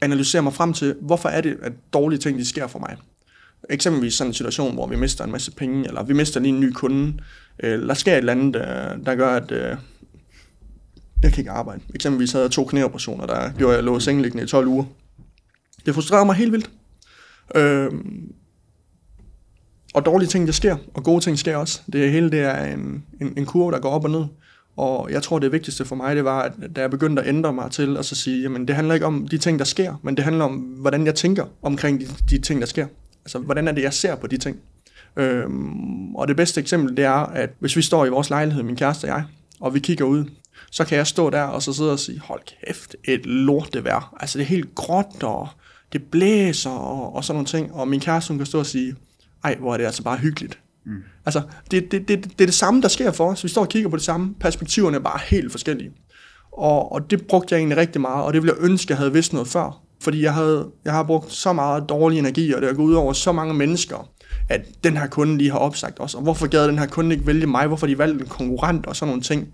analysere 0.00 0.42
mig 0.42 0.52
frem 0.54 0.72
til, 0.72 0.96
hvorfor 1.00 1.28
er 1.28 1.40
det, 1.40 1.58
at 1.62 1.72
dårlige 1.92 2.18
ting 2.18 2.38
de 2.38 2.48
sker 2.48 2.66
for 2.66 2.78
mig. 2.78 2.96
Eksempelvis 3.70 4.14
sådan 4.14 4.30
en 4.30 4.34
situation, 4.34 4.74
hvor 4.74 4.86
vi 4.86 4.96
mister 4.96 5.24
en 5.24 5.32
masse 5.32 5.50
penge, 5.50 5.88
eller 5.88 6.02
vi 6.02 6.12
mister 6.12 6.40
lige 6.40 6.54
en 6.54 6.60
ny 6.60 6.72
kunde, 6.72 7.18
eller 7.58 7.86
der 7.86 7.94
sker 7.94 8.12
et 8.12 8.18
eller 8.18 8.32
andet, 8.32 8.54
der, 8.54 8.96
der 8.96 9.14
gør, 9.14 9.36
at 9.36 9.50
øh, 9.50 9.76
jeg 11.22 11.32
kan 11.32 11.38
ikke 11.38 11.50
arbejde. 11.50 11.80
Eksempelvis 11.94 12.32
havde 12.32 12.44
jeg 12.44 12.50
to 12.50 12.64
knæoperationer, 12.64 13.26
der 13.26 13.52
gjorde, 13.52 13.72
at 13.72 13.76
jeg 13.76 13.84
lå 13.84 14.00
sengeliggende 14.00 14.44
i 14.44 14.46
12 14.46 14.66
uger. 14.66 14.84
Det 15.86 15.94
frustrerede 15.94 16.26
mig 16.26 16.34
helt 16.34 16.52
vildt. 16.52 16.70
Øh, 17.54 17.92
og 19.94 20.06
dårlige 20.06 20.28
ting, 20.28 20.46
der 20.46 20.52
sker, 20.52 20.76
og 20.94 21.04
gode 21.04 21.20
ting 21.20 21.38
sker 21.38 21.56
også. 21.56 21.80
Det 21.92 22.12
hele 22.12 22.30
det 22.30 22.40
er 22.40 22.64
en, 22.64 23.04
en, 23.20 23.32
en 23.36 23.46
kurve, 23.46 23.72
der 23.72 23.78
går 23.78 23.90
op 23.90 24.04
og 24.04 24.10
ned. 24.10 24.24
Og 24.78 25.10
jeg 25.10 25.22
tror, 25.22 25.38
det 25.38 25.52
vigtigste 25.52 25.84
for 25.84 25.96
mig, 25.96 26.16
det 26.16 26.24
var, 26.24 26.42
at 26.42 26.52
da 26.76 26.80
jeg 26.80 26.90
begyndte 26.90 27.22
at 27.22 27.28
ændre 27.28 27.52
mig 27.52 27.70
til 27.70 27.96
at 27.96 28.04
så 28.04 28.14
sige, 28.14 28.42
jamen 28.42 28.68
det 28.68 28.76
handler 28.76 28.94
ikke 28.94 29.06
om 29.06 29.28
de 29.28 29.38
ting, 29.38 29.58
der 29.58 29.64
sker, 29.64 29.94
men 30.02 30.16
det 30.16 30.24
handler 30.24 30.44
om, 30.44 30.54
hvordan 30.54 31.06
jeg 31.06 31.14
tænker 31.14 31.44
omkring 31.62 32.00
de, 32.00 32.06
de 32.30 32.38
ting, 32.38 32.60
der 32.60 32.66
sker. 32.66 32.86
Altså, 33.24 33.38
hvordan 33.38 33.68
er 33.68 33.72
det, 33.72 33.82
jeg 33.82 33.92
ser 33.92 34.16
på 34.16 34.26
de 34.26 34.36
ting. 34.36 34.56
Øhm, 35.16 36.14
og 36.14 36.28
det 36.28 36.36
bedste 36.36 36.60
eksempel, 36.60 36.96
det 36.96 37.04
er, 37.04 37.26
at 37.26 37.50
hvis 37.58 37.76
vi 37.76 37.82
står 37.82 38.06
i 38.06 38.08
vores 38.08 38.30
lejlighed, 38.30 38.62
min 38.62 38.76
kæreste 38.76 39.04
og 39.04 39.08
jeg, 39.08 39.24
og 39.60 39.74
vi 39.74 39.80
kigger 39.80 40.04
ud, 40.04 40.24
så 40.70 40.84
kan 40.84 40.98
jeg 40.98 41.06
stå 41.06 41.30
der 41.30 41.42
og 41.42 41.62
så 41.62 41.72
sidde 41.72 41.92
og 41.92 41.98
sige, 41.98 42.20
hold 42.20 42.40
kæft, 42.66 42.96
et 43.04 43.26
lort 43.26 43.74
det. 43.74 43.86
Altså 44.20 44.38
det 44.38 44.44
er 44.44 44.48
helt 44.48 44.74
gråt, 44.74 45.22
og 45.22 45.48
det 45.92 46.02
blæser, 46.02 46.70
og, 46.70 47.14
og 47.14 47.24
sådan 47.24 47.36
nogle 47.36 47.46
ting. 47.46 47.72
Og 47.72 47.88
min 47.88 48.00
kæreste, 48.00 48.28
hun 48.28 48.38
kan 48.38 48.46
stå 48.46 48.58
og 48.58 48.66
sige, 48.66 48.94
ej, 49.44 49.56
hvor 49.56 49.72
er 49.72 49.76
det 49.76 49.84
altså 49.84 50.02
bare 50.02 50.16
hyggeligt. 50.16 50.58
Mm. 50.84 51.02
Altså, 51.28 51.42
det, 51.70 51.92
det, 51.92 52.08
det, 52.08 52.24
det 52.24 52.40
er 52.40 52.46
det 52.46 52.54
samme, 52.54 52.82
der 52.82 52.88
sker 52.88 53.12
for 53.12 53.30
os. 53.30 53.44
Vi 53.44 53.48
står 53.48 53.62
og 53.62 53.68
kigger 53.68 53.88
på 53.88 53.96
det 53.96 54.04
samme. 54.04 54.34
Perspektiverne 54.40 54.96
er 54.96 55.00
bare 55.00 55.20
helt 55.26 55.50
forskellige. 55.50 55.90
Og, 56.52 56.92
og 56.92 57.10
det 57.10 57.26
brugte 57.26 57.54
jeg 57.54 57.58
egentlig 57.58 57.78
rigtig 57.78 58.00
meget, 58.00 58.24
og 58.24 58.32
det 58.32 58.42
ville 58.42 58.54
jeg 58.58 58.70
ønske, 58.70 58.90
jeg 58.90 58.98
havde 58.98 59.12
vidst 59.12 59.32
noget 59.32 59.48
før. 59.48 59.80
Fordi 60.00 60.22
jeg, 60.22 60.34
havde, 60.34 60.66
jeg 60.84 60.92
har 60.92 61.02
brugt 61.02 61.32
så 61.32 61.52
meget 61.52 61.88
dårlig 61.88 62.18
energi, 62.18 62.52
og 62.52 62.60
det 62.60 62.68
har 62.68 62.76
gået 62.76 62.86
ud 62.86 62.94
over 62.94 63.12
så 63.12 63.32
mange 63.32 63.54
mennesker, 63.54 64.08
at 64.48 64.60
den 64.84 64.96
her 64.96 65.06
kunde 65.06 65.38
lige 65.38 65.50
har 65.50 65.58
opsagt 65.58 66.00
os. 66.00 66.14
Og 66.14 66.22
hvorfor 66.22 66.46
gad 66.46 66.68
den 66.68 66.78
her 66.78 66.86
kunde 66.86 67.14
ikke 67.14 67.26
vælge 67.26 67.46
mig? 67.46 67.66
Hvorfor 67.66 67.86
de 67.86 67.98
valgte 67.98 68.24
en 68.24 68.28
konkurrent 68.28 68.86
og 68.86 68.96
sådan 68.96 69.08
nogle 69.08 69.22
ting? 69.22 69.48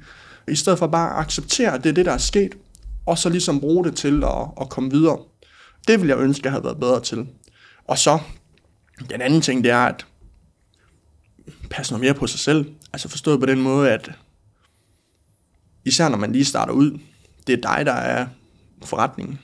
I 0.49 0.55
stedet 0.55 0.79
for 0.79 0.87
bare 0.87 1.11
at 1.11 1.21
acceptere, 1.21 1.75
at 1.75 1.85
det 1.85 1.91
er 1.91 1.95
det, 1.95 2.07
der 2.07 2.13
er 2.13 2.19
sket, 2.19 2.55
og 3.07 3.19
så 3.19 3.29
ligesom 3.29 3.61
bruge 3.61 3.85
det 3.85 3.97
til 3.97 4.25
at, 4.25 4.49
at 4.61 4.69
komme 4.69 4.91
videre. 4.91 5.19
Det 5.89 6.01
ville 6.01 6.17
jeg 6.17 6.23
ønske, 6.25 6.41
jeg 6.45 6.53
havde 6.53 6.65
været 6.65 6.81
bedre 6.81 7.01
til. 7.01 7.27
Og 7.89 7.99
så, 7.99 8.19
den 9.11 9.21
anden 9.21 9.41
ting, 9.41 9.65
det 9.65 9.73
er, 9.73 9.85
at 9.85 10.07
passe 11.77 11.93
noget 11.93 12.01
mere 12.01 12.15
på 12.15 12.27
sig 12.27 12.41
selv. 12.41 12.67
Altså 12.93 13.09
forstået 13.09 13.41
på 13.41 13.47
den 13.47 13.63
måde, 13.63 13.91
at 13.91 14.11
især 15.85 16.09
når 16.09 16.17
man 16.17 16.33
lige 16.33 16.45
starter 16.45 16.73
ud, 16.73 16.99
det 17.47 17.53
er 17.53 17.75
dig, 17.75 17.87
der 17.87 17.93
er 17.93 18.27
forretningen. 18.85 19.39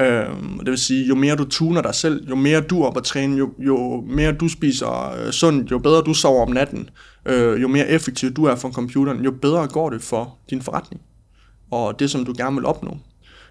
Øhm, 0.00 0.58
det 0.58 0.70
vil 0.70 0.78
sige, 0.78 1.06
jo 1.06 1.14
mere 1.14 1.36
du 1.36 1.44
tuner 1.44 1.82
dig 1.82 1.94
selv, 1.94 2.28
jo 2.28 2.34
mere 2.34 2.60
du 2.60 2.82
er 2.82 2.86
op 2.86 2.96
at 2.96 3.04
træne, 3.04 3.36
jo, 3.36 3.52
jo 3.58 4.04
mere 4.08 4.32
du 4.32 4.48
spiser 4.48 5.14
øh, 5.18 5.32
sundt, 5.32 5.70
jo 5.70 5.78
bedre 5.78 6.02
du 6.02 6.14
sover 6.14 6.42
om 6.46 6.52
natten, 6.52 6.90
øh, 7.26 7.62
jo 7.62 7.68
mere 7.68 7.88
effektiv 7.88 8.30
du 8.30 8.44
er 8.44 8.54
for 8.54 8.70
computeren, 8.70 9.24
jo 9.24 9.30
bedre 9.30 9.68
går 9.68 9.90
det 9.90 10.02
for 10.02 10.38
din 10.50 10.62
forretning. 10.62 11.02
Og 11.70 11.98
det, 12.00 12.10
som 12.10 12.24
du 12.24 12.34
gerne 12.36 12.56
vil 12.56 12.66
opnå. 12.66 12.98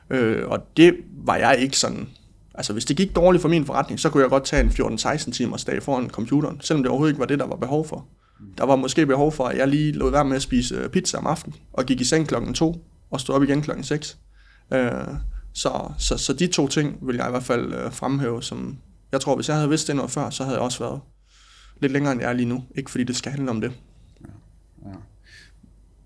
Øh, 0.10 0.48
og 0.48 0.60
det 0.78 0.96
var 1.26 1.36
jeg 1.36 1.58
ikke 1.60 1.78
sådan 1.78 2.08
Altså, 2.56 2.74
hvis 2.74 2.86
det 2.86 2.98
gik 2.98 3.16
dårligt 3.16 3.42
for 3.42 3.50
min 3.50 3.66
forretning, 3.66 4.00
så 4.00 4.10
kunne 4.10 4.24
jeg 4.24 4.30
godt 4.30 4.46
tage 4.46 4.64
en 4.64 4.70
14-16 4.70 5.32
timers 5.32 5.66
dag 5.66 5.84
foran 5.84 6.10
computeren, 6.10 6.62
selvom 6.62 6.84
det 6.84 6.90
overhovedet 6.90 7.12
ikke 7.12 7.20
var 7.20 7.26
det, 7.26 7.40
der 7.40 7.48
var 7.48 7.56
behov 7.56 7.88
for. 7.88 8.08
Der 8.58 8.66
var 8.66 8.76
måske 8.76 9.06
behov 9.06 9.32
for, 9.32 9.46
at 9.46 9.58
jeg 9.58 9.68
lige 9.68 9.92
lod 9.92 10.12
være 10.12 10.26
med 10.26 10.36
at 10.36 10.42
spise 10.42 10.76
øh, 10.76 10.90
pizza 10.90 11.18
om 11.18 11.28
aftenen, 11.28 11.56
og 11.74 11.86
gik 11.86 12.02
i 12.02 12.04
seng 12.04 12.28
klokken 12.28 12.54
2, 12.54 12.86
og 13.12 13.20
stod 13.20 13.36
op 13.36 13.44
igen 13.44 13.62
klokken 13.62 13.84
6. 13.84 14.18
Øh, 14.74 14.92
så, 15.54 15.92
så, 15.98 16.18
så 16.18 16.34
de 16.34 16.48
to 16.48 16.68
ting 16.68 16.98
vil 17.02 17.16
jeg 17.16 17.28
i 17.28 17.32
hvert 17.32 17.44
fald 17.44 17.74
øh, 17.74 17.92
fremhæve, 17.92 18.44
som 18.44 18.78
jeg 19.12 19.22
tror, 19.22 19.36
hvis 19.36 19.48
jeg 19.48 19.56
havde 19.56 19.70
vidst 19.70 19.88
det 19.88 19.96
noget 19.96 20.12
før, 20.12 20.30
så 20.30 20.44
havde 20.44 20.56
jeg 20.56 20.64
også 20.64 20.80
været 20.80 21.02
lidt 21.82 21.92
længere, 21.92 22.14
end 22.14 22.22
jeg 22.22 22.30
er 22.30 22.34
lige 22.34 22.50
nu. 22.50 22.64
Ikke 22.76 22.92
fordi 22.92 23.04
det 23.04 23.16
skal 23.16 23.32
handle 23.32 23.50
om 23.50 23.62
det. 23.62 23.72
Ja. 24.22 24.90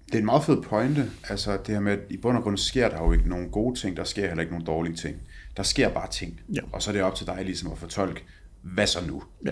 Det 0.05 0.15
er 0.15 0.19
en 0.19 0.25
meget 0.25 0.43
fed 0.43 0.61
pointe, 0.61 1.11
altså 1.29 1.57
det 1.65 1.75
her 1.75 1.79
med, 1.79 1.91
at 1.91 1.99
i 2.09 2.17
bund 2.17 2.37
og 2.37 2.43
grund 2.43 2.57
sker 2.57 2.89
der 2.89 3.03
jo 3.03 3.11
ikke 3.11 3.29
nogen 3.29 3.49
gode 3.49 3.79
ting, 3.79 3.97
der 3.97 4.03
sker 4.03 4.27
heller 4.27 4.41
ikke 4.41 4.53
nogen 4.53 4.65
dårlige 4.65 4.95
ting. 4.95 5.15
Der 5.57 5.63
sker 5.63 5.89
bare 5.89 6.07
ting, 6.09 6.39
Ja. 6.53 6.59
og 6.71 6.81
så 6.81 6.89
er 6.89 6.93
det 6.93 7.01
op 7.01 7.15
til 7.15 7.27
dig 7.27 7.37
ligesom 7.45 7.71
at 7.71 7.77
fortolke, 7.77 8.23
hvad 8.61 8.87
så 8.87 9.05
nu? 9.07 9.23
Ja. 9.45 9.51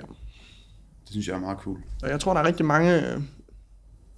Det 1.03 1.09
synes 1.11 1.27
jeg 1.27 1.35
er 1.35 1.39
meget 1.39 1.57
cool. 1.57 1.77
Og 2.03 2.09
jeg 2.09 2.19
tror, 2.19 2.33
der 2.33 2.41
er 2.41 2.45
rigtig 2.47 2.65
mange, 2.65 3.01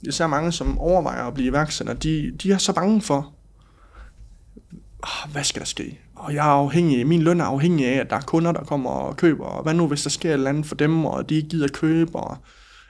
især 0.04 0.28
mange, 0.28 0.52
som 0.52 0.80
overvejer 0.80 1.24
at 1.24 1.34
blive 1.34 1.48
iværksætter, 1.48 1.94
de, 1.94 2.32
de 2.44 2.52
er 2.52 2.58
så 2.58 2.74
bange 2.74 3.02
for, 3.02 3.34
"Ah, 5.04 5.32
hvad 5.32 5.44
skal 5.44 5.60
der 5.60 5.66
ske? 5.66 6.00
Og 6.16 6.34
jeg 6.34 6.40
er 6.48 6.52
afhængig, 6.52 7.08
min 7.08 7.22
løn 7.22 7.42
er 7.42 7.46
afhængig 7.46 7.88
af, 7.88 8.00
at 8.00 8.10
der 8.10 8.16
er 8.16 8.22
kunder, 8.22 8.52
der 8.52 8.64
kommer 8.64 8.90
og 8.90 9.18
køber, 9.18 9.46
og 9.46 9.64
hvad 9.64 9.74
nu 9.74 9.88
hvis 9.88 10.04
der 10.04 10.10
sker 10.10 10.30
et 10.30 10.34
eller 10.34 10.50
andet 10.50 10.66
for 10.66 10.76
dem, 10.76 11.06
og 11.06 11.30
de 11.30 11.36
ikke 11.36 11.50
gider 11.50 11.68
købe, 11.68 12.16
og 12.16 12.38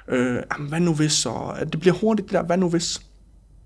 øh, 0.08 0.42
jamen, 0.54 0.70
hvad 0.70 0.80
nu 0.80 0.94
hvis, 0.94 1.26
og 1.26 1.60
at 1.62 1.72
det 1.72 1.80
bliver 1.80 1.94
hurtigt 1.96 2.28
det 2.28 2.34
der, 2.34 2.44
hvad 2.44 2.58
nu 2.58 2.70
hvis, 2.70 3.02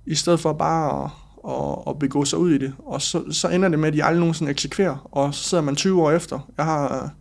i 0.05 0.15
stedet 0.15 0.39
for 0.39 0.53
bare 0.53 1.03
at, 1.05 1.11
og, 1.43 1.87
og 1.87 1.99
begå 1.99 2.25
sig 2.25 2.39
ud 2.39 2.51
i 2.51 2.57
det. 2.57 2.73
Og 2.79 3.01
så, 3.01 3.23
så 3.31 3.49
ender 3.49 3.69
det 3.69 3.79
med, 3.79 3.87
at 3.87 3.93
de 3.93 4.03
aldrig 4.03 4.19
nogensinde 4.19 4.51
eksekverer, 4.51 5.09
og 5.11 5.33
så 5.33 5.43
sidder 5.43 5.63
man 5.63 5.75
20 5.75 6.01
år 6.01 6.11
efter. 6.11 6.51
Jeg 6.57 6.65
har 6.65 7.13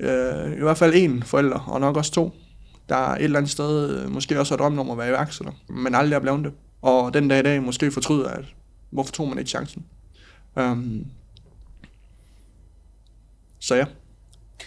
øh, 0.00 0.52
i 0.52 0.62
hvert 0.62 0.78
fald 0.78 0.92
en 0.96 1.22
forælder, 1.22 1.58
og 1.58 1.80
nok 1.80 1.96
også 1.96 2.12
to, 2.12 2.32
der 2.88 2.96
et 2.96 3.24
eller 3.24 3.38
andet 3.38 3.52
sted 3.52 3.98
øh, 3.98 4.10
måske 4.10 4.40
også 4.40 4.52
har 4.52 4.56
drømt 4.56 4.78
om 4.78 4.90
at 4.90 4.98
være 4.98 5.08
iværksætter, 5.08 5.52
men 5.68 5.94
aldrig 5.94 6.16
er 6.16 6.20
blevet 6.20 6.44
det. 6.44 6.52
Og 6.82 7.14
den 7.14 7.28
dag 7.28 7.38
i 7.38 7.42
dag 7.42 7.62
måske 7.62 7.90
fortryder, 7.90 8.28
at 8.28 8.44
hvorfor 8.90 9.12
tog 9.12 9.28
man 9.28 9.38
ikke 9.38 9.50
chancen? 9.50 9.84
Um, 10.56 11.04
så 13.58 13.74
ja. 13.74 13.84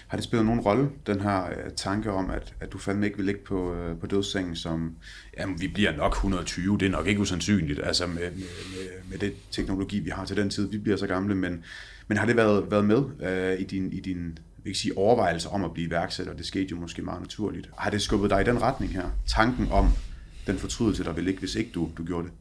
Har 0.08 0.18
det 0.18 0.24
spillet 0.24 0.46
nogen 0.46 0.62
rolle, 0.62 0.90
den 1.08 1.22
her 1.22 1.46
øh, 1.46 1.72
tanke 1.76 2.12
om, 2.12 2.30
at, 2.30 2.54
at 2.60 2.72
du 2.74 2.78
fandme 2.78 3.06
ikke 3.06 3.18
vil 3.18 3.26
ligge 3.26 3.42
på, 3.46 3.74
øh, 3.74 3.98
på 4.00 4.08
dødssengen 4.08 4.56
som, 4.56 4.96
jamen 5.38 5.62
vi 5.62 5.68
bliver 5.68 5.98
nok 5.98 6.12
120, 6.12 6.78
det 6.78 6.86
er 6.86 6.90
nok 6.90 7.08
ikke 7.08 7.22
usandsynligt, 7.22 7.80
altså 7.84 8.08
med, 8.08 8.16
med, 8.16 8.32
med, 8.32 9.10
med 9.10 9.18
det 9.18 9.34
teknologi, 9.52 10.00
vi 10.00 10.10
har 10.10 10.26
til 10.26 10.38
den 10.38 10.50
tid, 10.50 10.70
vi 10.70 10.78
bliver 10.78 10.98
så 10.98 11.08
gamle, 11.08 11.36
men, 11.36 11.64
men 12.08 12.18
har 12.18 12.26
det 12.26 12.36
været, 12.36 12.72
været 12.72 12.86
med 12.86 13.04
øh, 13.22 13.60
i 13.60 13.64
din, 13.64 13.94
i 13.94 14.00
din 14.00 14.38
jeg 14.62 14.66
vil 14.66 14.70
ikke 14.70 14.80
sige, 14.80 14.98
overvejelse 14.98 15.50
om 15.50 15.64
at 15.64 15.74
blive 15.74 15.88
iværksætter? 15.88 16.34
Det 16.34 16.46
skete 16.46 16.68
jo 16.72 16.76
måske 16.76 17.02
meget 17.02 17.22
naturligt. 17.22 17.70
Har 17.78 17.90
det 17.90 18.02
skubbet 18.02 18.30
dig 18.30 18.42
i 18.42 18.44
den 18.44 18.62
retning 18.62 18.94
her? 18.94 19.10
Tanken 19.28 19.72
om 19.72 19.90
den 20.48 20.58
fortrydelse, 20.58 21.04
der 21.04 21.14
vil 21.14 21.24
ligge, 21.24 21.40
hvis 21.40 21.56
ikke 21.56 21.72
du, 21.72 21.92
du 21.98 22.04
gjorde 22.06 22.28
det? 22.28 22.34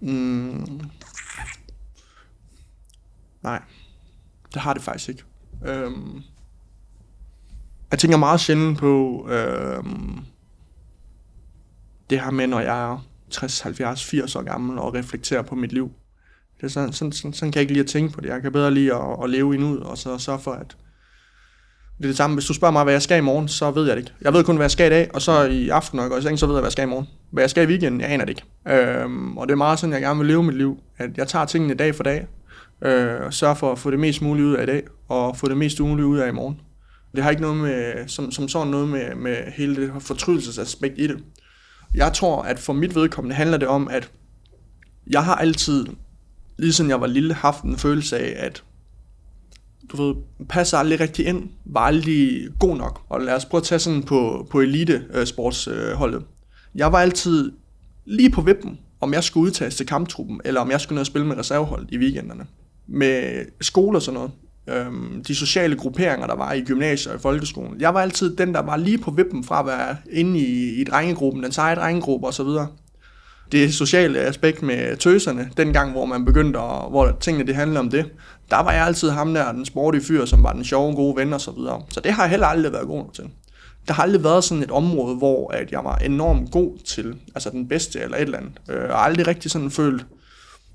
Mm, 0.00 0.80
nej, 3.42 3.62
det 4.54 4.62
har 4.62 4.74
det 4.74 4.82
faktisk 4.82 5.08
ikke. 5.08 5.24
Øhm, 5.66 6.22
jeg 7.90 7.98
tænker 7.98 8.16
meget 8.16 8.40
sjældent 8.40 8.78
på 8.78 9.26
øhm, 9.30 10.18
det 12.10 12.20
her 12.20 12.30
med, 12.30 12.46
når 12.46 12.60
jeg 12.60 12.92
er 12.92 13.06
60, 13.30 13.60
70, 13.60 14.04
80 14.04 14.36
år 14.36 14.42
gammel 14.42 14.78
og 14.78 14.94
reflekterer 14.94 15.42
på 15.42 15.54
mit 15.54 15.72
liv. 15.72 15.92
Det 16.56 16.66
er 16.66 16.68
sådan, 16.68 16.92
sådan, 16.92 17.12
sådan, 17.12 17.32
sådan 17.32 17.52
kan 17.52 17.58
jeg 17.58 17.62
ikke 17.62 17.72
lide 17.72 17.84
at 17.84 17.90
tænke 17.90 18.12
på 18.12 18.20
det. 18.20 18.28
Jeg 18.28 18.42
kan 18.42 18.52
bedre 18.52 18.74
lide 18.74 18.94
at, 18.94 19.24
at 19.24 19.30
leve 19.30 19.54
endnu 19.54 19.78
og 19.78 19.98
så 19.98 20.18
sørge 20.18 20.38
for, 20.38 20.52
at 20.52 20.76
det 21.98 22.04
er 22.04 22.08
det 22.08 22.16
samme. 22.16 22.36
Hvis 22.36 22.46
du 22.46 22.54
spørger 22.54 22.72
mig, 22.72 22.84
hvad 22.84 22.94
jeg 22.94 23.02
skal 23.02 23.18
i 23.18 23.20
morgen, 23.20 23.48
så 23.48 23.70
ved 23.70 23.86
jeg 23.86 23.96
det 23.96 24.02
ikke. 24.02 24.12
Jeg 24.20 24.32
ved 24.32 24.44
kun, 24.44 24.56
hvad 24.56 24.64
jeg 24.64 24.70
skal 24.70 24.86
i 24.86 24.90
dag, 24.90 25.10
og 25.14 25.22
så 25.22 25.44
i 25.44 25.68
aften, 25.68 25.96
når 25.96 26.02
jeg 26.02 26.10
går 26.10 26.18
i 26.18 26.22
seng, 26.22 26.38
så 26.38 26.46
ved 26.46 26.54
jeg, 26.54 26.60
hvad 26.60 26.66
jeg 26.66 26.72
skal 26.72 26.84
i 26.84 26.90
morgen. 26.90 27.06
Hvad 27.30 27.42
jeg 27.42 27.50
skal 27.50 27.64
i 27.64 27.66
weekenden, 27.66 28.00
jeg 28.00 28.10
aner 28.10 28.24
det 28.24 28.30
ikke. 28.30 28.82
Øhm, 29.02 29.38
og 29.38 29.46
det 29.46 29.52
er 29.52 29.56
meget 29.56 29.78
sådan, 29.78 29.92
jeg 29.92 30.02
gerne 30.02 30.18
vil 30.18 30.28
leve 30.28 30.42
mit 30.42 30.56
liv. 30.56 30.78
At 30.98 31.16
jeg 31.16 31.28
tager 31.28 31.44
tingene 31.44 31.74
dag 31.74 31.94
for 31.94 32.02
dag, 32.02 32.26
øh, 32.82 33.20
og 33.26 33.34
sørge 33.34 33.56
for 33.56 33.72
at 33.72 33.78
få 33.78 33.90
det 33.90 34.00
mest 34.00 34.22
muligt 34.22 34.46
ud 34.46 34.54
af 34.54 34.62
i 34.62 34.66
dag, 34.66 34.82
og 35.08 35.36
få 35.36 35.48
det 35.48 35.56
mest 35.56 35.80
muligt 35.80 36.06
ud 36.06 36.18
af 36.18 36.28
i 36.28 36.32
morgen. 36.32 36.60
Det 37.14 37.22
har 37.22 37.30
ikke 37.30 37.42
noget 37.42 37.56
med, 37.56 38.08
som, 38.08 38.30
som 38.30 38.48
sådan 38.48 38.68
noget 38.68 38.88
med, 38.88 39.14
med 39.14 39.36
hele 39.36 39.76
det 39.76 39.92
fortrydelsesaspekt 40.02 40.94
i 40.98 41.06
det. 41.06 41.24
Jeg 41.94 42.12
tror, 42.12 42.42
at 42.42 42.58
for 42.58 42.72
mit 42.72 42.94
vedkommende 42.94 43.36
handler 43.36 43.56
det 43.56 43.68
om, 43.68 43.88
at 43.88 44.10
jeg 45.10 45.24
har 45.24 45.34
altid, 45.34 45.86
lige 46.58 46.72
siden 46.72 46.90
jeg 46.90 47.00
var 47.00 47.06
lille, 47.06 47.34
haft 47.34 47.62
en 47.62 47.76
følelse 47.76 48.18
af, 48.18 48.46
at 48.46 48.62
du 49.92 50.02
ved, 50.02 50.14
passer 50.48 50.78
aldrig 50.78 51.00
rigtig 51.00 51.26
ind, 51.26 51.48
var 51.64 51.80
aldrig 51.80 52.48
god 52.58 52.76
nok. 52.76 53.00
Og 53.08 53.20
lad 53.20 53.34
os 53.34 53.44
prøve 53.44 53.60
at 53.60 53.64
tage 53.64 53.78
sådan 53.78 54.02
på, 54.02 54.46
på 54.50 54.60
elite-sportsholdet. 54.60 56.24
Jeg 56.74 56.92
var 56.92 56.98
altid 56.98 57.52
lige 58.04 58.30
på 58.30 58.40
vippen, 58.40 58.78
om 59.00 59.12
jeg 59.12 59.24
skulle 59.24 59.46
udtages 59.46 59.76
til 59.76 59.86
kamptruppen, 59.86 60.40
eller 60.44 60.60
om 60.60 60.70
jeg 60.70 60.80
skulle 60.80 60.94
ned 60.94 61.00
og 61.00 61.06
spille 61.06 61.26
med 61.26 61.36
reserveholdet 61.36 61.88
i 61.92 61.98
weekenderne. 61.98 62.46
Med 62.86 63.44
skole 63.60 63.98
og 63.98 64.02
sådan 64.02 64.14
noget. 64.14 64.30
Øhm, 64.68 65.24
de 65.24 65.34
sociale 65.34 65.76
grupperinger, 65.76 66.26
der 66.26 66.36
var 66.36 66.52
i 66.52 66.60
gymnasiet 66.60 67.12
og 67.12 67.18
i 67.18 67.22
folkeskolen. 67.22 67.80
Jeg 67.80 67.94
var 67.94 68.00
altid 68.00 68.36
den, 68.36 68.54
der 68.54 68.62
var 68.62 68.76
lige 68.76 68.98
på 68.98 69.10
vippen 69.10 69.44
fra 69.44 69.60
at 69.60 69.66
være 69.66 69.96
inde 70.12 70.38
i, 70.38 70.80
i 70.80 70.84
drengegruppen, 70.84 71.42
den 71.42 71.52
seje 71.52 71.74
drengegruppe 71.74 72.26
osv. 72.26 72.46
Det 73.52 73.74
sociale 73.74 74.18
aspekt 74.18 74.62
med 74.62 74.96
tøserne, 74.96 75.50
dengang 75.56 75.92
hvor 75.92 76.04
man 76.04 76.24
begyndte, 76.24 76.58
at, 76.58 76.90
hvor 76.90 77.16
tingene 77.20 77.46
det 77.46 77.54
handlede 77.54 77.80
om 77.80 77.90
det, 77.90 78.06
der 78.50 78.56
var 78.56 78.72
jeg 78.72 78.86
altid 78.86 79.10
ham 79.10 79.34
der, 79.34 79.52
den 79.52 79.64
sportige 79.64 80.04
fyr, 80.04 80.24
som 80.24 80.42
var 80.42 80.52
den 80.52 80.64
sjove, 80.64 80.94
gode 80.94 81.16
ven 81.16 81.32
og 81.32 81.40
så 81.40 81.50
videre. 81.50 81.82
Så 81.90 82.00
det 82.00 82.12
har 82.12 82.22
jeg 82.22 82.30
heller 82.30 82.46
aldrig 82.46 82.72
været 82.72 82.86
god 82.86 82.96
nok 82.98 83.14
til. 83.14 83.24
Der 83.88 83.94
har 83.94 84.02
aldrig 84.02 84.24
været 84.24 84.44
sådan 84.44 84.62
et 84.62 84.70
område, 84.70 85.16
hvor 85.16 85.50
at 85.52 85.72
jeg 85.72 85.84
var 85.84 85.96
enormt 85.96 86.50
god 86.50 86.78
til, 86.84 87.14
altså 87.34 87.50
den 87.50 87.68
bedste 87.68 88.00
eller 88.00 88.16
et 88.16 88.22
eller 88.22 88.38
andet. 88.38 88.52
Øh, 88.70 88.76
Jeg 88.76 88.88
har 88.88 88.94
aldrig 88.94 89.26
rigtig 89.26 89.50
sådan 89.50 89.70
følt, 89.70 90.06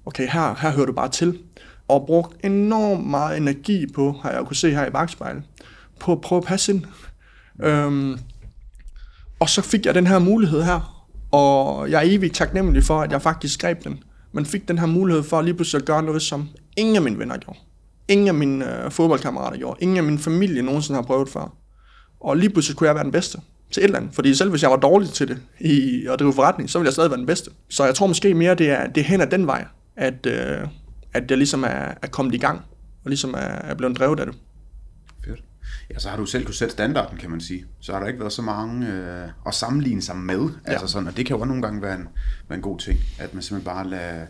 okay, 0.06 0.28
her, 0.30 0.56
her 0.62 0.72
hører 0.72 0.86
du 0.86 0.94
bare 0.94 1.10
til. 1.10 1.38
Og 1.90 2.06
brugt 2.08 2.46
enormt 2.46 3.08
meget 3.08 3.38
energi 3.38 3.86
på, 3.96 4.16
har 4.22 4.32
jeg 4.32 4.46
kunne 4.46 4.56
se 4.56 4.72
her 4.72 4.88
i 4.88 4.90
bagspejlet, 4.90 5.44
på 6.00 6.12
at 6.12 6.22
prøve 6.22 6.38
at 6.38 6.46
passe 6.46 6.74
ind. 6.74 6.84
Øhm, 7.64 8.20
og 9.40 9.50
så 9.50 9.62
fik 9.62 9.86
jeg 9.86 9.96
den 9.96 10.08
her 10.08 10.20
mulighed 10.20 10.64
her, 10.64 11.06
og 11.32 11.92
jeg 11.92 12.06
er 12.06 12.10
evigt 12.10 12.36
taknemmelig 12.36 12.84
for, 12.84 13.02
at 13.02 13.12
jeg 13.12 13.22
faktisk 13.22 13.62
greb 13.62 13.84
den. 13.84 14.04
Men 14.32 14.46
fik 14.46 14.68
den 14.68 14.80
her 14.80 14.86
mulighed 14.86 15.24
for 15.24 15.42
lige 15.42 15.54
pludselig 15.54 15.82
at 15.82 15.86
gøre 15.86 16.04
noget, 16.04 16.22
som 16.22 16.50
ingen 16.78 16.96
af 16.96 17.02
mine 17.02 17.20
venner 17.20 17.38
gjorde. 17.38 17.60
Ingen 18.08 18.28
af 18.28 18.34
mine 18.34 18.84
øh, 18.84 18.92
fodboldkammerater 18.92 19.58
gjorde. 19.58 19.78
Ingen 19.82 19.98
af 19.98 20.04
min 20.04 20.20
familie 20.20 20.62
nogensinde 20.62 20.98
har 20.98 21.06
prøvet 21.08 21.30
før. 21.30 21.54
Og 22.20 22.38
lige 22.38 22.50
pludselig 22.50 22.78
kunne 22.78 22.88
jeg 22.88 22.96
være 22.96 23.04
den 23.04 23.12
bedste 23.12 23.38
til 23.72 23.82
et 23.82 23.84
eller 23.84 24.00
andet. 24.00 24.16
Fordi 24.16 24.36
selv 24.36 24.50
hvis 24.50 24.64
jeg 24.64 24.72
var 24.72 24.78
dårlig 24.78 25.10
til 25.10 25.28
det 25.28 25.38
i 25.60 26.06
at 26.06 26.20
drive 26.20 26.34
forretning, 26.34 26.70
så 26.70 26.80
ville 26.80 26.88
jeg 26.88 26.94
stadig 26.94 27.12
være 27.12 27.18
den 27.18 27.26
bedste. 27.26 27.52
Så 27.70 27.86
jeg 27.86 27.96
tror 27.96 28.08
måske 28.08 28.34
mere, 28.34 28.56
det 28.56 28.70
er, 28.70 28.88
det 28.88 29.02
er 29.02 29.06
hen 29.06 29.22
ad 29.22 29.28
den 29.28 29.48
vej, 29.48 29.66
at, 29.96 30.26
øh, 30.26 30.68
at 31.14 31.30
jeg 31.30 31.38
ligesom 31.38 31.64
er, 31.64 31.94
er 32.02 32.08
kommet 32.12 32.36
i 32.36 32.38
gang, 32.38 32.62
og 33.04 33.10
ligesom 33.10 33.34
er, 33.34 33.38
er 33.38 33.74
blevet 33.76 33.98
drevet 33.98 34.20
af 34.20 34.26
det. 34.26 34.36
Fedt. 35.26 35.44
Ja, 35.94 36.00
så 36.00 36.10
har 36.10 36.18
du 36.18 36.26
selv 36.26 36.46
kunne 36.46 36.56
sætte 36.56 36.72
standarden, 36.72 37.18
kan 37.18 37.30
man 37.30 37.42
sige. 37.42 37.66
Så 37.80 37.94
har 37.94 38.00
der 38.00 38.08
ikke 38.08 38.20
været 38.20 38.34
så 38.34 38.42
mange 38.42 38.88
øh, 38.88 39.30
at 39.48 39.54
sammenligne 39.54 40.02
sig 40.02 40.18
med. 40.18 40.50
Ja. 40.68 40.72
Altså 40.72 40.88
sådan, 40.88 41.08
og 41.08 41.18
det 41.18 41.26
kan 41.26 41.36
jo 41.36 41.42
også 41.42 41.48
nogle 41.48 41.62
gange 41.62 41.82
være 41.82 41.96
en, 41.96 42.08
være 42.48 42.56
en 42.56 42.62
god 42.62 42.80
ting, 42.80 43.00
at 43.20 43.34
man 43.34 43.44
simpelthen 43.44 43.74
bare 43.74 43.88
lader 43.88 44.26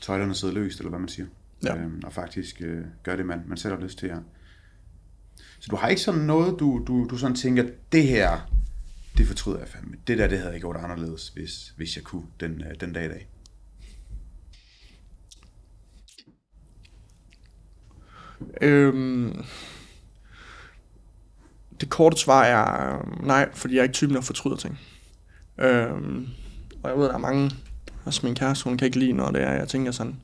tøjlerne 0.00 0.34
sidde 0.34 0.54
løst, 0.54 0.78
eller 0.78 0.90
hvad 0.90 1.00
man 1.00 1.08
siger. 1.08 1.26
Ja. 1.64 1.76
Øhm, 1.76 2.02
og 2.04 2.12
faktisk 2.12 2.56
øh, 2.60 2.84
gør 3.02 3.16
det, 3.16 3.26
man, 3.26 3.42
man 3.46 3.58
selv 3.58 3.74
har 3.74 3.82
lyst 3.82 3.98
til. 3.98 4.08
Ja. 4.08 4.16
Så 5.60 5.68
du 5.70 5.76
har 5.76 5.88
ikke 5.88 6.02
sådan 6.02 6.20
noget, 6.20 6.60
du, 6.60 6.84
du, 6.86 7.06
du 7.10 7.16
sådan 7.16 7.36
tænker, 7.36 7.64
det 7.92 8.02
her, 8.02 8.50
det 9.18 9.26
fortryder 9.26 9.58
jeg 9.58 9.68
fandme. 9.68 9.96
Det 10.06 10.18
der, 10.18 10.26
det 10.26 10.38
havde 10.38 10.52
jeg 10.52 10.60
gjort 10.60 10.76
anderledes, 10.76 11.28
hvis, 11.28 11.74
hvis 11.76 11.96
jeg 11.96 12.04
kunne 12.04 12.24
den, 12.40 12.62
øh, 12.62 12.80
den 12.80 12.92
dag 12.92 13.04
i 13.04 13.08
dag. 13.08 13.28
Øhm, 18.60 19.44
det 21.80 21.90
korte 21.90 22.16
svar 22.16 22.42
er 22.42 22.96
øh, 22.96 23.26
nej, 23.26 23.48
fordi 23.54 23.74
jeg 23.74 23.80
er 23.80 23.84
ikke 23.84 23.92
typen, 23.92 24.16
der 24.16 24.22
fortryder 24.22 24.56
ting. 24.56 24.78
Øhm, 25.58 26.26
og 26.82 26.90
jeg 26.90 26.98
ved, 26.98 27.04
der 27.04 27.14
er 27.14 27.18
mange, 27.18 27.50
også 28.04 28.20
min 28.24 28.34
kæreste, 28.34 28.64
hun 28.64 28.76
kan 28.76 28.86
ikke 28.86 28.98
lide, 28.98 29.12
når 29.12 29.30
det 29.30 29.42
er, 29.42 29.52
jeg 29.52 29.68
tænker 29.68 29.92
sådan, 29.92 30.16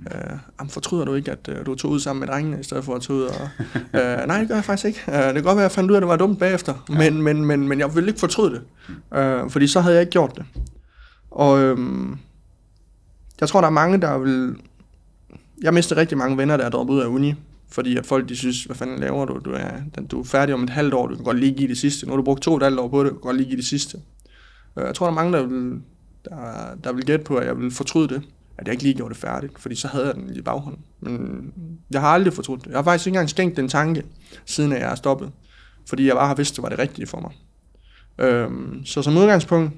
øh, 0.00 0.38
jamen, 0.60 0.70
fortryder 0.70 1.04
du 1.04 1.14
ikke, 1.14 1.30
at 1.32 1.48
øh, 1.48 1.66
du 1.66 1.74
tog 1.74 1.90
ud 1.90 2.00
sammen 2.00 2.20
med 2.20 2.28
drengene, 2.28 2.60
i 2.60 2.62
stedet 2.62 2.84
for 2.84 2.94
at 2.94 3.02
tage 3.02 3.16
ud 3.16 3.22
og... 3.22 3.48
Øh, 4.00 4.26
nej, 4.26 4.38
det 4.38 4.48
gør 4.48 4.54
jeg 4.54 4.64
faktisk 4.64 4.84
ikke. 4.84 5.00
Øh, 5.08 5.24
det 5.24 5.34
kan 5.34 5.42
godt 5.42 5.56
være, 5.56 5.64
at 5.64 5.70
jeg 5.70 5.72
fandt 5.72 5.90
ud 5.90 5.94
af, 5.94 5.98
at 5.98 6.02
det 6.02 6.08
var 6.08 6.16
dumt 6.16 6.38
bagefter, 6.38 6.74
ja. 6.88 6.98
men, 6.98 7.22
men, 7.22 7.44
men, 7.44 7.68
men 7.68 7.78
jeg 7.78 7.94
ville 7.94 8.08
ikke 8.08 8.20
fortryde 8.20 8.50
det, 8.54 8.62
øh, 9.18 9.50
fordi 9.50 9.66
så 9.66 9.80
havde 9.80 9.94
jeg 9.94 10.02
ikke 10.02 10.10
gjort 10.10 10.36
det. 10.36 10.44
Og 11.30 11.60
øhm, 11.60 12.18
jeg 13.40 13.48
tror, 13.48 13.60
der 13.60 13.68
er 13.68 13.72
mange, 13.72 14.00
der 14.00 14.18
vil... 14.18 14.56
Jeg 15.62 15.74
mistede 15.74 16.00
rigtig 16.00 16.18
mange 16.18 16.38
venner, 16.38 16.56
der 16.56 16.64
er 16.64 16.70
droppet 16.70 16.94
ud 16.94 17.00
af 17.00 17.06
uni, 17.06 17.34
fordi 17.70 17.96
at 17.96 18.06
folk 18.06 18.28
de 18.28 18.36
synes, 18.36 18.64
hvad 18.64 18.76
fanden 18.76 18.98
laver 18.98 19.24
du? 19.24 19.40
Du 19.44 19.50
er, 19.52 19.70
du 20.10 20.20
er 20.20 20.24
færdig 20.24 20.54
om 20.54 20.62
et 20.62 20.70
halvt 20.70 20.94
år, 20.94 21.06
du 21.06 21.14
kan 21.14 21.24
godt 21.24 21.38
lige 21.38 21.54
give 21.54 21.68
det 21.68 21.78
sidste. 21.78 22.06
Nu 22.06 22.12
har 22.12 22.16
du 22.16 22.22
brugt 22.22 22.42
to 22.42 22.50
og 22.50 22.56
et 22.56 22.62
halvt 22.62 22.80
år 22.80 22.88
på 22.88 23.04
det, 23.04 23.10
du 23.10 23.14
kan 23.14 23.22
godt 23.22 23.36
lige 23.36 23.46
give 23.46 23.56
det 23.56 23.66
sidste. 23.66 23.98
Øh, 24.78 24.84
jeg 24.86 24.94
tror, 24.94 25.06
der 25.06 25.10
er 25.10 25.14
mange, 25.14 25.32
der 25.32 25.46
vil, 25.46 25.80
der, 26.24 26.74
der 26.84 26.92
vil 26.92 27.04
gætte 27.04 27.24
på, 27.24 27.36
at 27.36 27.46
jeg 27.46 27.58
vil 27.58 27.70
fortryde 27.70 28.08
det. 28.08 28.22
at 28.58 28.66
jeg 28.66 28.72
ikke 28.72 28.82
lige 28.82 28.94
gjorde 28.94 29.14
det 29.14 29.20
færdigt, 29.20 29.58
fordi 29.58 29.74
så 29.74 29.88
havde 29.88 30.06
jeg 30.06 30.14
den 30.14 30.36
i 30.36 30.40
baghånden. 30.40 30.82
Men 31.00 31.52
jeg 31.90 32.00
har 32.00 32.08
aldrig 32.08 32.32
fortrudt 32.32 32.64
det. 32.64 32.70
Jeg 32.70 32.78
har 32.78 32.82
faktisk 32.82 33.06
ikke 33.06 33.14
engang 33.16 33.30
skænkt 33.30 33.56
den 33.56 33.68
tanke, 33.68 34.02
siden 34.46 34.72
jeg 34.72 34.80
er 34.80 34.94
stoppet. 34.94 35.30
Fordi 35.88 36.06
jeg 36.06 36.14
bare 36.14 36.26
har 36.26 36.34
vidst, 36.34 36.56
det 36.56 36.62
var 36.62 36.68
det 36.68 36.78
rigtige 36.78 37.06
for 37.06 37.20
mig. 37.20 37.30
Øhm, 38.18 38.84
så 38.84 39.02
som 39.02 39.16
udgangspunkt, 39.16 39.72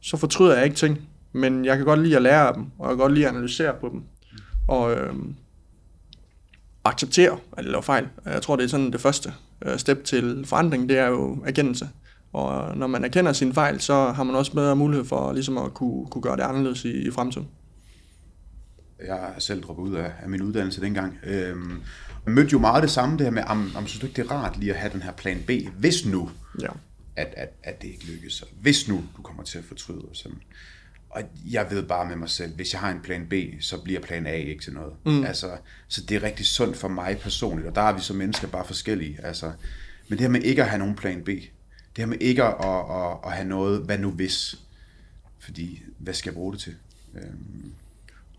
så 0.00 0.16
fortryder 0.16 0.56
jeg 0.56 0.64
ikke 0.64 0.76
ting, 0.76 0.98
men 1.32 1.64
jeg 1.64 1.76
kan 1.76 1.86
godt 1.86 2.02
lide 2.02 2.16
at 2.16 2.22
lære 2.22 2.48
af 2.48 2.54
dem, 2.54 2.66
og 2.78 2.88
jeg 2.88 2.96
kan 2.96 2.98
godt 2.98 3.12
lide 3.12 3.26
at 3.26 3.32
analysere 3.32 3.74
på 3.80 3.88
dem. 3.92 4.02
Og 4.68 4.92
øhm, 4.92 5.34
acceptere, 6.88 7.32
at 7.32 7.64
jeg 7.64 7.64
laver 7.64 7.82
fejl. 7.82 8.08
Jeg 8.24 8.42
tror, 8.42 8.56
det 8.56 8.64
er 8.64 8.68
sådan 8.68 8.92
det 8.92 9.00
første 9.00 9.34
øh, 9.64 9.78
step 9.78 10.04
til 10.04 10.44
forandring, 10.46 10.88
det 10.88 10.98
er 10.98 11.06
jo 11.06 11.42
erkendelse. 11.46 11.88
Og 12.32 12.76
når 12.76 12.86
man 12.86 13.04
erkender 13.04 13.32
sin 13.32 13.54
fejl, 13.54 13.80
så 13.80 14.12
har 14.12 14.22
man 14.24 14.34
også 14.34 14.52
bedre 14.52 14.76
mulighed 14.76 15.04
for 15.04 15.32
ligesom 15.32 15.58
at 15.58 15.74
kunne, 15.74 16.06
kunne 16.06 16.22
gøre 16.22 16.36
det 16.36 16.42
anderledes 16.42 16.84
i, 16.84 16.90
i 17.08 17.10
fremtiden. 17.10 17.48
Jeg 19.06 19.14
har 19.14 19.34
selv 19.38 19.62
droppet 19.62 19.82
ud 19.82 19.94
af, 19.94 20.12
af 20.22 20.28
min 20.28 20.42
uddannelse 20.42 20.80
dengang. 20.80 21.18
Øhm, 21.22 21.70
jeg 22.26 22.34
mødte 22.34 22.50
jo 22.52 22.58
meget 22.58 22.82
det 22.82 22.90
samme, 22.90 23.18
det 23.18 23.26
her 23.26 23.30
med, 23.30 23.42
om, 23.46 23.72
om 23.76 23.86
synes 23.86 24.00
du 24.00 24.06
ikke, 24.06 24.22
det 24.22 24.30
er 24.30 24.34
rart 24.34 24.58
lige 24.58 24.72
at 24.72 24.78
have 24.78 24.92
den 24.92 25.02
her 25.02 25.12
plan 25.12 25.42
B, 25.46 25.50
hvis 25.78 26.06
nu, 26.06 26.30
Ja. 26.60 26.68
at, 27.16 27.34
at, 27.36 27.48
at 27.62 27.82
det 27.82 27.88
ikke 27.88 28.06
lykkes, 28.06 28.42
og 28.42 28.48
hvis 28.60 28.88
nu 28.88 29.04
du 29.16 29.22
kommer 29.22 29.42
til 29.42 29.58
at 29.58 29.64
fortryde. 29.64 29.98
Og, 29.98 30.10
sådan. 30.12 30.38
Og 31.10 31.22
jeg 31.50 31.66
ved 31.70 31.82
bare 31.82 32.06
med 32.08 32.16
mig 32.16 32.30
selv, 32.30 32.54
hvis 32.54 32.72
jeg 32.72 32.80
har 32.80 32.90
en 32.90 33.00
plan 33.00 33.26
B, 33.30 33.32
så 33.60 33.80
bliver 33.80 34.00
plan 34.00 34.26
A 34.26 34.32
ikke 34.32 34.62
til 34.62 34.72
noget. 34.72 34.92
Mm. 35.06 35.24
Altså, 35.24 35.50
så 35.88 36.00
det 36.00 36.16
er 36.16 36.22
rigtig 36.22 36.46
sundt 36.46 36.76
for 36.76 36.88
mig 36.88 37.18
personligt, 37.18 37.68
og 37.68 37.74
der 37.74 37.80
er 37.80 37.92
vi 37.92 38.00
som 38.00 38.16
mennesker 38.16 38.48
bare 38.48 38.64
forskellige. 38.64 39.18
Altså, 39.22 39.52
men 40.08 40.18
det 40.18 40.20
her 40.20 40.28
med 40.28 40.42
ikke 40.42 40.62
at 40.62 40.68
have 40.68 40.78
nogen 40.78 40.94
plan 40.94 41.22
B, 41.22 41.26
det 41.26 41.44
her 41.96 42.06
med 42.06 42.16
ikke 42.20 42.44
at, 42.44 42.54
at, 42.60 42.78
at, 42.90 43.16
at 43.24 43.32
have 43.32 43.48
noget, 43.48 43.80
hvad 43.80 43.98
nu 43.98 44.10
hvis, 44.10 44.58
fordi 45.38 45.82
hvad 45.98 46.14
skal 46.14 46.30
jeg 46.30 46.34
bruge 46.34 46.52
det 46.52 46.60
til? 46.60 46.74
Øhm, 47.14 47.72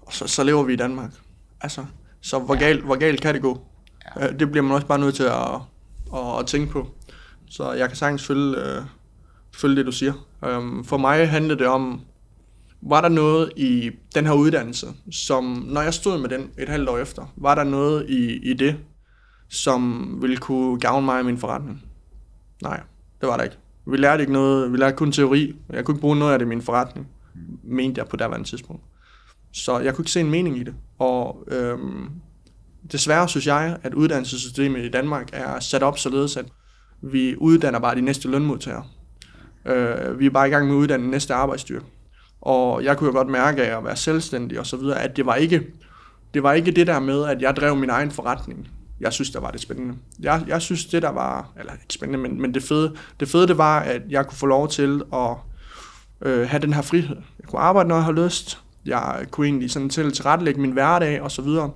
Og 0.01 0.13
så, 0.13 0.28
så 0.28 0.43
lever 0.43 0.63
vi 0.63 0.74
i 0.74 0.76
Danmark. 0.76 1.11
Altså, 1.61 1.86
så 2.22 2.39
hvor, 2.39 2.59
galt, 2.59 2.84
hvor 2.84 2.95
galt 2.95 3.22
kan 3.22 3.34
det 3.34 3.41
gå? 3.41 3.65
Ja. 4.20 4.28
Det 4.28 4.51
bliver 4.51 4.63
man 4.63 4.72
også 4.72 4.88
bare 4.88 4.99
nødt 4.99 5.15
til 5.15 5.24
at, 5.24 5.55
at, 6.13 6.39
at 6.39 6.47
tænke 6.47 6.72
på. 6.72 6.95
Så 7.49 7.72
jeg 7.72 7.88
kan 7.88 7.97
sagtens 7.97 8.26
følge, 8.26 8.57
øh, 8.57 8.84
følge 9.51 9.76
det, 9.76 9.86
du 9.86 9.91
siger. 9.91 10.13
Um, 10.41 10.86
for 10.86 10.97
mig 10.97 11.30
handlede 11.30 11.59
det 11.59 11.67
om, 11.67 12.01
var 12.82 13.01
der 13.01 13.09
noget 13.09 13.51
i 13.55 13.91
den 14.15 14.25
her 14.25 14.34
uddannelse, 14.34 14.88
som, 15.11 15.43
når 15.67 15.82
jeg 15.82 15.93
stod 15.93 16.21
med 16.21 16.30
den 16.30 16.49
et 16.57 16.69
halvt 16.69 16.89
år 16.89 16.97
efter, 16.97 17.34
var 17.36 17.55
der 17.55 17.63
noget 17.63 18.09
i, 18.09 18.51
i 18.51 18.53
det, 18.53 18.77
som 19.49 20.13
ville 20.21 20.38
kunne 20.38 20.80
gavne 20.80 21.05
mig 21.05 21.21
i 21.21 21.23
min 21.23 21.38
forretning? 21.38 21.84
Nej, 22.63 22.82
det 23.21 23.30
var 23.30 23.38
der 23.38 23.43
ikke. 23.43 23.57
Vi 23.88 23.97
lærte 23.97 24.23
ikke 24.23 24.34
noget, 24.34 24.71
vi 24.71 24.77
lærte 24.77 24.97
kun 24.97 25.11
teori. 25.11 25.55
Jeg 25.69 25.86
kunne 25.86 25.93
ikke 25.93 26.01
bruge 26.01 26.19
noget 26.19 26.34
af 26.34 26.39
det 26.39 26.45
i 26.45 26.49
min 26.49 26.61
forretning, 26.61 27.07
mente 27.63 27.99
jeg 27.99 28.07
på 28.07 28.17
daværende 28.17 28.47
tidspunkt. 28.47 28.84
Så 29.51 29.80
jeg 29.80 29.95
kunne 29.95 30.03
ikke 30.03 30.11
se 30.11 30.19
en 30.19 30.32
mening 30.32 30.57
i 30.57 30.63
det. 30.63 30.75
Og 30.99 31.43
øhm, 31.47 32.09
desværre 32.91 33.30
synes 33.30 33.47
jeg, 33.47 33.77
at 33.84 33.93
uddannelsessystemet 33.93 34.86
i 34.86 34.89
Danmark 34.89 35.30
er 35.34 35.59
sat 35.59 35.84
op 35.84 35.97
således, 35.97 36.38
at 36.38 36.45
vi 37.01 37.36
uddanner 37.38 37.80
bare 37.80 37.95
de 37.95 38.01
næste 38.01 38.27
lønmodtagere. 38.27 38.84
Øh, 39.65 40.19
vi 40.19 40.25
er 40.25 40.30
bare 40.30 40.47
i 40.47 40.51
gang 40.51 40.67
med 40.67 40.75
at 40.75 40.80
uddanne 40.80 41.11
næste 41.11 41.34
arbejdsstyrke. 41.34 41.86
Og 42.42 42.84
jeg 42.84 42.98
kunne 42.98 43.08
jo 43.08 43.14
godt 43.14 43.30
mærke 43.30 43.64
af 43.64 43.78
at 43.78 43.86
være 43.86 43.96
selvstændig 43.96 44.60
og 44.60 44.66
så 44.66 44.78
videre, 44.78 45.02
at 45.02 45.18
det 45.18 45.26
var 45.26 45.36
ikke 45.36 45.64
det, 46.34 46.44
var 46.44 46.54
ikke 46.54 46.72
det 46.72 46.88
der 46.88 47.00
med, 47.00 47.26
at 47.26 47.42
jeg 47.42 47.56
drev 47.56 47.76
min 47.76 47.90
egen 47.90 48.12
forretning. 48.12 48.68
Jeg 49.00 49.14
synes, 49.14 49.30
der 49.30 49.40
var 49.40 49.52
det 49.52 49.62
spændende. 49.62 49.96
Jeg, 50.20 50.44
jeg 50.48 50.62
synes, 50.62 50.86
det 50.86 51.02
der 51.02 51.10
var, 51.10 51.52
eller 51.60 51.74
ikke 51.74 51.94
spændende, 51.94 52.30
men, 52.30 52.42
men 52.42 52.54
det, 52.54 52.64
fede, 52.64 52.96
det 53.20 53.30
fede, 53.30 53.48
det 53.48 53.58
var, 53.58 53.80
at 53.80 54.02
jeg 54.10 54.28
kunne 54.28 54.38
få 54.38 54.46
lov 54.46 54.68
til 54.68 55.02
at 55.14 55.36
øh, 56.22 56.50
have 56.50 56.62
den 56.62 56.74
her 56.74 56.82
frihed. 56.82 57.16
Jeg 57.40 57.48
kunne 57.48 57.62
arbejde, 57.62 57.90
når 57.90 57.96
jeg 57.96 58.04
havde 58.04 58.24
lyst. 58.24 58.60
Jeg 58.86 59.26
kunne 59.32 59.48
egentlig 59.48 59.72
sådan 59.72 59.90
til 59.90 60.12
tilrettelægge 60.12 60.62
min 60.62 60.72
hverdag 60.72 61.22
og 61.22 61.32
så 61.32 61.42
videre. 61.42 61.72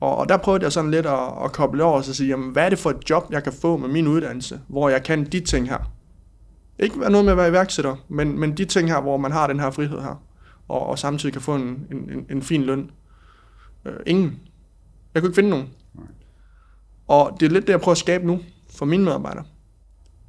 Og, 0.00 0.16
og 0.16 0.28
der 0.28 0.36
prøvede 0.36 0.64
jeg 0.64 0.72
sådan 0.72 0.90
lidt 0.90 1.06
at, 1.06 1.44
at 1.44 1.52
koble 1.52 1.84
over 1.84 1.96
og 1.96 2.04
så 2.04 2.14
sige, 2.14 2.28
jamen, 2.28 2.52
hvad 2.52 2.64
er 2.64 2.68
det 2.68 2.78
for 2.78 2.90
et 2.90 3.10
job, 3.10 3.26
jeg 3.30 3.44
kan 3.44 3.52
få 3.52 3.76
med 3.76 3.88
min 3.88 4.06
uddannelse, 4.06 4.60
hvor 4.68 4.88
jeg 4.88 5.02
kan 5.02 5.24
de 5.24 5.40
ting 5.40 5.68
her. 5.68 5.90
Ikke 6.78 6.98
noget 6.98 7.24
med 7.24 7.32
at 7.32 7.36
være 7.36 7.48
iværksætter, 7.48 7.96
men, 8.08 8.38
men 8.38 8.56
de 8.56 8.64
ting 8.64 8.88
her, 8.88 9.00
hvor 9.00 9.16
man 9.16 9.32
har 9.32 9.46
den 9.46 9.60
her 9.60 9.70
frihed 9.70 10.00
her, 10.00 10.22
og, 10.68 10.86
og 10.86 10.98
samtidig 10.98 11.32
kan 11.32 11.42
få 11.42 11.54
en, 11.54 11.86
en, 11.90 12.26
en, 12.30 12.42
fin 12.42 12.62
løn. 12.62 12.90
Øh, 13.84 13.94
ingen. 14.06 14.40
Jeg 15.14 15.22
kunne 15.22 15.28
ikke 15.28 15.34
finde 15.34 15.50
nogen. 15.50 15.68
Og 17.08 17.36
det 17.40 17.46
er 17.46 17.50
lidt 17.50 17.66
det, 17.66 17.72
jeg 17.72 17.80
prøver 17.80 17.92
at 17.92 17.98
skabe 17.98 18.26
nu 18.26 18.40
for 18.70 18.86
mine 18.86 19.04
medarbejdere. 19.04 19.44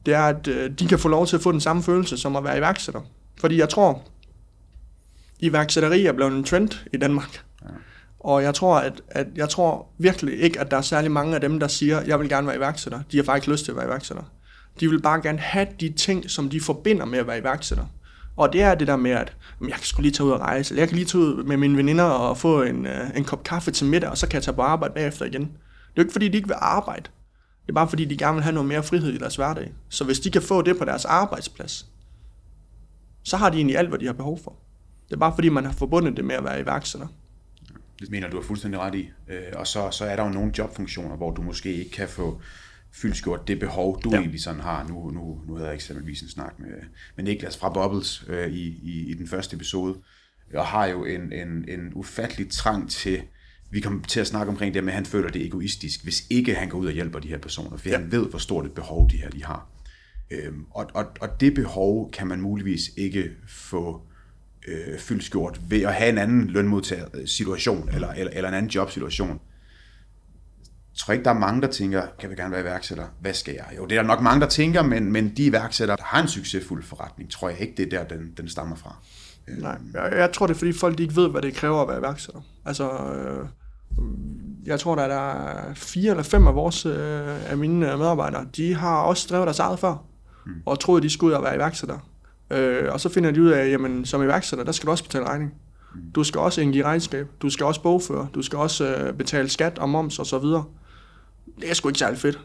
Det 0.05 0.13
er, 0.13 0.23
at 0.23 0.47
øh, 0.47 0.71
de 0.71 0.87
kan 0.87 0.99
få 0.99 1.07
lov 1.07 1.25
til 1.25 1.35
at 1.35 1.41
få 1.41 1.51
den 1.51 1.61
samme 1.61 1.83
følelse 1.83 2.17
som 2.17 2.35
at 2.35 2.43
være 2.43 2.57
iværksætter. 2.57 3.01
Fordi 3.39 3.57
jeg 3.57 3.69
tror, 3.69 4.01
iværksætteri 5.39 6.05
er 6.05 6.11
blevet 6.11 6.33
en 6.33 6.43
trend 6.43 6.69
i 6.93 6.97
Danmark. 6.97 7.43
Og 8.19 8.43
jeg 8.43 8.55
tror, 8.55 8.77
at, 8.77 9.01
at 9.09 9.27
jeg 9.35 9.49
tror 9.49 9.87
virkelig 9.97 10.39
ikke, 10.39 10.59
at 10.59 10.71
der 10.71 10.77
er 10.77 10.81
særlig 10.81 11.11
mange 11.11 11.35
af 11.35 11.41
dem, 11.41 11.59
der 11.59 11.67
siger, 11.67 12.01
jeg 12.01 12.19
vil 12.19 12.29
gerne 12.29 12.47
være 12.47 12.55
iværksætter. 12.55 13.01
De 13.11 13.17
har 13.17 13.23
faktisk 13.23 13.47
lyst 13.47 13.65
til 13.65 13.71
at 13.71 13.77
være 13.77 13.85
iværksætter. 13.85 14.23
De 14.79 14.89
vil 14.89 15.01
bare 15.01 15.21
gerne 15.21 15.39
have 15.39 15.67
de 15.79 15.89
ting, 15.89 16.29
som 16.29 16.49
de 16.49 16.61
forbinder 16.61 17.05
med 17.05 17.19
at 17.19 17.27
være 17.27 17.39
iværksætter. 17.39 17.85
Og 18.35 18.53
det 18.53 18.61
er 18.61 18.75
det 18.75 18.87
der 18.87 18.95
med, 18.95 19.11
at 19.11 19.35
jeg 19.61 19.71
kan 19.71 19.83
sgu 19.83 20.01
lige 20.01 20.11
tage 20.11 20.27
ud 20.27 20.31
og 20.31 20.39
rejse, 20.39 20.73
eller 20.73 20.81
jeg 20.81 20.87
kan 20.87 20.97
lige 20.97 21.05
tage 21.05 21.21
ud 21.21 21.43
med 21.43 21.57
mine 21.57 21.77
veninder 21.77 22.03
og 22.03 22.37
få 22.37 22.61
en, 22.63 22.85
øh, 22.85 23.09
en 23.15 23.23
kop 23.23 23.43
kaffe 23.43 23.71
til 23.71 23.87
middag, 23.87 24.09
og 24.09 24.17
så 24.17 24.27
kan 24.27 24.35
jeg 24.35 24.43
tage 24.43 24.55
på 24.55 24.61
arbejde 24.61 24.93
bagefter 24.93 25.25
igen. 25.25 25.41
Det 25.41 25.49
er 25.49 25.91
jo 25.97 26.01
ikke 26.01 26.11
fordi, 26.11 26.27
de 26.27 26.37
ikke 26.37 26.47
vil 26.47 26.57
arbejde. 26.59 27.09
Det 27.61 27.69
er 27.69 27.73
bare 27.73 27.89
fordi, 27.89 28.05
de 28.05 28.17
gerne 28.17 28.33
vil 28.33 28.43
have 28.43 28.53
noget 28.53 28.67
mere 28.67 28.83
frihed 28.83 29.13
i 29.13 29.17
deres 29.17 29.35
hverdag. 29.35 29.73
Så 29.89 30.03
hvis 30.03 30.19
de 30.19 30.31
kan 30.31 30.41
få 30.41 30.61
det 30.61 30.77
på 30.77 30.85
deres 30.85 31.05
arbejdsplads, 31.05 31.85
så 33.23 33.37
har 33.37 33.49
de 33.49 33.57
egentlig 33.57 33.77
alt, 33.77 33.89
hvad 33.89 33.99
de 33.99 34.05
har 34.05 34.13
behov 34.13 34.39
for. 34.43 34.55
Det 35.09 35.15
er 35.15 35.19
bare 35.19 35.33
fordi, 35.35 35.49
man 35.49 35.65
har 35.65 35.73
forbundet 35.73 36.17
det 36.17 36.25
med 36.25 36.35
at 36.35 36.43
være 36.43 36.61
iværksætter. 36.61 37.07
Det 37.99 38.11
mener 38.11 38.29
du 38.29 38.37
er 38.37 38.43
fuldstændig 38.43 38.79
ret 38.79 38.95
i. 38.95 39.09
Øh, 39.29 39.41
og 39.55 39.67
så, 39.67 39.91
så 39.91 40.05
er 40.05 40.15
der 40.15 40.23
jo 40.23 40.29
nogle 40.29 40.51
jobfunktioner, 40.57 41.15
hvor 41.15 41.31
du 41.31 41.41
måske 41.41 41.73
ikke 41.73 41.91
kan 41.91 42.09
få 42.09 42.41
fyldsgjort 42.93 43.47
det 43.47 43.59
behov, 43.59 44.01
du 44.03 44.09
ja. 44.11 44.17
egentlig 44.17 44.41
sådan 44.41 44.61
har. 44.61 44.87
Nu, 44.87 45.11
nu, 45.11 45.41
nu 45.47 45.53
havde 45.53 45.67
jeg 45.67 45.75
eksempelvis 45.75 46.21
en 46.21 46.29
snak 46.29 46.59
med, 46.59 46.69
med 47.15 47.25
Niklas 47.25 47.57
fra 47.57 47.69
Bubbles 47.69 48.23
øh, 48.27 48.47
i, 48.47 48.67
i, 48.83 49.11
i 49.11 49.13
den 49.13 49.27
første 49.27 49.55
episode, 49.55 49.97
og 50.53 50.65
har 50.65 50.85
jo 50.85 51.05
en, 51.05 51.33
en, 51.33 51.65
en 51.67 51.91
ufattelig 51.95 52.49
trang 52.49 52.89
til, 52.89 53.21
vi 53.71 53.79
kommer 53.79 54.03
til 54.03 54.19
at 54.19 54.27
snakke 54.27 54.49
omkring 54.51 54.73
det 54.73 54.83
med, 54.83 54.93
at 54.93 54.95
han 54.95 55.05
føler 55.05 55.29
det 55.29 55.45
egoistisk, 55.45 56.03
hvis 56.03 56.23
ikke 56.29 56.55
han 56.55 56.69
går 56.69 56.77
ud 56.77 56.87
og 56.87 56.93
hjælper 56.93 57.19
de 57.19 57.27
her 57.27 57.37
personer, 57.37 57.77
for 57.77 57.89
ja. 57.89 57.97
han 57.97 58.11
ved, 58.11 58.29
hvor 58.29 58.39
stort 58.39 58.65
et 58.65 58.71
behov 58.71 59.09
de 59.09 59.17
her 59.17 59.29
de 59.29 59.43
har. 59.43 59.69
Øhm, 60.31 60.65
og, 60.71 60.91
og, 60.93 61.05
og 61.21 61.41
det 61.41 61.53
behov 61.53 62.11
kan 62.11 62.27
man 62.27 62.41
muligvis 62.41 62.81
ikke 62.97 63.31
få 63.47 64.01
øh, 64.67 64.99
fyldsgjort 64.99 65.61
ved 65.69 65.81
at 65.81 65.93
have 65.93 66.09
en 66.09 66.17
anden 66.17 66.47
lønmodtagersituation, 66.47 67.89
eller, 67.93 68.07
eller, 68.07 68.31
eller 68.31 68.49
en 68.49 68.55
anden 68.55 68.71
jobsituation. 68.71 69.39
Jeg 70.93 70.97
tror 70.97 71.11
ikke, 71.13 71.23
der 71.23 71.29
er 71.29 71.39
mange, 71.39 71.61
der 71.61 71.67
tænker, 71.67 72.03
kan 72.19 72.29
vi 72.29 72.35
gerne 72.35 72.51
være 72.51 72.61
iværksætter? 72.61 73.05
Hvad 73.21 73.33
skal 73.33 73.53
jeg? 73.53 73.77
Jo, 73.77 73.85
det 73.85 73.97
er 73.97 74.01
der 74.01 74.07
nok 74.07 74.21
mange, 74.21 74.41
der 74.41 74.47
tænker, 74.47 74.81
men, 74.81 75.11
men 75.11 75.33
de 75.37 75.45
iværksættere, 75.45 75.97
der 75.97 76.03
har 76.03 76.21
en 76.21 76.27
succesfuld 76.27 76.83
forretning, 76.83 77.31
tror 77.31 77.49
jeg 77.49 77.61
ikke, 77.61 77.73
det 77.77 77.93
er 77.93 78.03
der, 78.03 78.17
den, 78.17 78.33
den 78.37 78.49
stammer 78.49 78.75
fra. 78.75 78.95
Nej, 79.47 79.77
jeg, 79.93 80.13
jeg 80.17 80.31
tror, 80.31 80.47
det 80.47 80.53
er 80.53 80.57
fordi 80.57 80.73
folk 80.73 80.97
de 80.97 81.03
ikke 81.03 81.15
ved, 81.15 81.29
hvad 81.29 81.41
det 81.41 81.53
kræver 81.53 81.81
at 81.81 81.87
være 81.87 81.99
iværksætter. 81.99 82.41
Altså, 82.65 82.91
øh, 82.91 83.47
jeg 84.65 84.79
tror, 84.79 84.95
der 84.95 85.03
er 85.03 85.73
fire 85.73 86.09
eller 86.09 86.23
fem 86.23 86.47
af 86.47 86.55
vores 86.55 86.85
øh, 86.85 87.51
af 87.51 87.57
mine 87.57 87.79
medarbejdere, 87.97 88.45
de 88.55 88.75
har 88.75 89.01
også 89.01 89.27
drevet 89.29 89.45
deres 89.45 89.59
eget 89.59 89.79
før, 89.79 90.03
mm. 90.45 90.51
og 90.65 90.79
troede, 90.79 91.01
de 91.01 91.09
skulle 91.09 91.31
ud 91.31 91.37
og 91.37 91.43
være 91.43 91.55
iværksætter. 91.55 91.97
Øh, 92.51 92.93
og 92.93 92.99
så 92.99 93.09
finder 93.09 93.31
de 93.31 93.41
ud 93.41 93.49
af, 93.49 93.69
jamen 93.71 94.05
som 94.05 94.23
iværksætter, 94.23 94.65
der 94.65 94.71
skal 94.71 94.87
du 94.87 94.91
også 94.91 95.03
betale 95.03 95.25
regning. 95.25 95.53
Du 96.15 96.23
skal 96.23 96.39
også 96.39 96.61
indgive 96.61 96.83
regnskab, 96.83 97.27
du 97.41 97.49
skal 97.49 97.65
også 97.65 97.81
bogføre, 97.81 98.27
du 98.33 98.41
skal 98.41 98.59
også 98.59 98.95
øh, 98.95 99.13
betale 99.13 99.49
skat 99.49 99.79
og 99.79 99.89
moms 99.89 100.19
og 100.19 100.25
så 100.25 100.39
videre. 100.39 100.63
Det 101.59 101.69
er 101.69 101.73
sgu 101.73 101.89
ikke 101.89 101.99
særlig 101.99 102.19
fedt. 102.19 102.39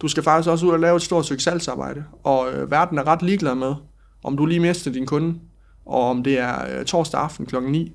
Du 0.00 0.08
skal 0.08 0.22
faktisk 0.22 0.48
også 0.50 0.66
ud 0.66 0.70
og 0.70 0.80
lave 0.80 0.96
et 0.96 1.02
stort 1.02 1.24
stykke 1.24 1.42
salgsarbejde, 1.42 2.04
og 2.22 2.52
øh, 2.52 2.70
verden 2.70 2.98
er 2.98 3.06
ret 3.06 3.22
ligeglad 3.22 3.54
med, 3.54 3.74
om 4.22 4.36
du 4.36 4.46
lige 4.46 4.60
mister 4.60 4.92
din 4.92 5.06
kunde, 5.06 5.40
og 5.86 6.10
om 6.10 6.22
det 6.24 6.38
er 6.38 6.78
øh, 6.78 6.84
torsdag 6.84 7.20
aften 7.20 7.46
kl. 7.46 7.56
9. 7.62 7.92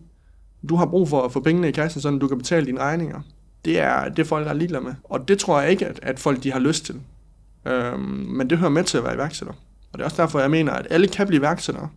Du 0.69 0.75
har 0.75 0.85
brug 0.85 1.09
for 1.09 1.21
at 1.21 1.31
få 1.31 1.39
pengene 1.39 1.69
i 1.69 1.71
kassen, 1.71 2.01
så 2.01 2.09
du 2.09 2.27
kan 2.27 2.37
betale 2.37 2.65
dine 2.65 2.79
regninger. 2.79 3.21
Det 3.65 3.79
er 3.79 4.09
det, 4.09 4.27
folk 4.27 4.47
er 4.47 4.53
ligeglade 4.53 4.83
med. 4.83 4.93
Og 5.03 5.27
det 5.27 5.39
tror 5.39 5.61
jeg 5.61 5.71
ikke, 5.71 5.85
at, 5.85 5.99
at 6.03 6.19
folk 6.19 6.43
de 6.43 6.51
har 6.51 6.59
lyst 6.59 6.85
til. 6.85 7.01
Øhm, 7.65 7.99
men 8.09 8.49
det 8.49 8.57
hører 8.57 8.71
med 8.71 8.83
til 8.83 8.97
at 8.97 9.03
være 9.03 9.13
iværksætter. 9.13 9.53
Og 9.93 9.99
det 9.99 9.99
er 9.99 10.05
også 10.05 10.21
derfor, 10.21 10.39
jeg 10.39 10.51
mener, 10.51 10.73
at 10.73 10.87
alle 10.89 11.07
kan 11.07 11.27
blive 11.27 11.39
iværksættere. 11.39 11.89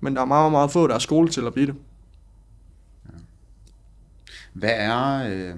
Men 0.00 0.14
der 0.14 0.20
er 0.20 0.26
meget, 0.26 0.52
meget 0.52 0.70
få, 0.70 0.86
der 0.86 0.94
er 0.94 0.98
skole 0.98 1.28
til 1.28 1.46
at 1.46 1.54
blive 1.54 1.66
det. 1.66 1.74
Hvad 4.52 4.70
er... 4.72 5.28
Øh... 5.28 5.54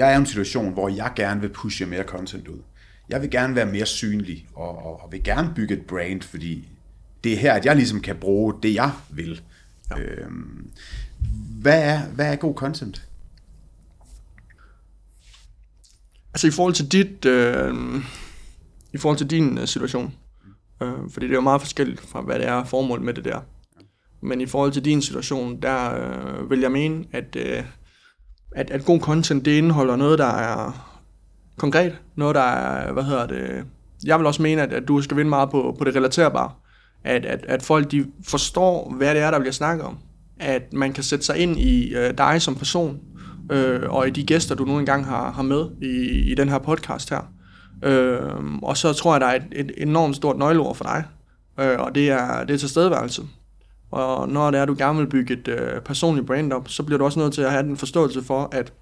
Jeg 0.00 0.08
er 0.10 0.14
i 0.14 0.16
en 0.16 0.26
situation, 0.26 0.72
hvor 0.72 0.88
jeg 0.88 1.12
gerne 1.16 1.40
vil 1.40 1.48
pushe 1.48 1.86
mere 1.86 2.02
content 2.02 2.48
ud. 2.48 2.58
Jeg 3.08 3.22
vil 3.22 3.30
gerne 3.30 3.54
være 3.54 3.66
mere 3.66 3.86
synlig, 3.86 4.48
og, 4.54 4.78
og, 4.78 5.02
og 5.02 5.12
vil 5.12 5.24
gerne 5.24 5.52
bygge 5.54 5.74
et 5.74 5.86
brand, 5.86 6.22
fordi 6.22 6.68
det 7.24 7.32
er 7.32 7.36
her, 7.36 7.52
at 7.52 7.64
jeg 7.64 7.76
ligesom 7.76 8.00
kan 8.00 8.16
bruge 8.16 8.54
det, 8.62 8.74
jeg 8.74 8.92
vil. 9.10 9.40
Ja. 9.90 10.00
Øhm, 10.00 10.70
hvad, 11.60 11.82
er, 11.82 12.06
hvad 12.06 12.32
er 12.32 12.36
god 12.36 12.54
content? 12.54 13.08
Altså 16.34 16.46
i 16.46 16.50
forhold 16.50 16.74
til 16.74 16.92
dit, 16.92 17.24
øh, 17.24 17.74
i 18.92 18.98
forhold 18.98 19.18
til 19.18 19.30
din 19.30 19.58
øh, 19.58 19.66
situation, 19.66 20.14
øh, 20.82 21.10
fordi 21.10 21.26
det 21.26 21.32
er 21.32 21.36
jo 21.36 21.40
meget 21.40 21.60
forskelligt 21.60 22.00
fra, 22.00 22.20
hvad 22.20 22.38
det 22.38 22.46
er 22.46 22.64
formål 22.64 23.00
med 23.00 23.14
det 23.14 23.24
der. 23.24 23.40
Men 24.20 24.40
i 24.40 24.46
forhold 24.46 24.72
til 24.72 24.84
din 24.84 25.02
situation, 25.02 25.62
der 25.62 25.94
øh, 25.94 26.50
vil 26.50 26.60
jeg 26.60 26.72
mene, 26.72 27.04
at, 27.12 27.36
øh, 27.36 27.64
at, 28.52 28.70
at 28.70 28.84
god 28.84 29.00
content, 29.00 29.44
det 29.44 29.50
indeholder 29.50 29.96
noget, 29.96 30.18
der 30.18 30.26
er 30.26 30.86
konkret. 31.58 31.92
Noget, 32.16 32.34
der 32.34 32.40
er, 32.40 32.92
hvad 32.92 33.02
hedder 33.02 33.26
det... 33.26 33.64
Jeg 34.04 34.18
vil 34.18 34.26
også 34.26 34.42
mene, 34.42 34.62
at, 34.62 34.72
at 34.72 34.88
du 34.88 35.02
skal 35.02 35.16
vinde 35.16 35.28
meget 35.28 35.50
på, 35.50 35.76
på 35.78 35.84
det 35.84 35.96
relaterbare. 35.96 36.50
At, 37.04 37.24
at, 37.24 37.44
at 37.48 37.62
folk 37.62 37.90
de 37.90 38.06
forstår, 38.28 38.94
hvad 38.96 39.14
det 39.14 39.22
er, 39.22 39.30
der 39.30 39.38
bliver 39.38 39.52
snakket 39.52 39.86
om. 39.86 39.98
At 40.40 40.72
man 40.72 40.92
kan 40.92 41.04
sætte 41.04 41.24
sig 41.24 41.38
ind 41.38 41.58
i 41.58 41.94
øh, 41.94 42.18
dig 42.18 42.42
som 42.42 42.54
person, 42.54 42.98
øh, 43.52 43.80
og 43.88 44.08
i 44.08 44.10
de 44.10 44.24
gæster, 44.24 44.54
du 44.54 44.64
nu 44.64 44.78
engang 44.78 45.06
har, 45.06 45.32
har 45.32 45.42
med 45.42 45.66
i, 45.82 46.30
i 46.32 46.34
den 46.34 46.48
her 46.48 46.58
podcast 46.58 47.10
her. 47.10 47.32
Øh, 47.82 48.44
og 48.62 48.76
så 48.76 48.92
tror 48.92 49.14
jeg, 49.14 49.20
der 49.20 49.26
er 49.26 49.36
et, 49.36 49.46
et 49.52 49.72
enormt 49.76 50.16
stort 50.16 50.38
nøgleord 50.38 50.74
for 50.74 50.84
dig, 50.84 51.04
øh, 51.60 51.80
og 51.80 51.94
det 51.94 52.10
er, 52.10 52.44
det 52.44 52.54
er 52.54 52.58
tilstedeværelse. 52.58 53.22
Og 53.90 54.28
når 54.28 54.50
det 54.50 54.58
er, 54.58 54.62
at 54.62 54.68
du 54.68 54.74
gerne 54.78 54.98
vil 54.98 55.06
bygge 55.06 55.34
et 55.34 55.48
øh, 55.48 55.80
personligt 55.80 56.26
brand 56.26 56.52
op, 56.52 56.68
så 56.68 56.82
bliver 56.82 56.98
du 56.98 57.04
også 57.04 57.18
nødt 57.18 57.34
til 57.34 57.42
at 57.42 57.50
have 57.50 57.62
den 57.62 57.76
forståelse 57.76 58.22
for, 58.22 58.48
at 58.52 58.72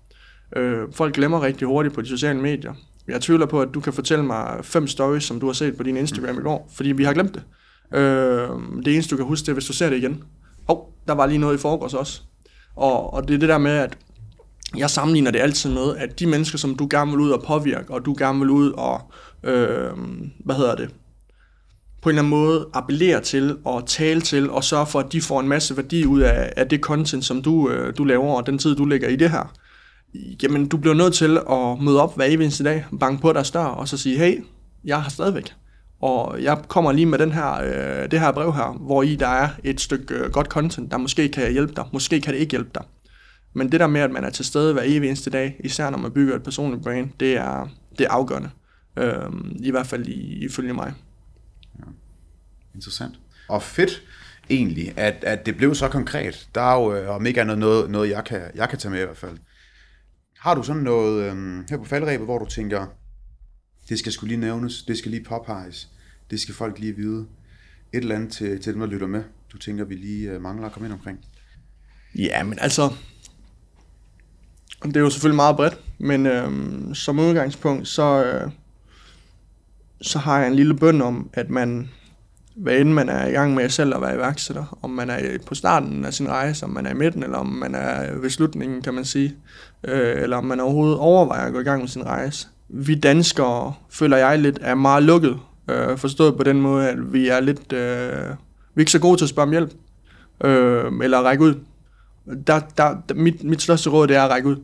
øh, 0.56 0.82
folk 0.92 1.14
glemmer 1.14 1.42
rigtig 1.42 1.68
hurtigt 1.68 1.94
på 1.94 2.00
de 2.00 2.09
sociale 2.09 2.40
medier. 2.40 2.74
Jeg 3.09 3.20
tvivler 3.20 3.46
på, 3.46 3.61
at 3.61 3.68
du 3.74 3.80
kan 3.80 3.92
fortælle 3.92 4.24
mig 4.24 4.59
fem 4.62 4.86
stories, 4.86 5.24
som 5.24 5.40
du 5.40 5.46
har 5.46 5.52
set 5.52 5.76
på 5.76 5.82
din 5.82 5.96
Instagram 5.96 6.38
i 6.38 6.42
går, 6.42 6.70
fordi 6.72 6.92
vi 6.92 7.04
har 7.04 7.12
glemt 7.12 7.34
det. 7.34 7.42
Øh, 7.98 8.48
det 8.84 8.94
eneste, 8.94 9.11
du 9.11 9.16
kan 9.16 9.26
huske, 9.26 9.44
det 9.44 9.48
er, 9.48 9.54
hvis 9.54 9.66
du 9.66 9.72
ser 9.72 9.90
det 9.90 9.96
igen. 9.96 10.24
Åh, 10.68 10.76
oh, 10.76 10.84
der 11.06 11.14
var 11.14 11.26
lige 11.26 11.38
noget 11.38 11.54
i 11.54 11.61
forgårs 11.61 11.94
også. 11.94 12.22
Og, 12.76 13.14
og 13.14 13.28
det 13.28 13.34
er 13.34 13.38
det 13.38 13.48
der 13.48 13.59
med, 13.59 13.72
at 13.72 13.98
jeg 14.76 14.90
sammenligner 14.90 15.30
det 15.30 15.38
altid 15.38 15.70
med, 15.70 15.96
at 15.96 16.20
de 16.20 16.26
mennesker, 16.26 16.59
som 16.59 16.74
du 16.74 16.88
gerne 16.90 17.11
vil 17.11 17.20
ud 17.20 17.30
og 17.30 17.42
påvirke, 17.42 17.90
og 17.90 18.04
du 18.04 18.14
gerne 18.18 18.38
vil 18.38 18.50
ud 18.50 18.72
og, 18.72 19.00
øh, 19.42 19.90
hvad 20.44 20.56
hedder 20.56 20.74
det, 20.74 20.90
på 22.03 22.09
en 22.09 22.11
eller 22.11 22.22
anden 22.22 22.30
måde 22.30 22.68
appellere 22.74 23.20
til 23.20 23.57
og 23.64 23.86
tale 23.86 24.20
til, 24.20 24.51
og 24.51 24.64
sørge 24.64 24.86
for, 24.86 25.01
at 25.01 25.12
de 25.12 25.20
får 25.20 25.40
en 25.40 25.49
masse 25.49 25.76
værdi 25.76 26.07
ud 26.07 26.20
af, 26.20 26.53
af 26.57 26.68
det 26.68 26.80
content, 26.80 27.24
som 27.24 27.42
du, 27.42 27.70
øh, 27.70 27.94
du 27.99 28.05
laver, 28.05 28.34
og 28.34 28.46
den 28.46 28.59
tid, 28.59 28.76
du 28.76 28.84
lægger 28.84 29.09
i 29.09 29.16
det 29.16 29.30
her. 29.30 29.55
Jamen, 30.42 30.68
du 30.68 30.76
bliver 30.76 30.94
nødt 30.94 31.14
til 31.14 31.38
at 31.51 31.82
møde 31.82 32.03
op 32.03 32.16
hver 32.16 32.24
eneste 32.24 32.64
dag, 32.64 32.84
banke 33.01 33.22
på 33.22 33.32
deres 33.32 33.51
dør, 33.51 33.64
og 33.64 33.88
så 33.88 33.96
sige, 33.96 34.18
hey, 34.18 34.44
jeg 34.84 35.03
har 35.03 35.11
stadigvæk. 35.11 35.55
Og 36.01 36.42
jeg 36.42 36.59
kommer 36.68 36.92
lige 36.92 37.07
med 37.07 37.18
den 37.18 37.32
her, 37.32 37.53
øh, 37.53 38.11
det 38.11 38.20
her 38.20 38.32
brev 38.32 38.53
her, 38.53 38.78
hvor 38.80 39.03
i 39.03 39.14
der 39.14 39.28
er 39.28 39.49
et 39.64 39.80
stykke 39.80 40.14
øh, 40.14 40.30
godt 40.30 40.46
content, 40.46 40.90
der 40.90 40.99
måske 40.99 41.28
kan 41.28 41.53
hjælpe 41.53 41.72
dig, 41.76 41.84
måske 41.92 42.20
kan 42.20 42.34
det 42.34 42.40
ikke 42.40 42.51
hjælpe 42.51 42.70
dig. 42.74 42.82
Men 43.55 43.72
det 43.72 43.80
der 43.80 43.86
med, 43.86 44.01
at 44.01 44.11
man 44.11 44.24
er 44.24 44.30
til 44.30 44.44
stede 44.44 44.72
hver 44.72 44.82
evig 44.84 45.09
eneste 45.09 45.30
dag, 45.30 45.61
især 45.64 45.90
når 45.90 45.99
man 45.99 46.11
bygger 46.11 46.36
et 46.36 46.42
personligt 46.42 46.82
brand, 46.82 47.11
det 47.20 47.36
er, 47.36 47.68
det 47.99 48.07
er 48.07 48.11
afgørende. 48.11 48.51
Øh, 48.96 49.14
I 49.61 49.70
hvert 49.70 49.86
fald 49.86 50.07
i, 50.07 50.44
ifølge 50.44 50.72
mig. 50.72 50.92
Interessant. 52.78 53.14
Og 53.48 53.62
fedt 53.62 54.02
egentlig, 54.50 54.98
at, 54.98 55.24
at 55.24 55.46
det 55.46 55.56
blev 55.56 55.74
så 55.74 55.88
konkret. 55.88 56.48
Der 56.54 56.60
er 56.60 56.74
jo 56.74 56.94
øh, 56.94 57.10
om 57.10 57.26
ikke 57.26 57.40
andet 57.40 57.58
noget, 57.58 57.90
noget 57.90 58.10
jeg, 58.10 58.24
kan, 58.24 58.42
jeg 58.54 58.68
kan 58.68 58.78
tage 58.78 58.92
med 58.92 59.02
i 59.02 59.04
hvert 59.04 59.16
fald. 59.16 59.38
Har 60.38 60.54
du 60.54 60.62
sådan 60.62 60.82
noget 60.82 61.30
øhm, 61.30 61.64
her 61.70 61.76
på 61.76 61.84
faldrebet, 61.84 62.26
hvor 62.26 62.38
du 62.38 62.46
tænker, 62.46 62.86
det 63.88 63.98
skal 63.98 64.12
skulle 64.12 64.28
lige 64.28 64.40
nævnes, 64.40 64.82
det 64.82 64.98
skal 64.98 65.10
lige 65.10 65.24
påpeges, 65.24 65.88
det 66.30 66.40
skal 66.40 66.54
folk 66.54 66.78
lige 66.78 66.96
vide. 66.96 67.26
Et 67.92 67.98
eller 67.98 68.14
andet 68.14 68.32
til, 68.32 68.62
til 68.62 68.72
dem, 68.72 68.80
der 68.80 68.86
lytter 68.86 69.06
med, 69.06 69.22
du 69.52 69.58
tænker, 69.58 69.84
vi 69.84 69.94
lige 69.94 70.30
øh, 70.30 70.42
mangler 70.42 70.66
at 70.66 70.72
komme 70.72 70.86
ind 70.86 70.92
omkring? 70.92 71.24
Ja, 72.14 72.42
men 72.42 72.58
altså, 72.58 72.94
det 74.82 74.96
er 74.96 75.00
jo 75.00 75.10
selvfølgelig 75.10 75.36
meget 75.36 75.56
bredt, 75.56 75.80
men 75.98 76.26
øhm, 76.26 76.94
som 76.94 77.18
udgangspunkt, 77.18 77.88
så, 77.88 78.24
øh, 78.24 78.50
så 80.02 80.18
har 80.18 80.38
jeg 80.38 80.48
en 80.48 80.54
lille 80.54 80.76
bøn 80.76 81.02
om, 81.02 81.30
at 81.32 81.50
man, 81.50 81.90
hvad 82.59 82.76
end 82.76 82.92
man 82.92 83.09
er 83.09 83.26
i 83.26 83.30
gang 83.30 83.54
med 83.54 83.68
selv 83.68 83.94
at 83.94 84.02
være 84.02 84.14
iværksætter, 84.14 84.78
om 84.82 84.90
man 84.90 85.11
er 85.11 85.38
på 85.46 85.54
starten 85.54 86.04
af 86.04 86.14
sin 86.14 86.28
rejse, 86.28 86.64
om 86.64 86.70
man 86.70 86.86
er 86.86 86.90
i 86.90 86.94
midten, 86.94 87.22
eller 87.22 87.38
om 87.38 87.46
man 87.46 87.74
er 87.74 88.18
ved 88.18 88.30
slutningen, 88.30 88.82
kan 88.82 88.94
man 88.94 89.04
sige, 89.04 89.34
øh, 89.84 90.22
eller 90.22 90.36
om 90.36 90.44
man 90.44 90.61
overhovedet 90.61 90.98
overvejer 90.98 91.46
at 91.46 91.52
gå 91.52 91.61
i 91.61 91.64
gang 91.64 91.80
med 91.80 91.88
sin 91.88 92.06
rejse. 92.06 92.48
Vi 92.68 92.94
danskere, 92.94 93.72
føler 93.90 94.16
jeg 94.16 94.38
lidt, 94.38 94.59
er 94.61 94.74
meget 94.74 95.02
lukket, 95.02 95.38
øh, 95.70 95.98
forstået 95.98 96.36
på 96.36 96.42
den 96.42 96.61
måde, 96.61 96.88
at 96.88 97.12
vi 97.12 97.28
er 97.28 97.40
lidt, 97.40 97.72
øh, 97.72 98.28
vi 98.74 98.80
er 98.80 98.80
ikke 98.80 98.92
så 98.92 98.98
gode 98.98 99.16
til 99.16 99.24
at 99.24 99.28
spørge 99.28 99.46
om 99.46 99.50
hjælp, 99.50 99.70
øh, 100.44 100.92
eller 101.02 101.18
række 101.18 101.44
ud 101.44 101.54
der, 102.46 102.61
der, 102.78 103.14
mit, 103.14 103.44
mit 103.44 103.62
største 103.62 103.90
råd 103.90 104.06
det 104.06 104.16
er 104.16 104.22
at 104.22 104.30
række 104.30 104.48
ud 104.48 104.56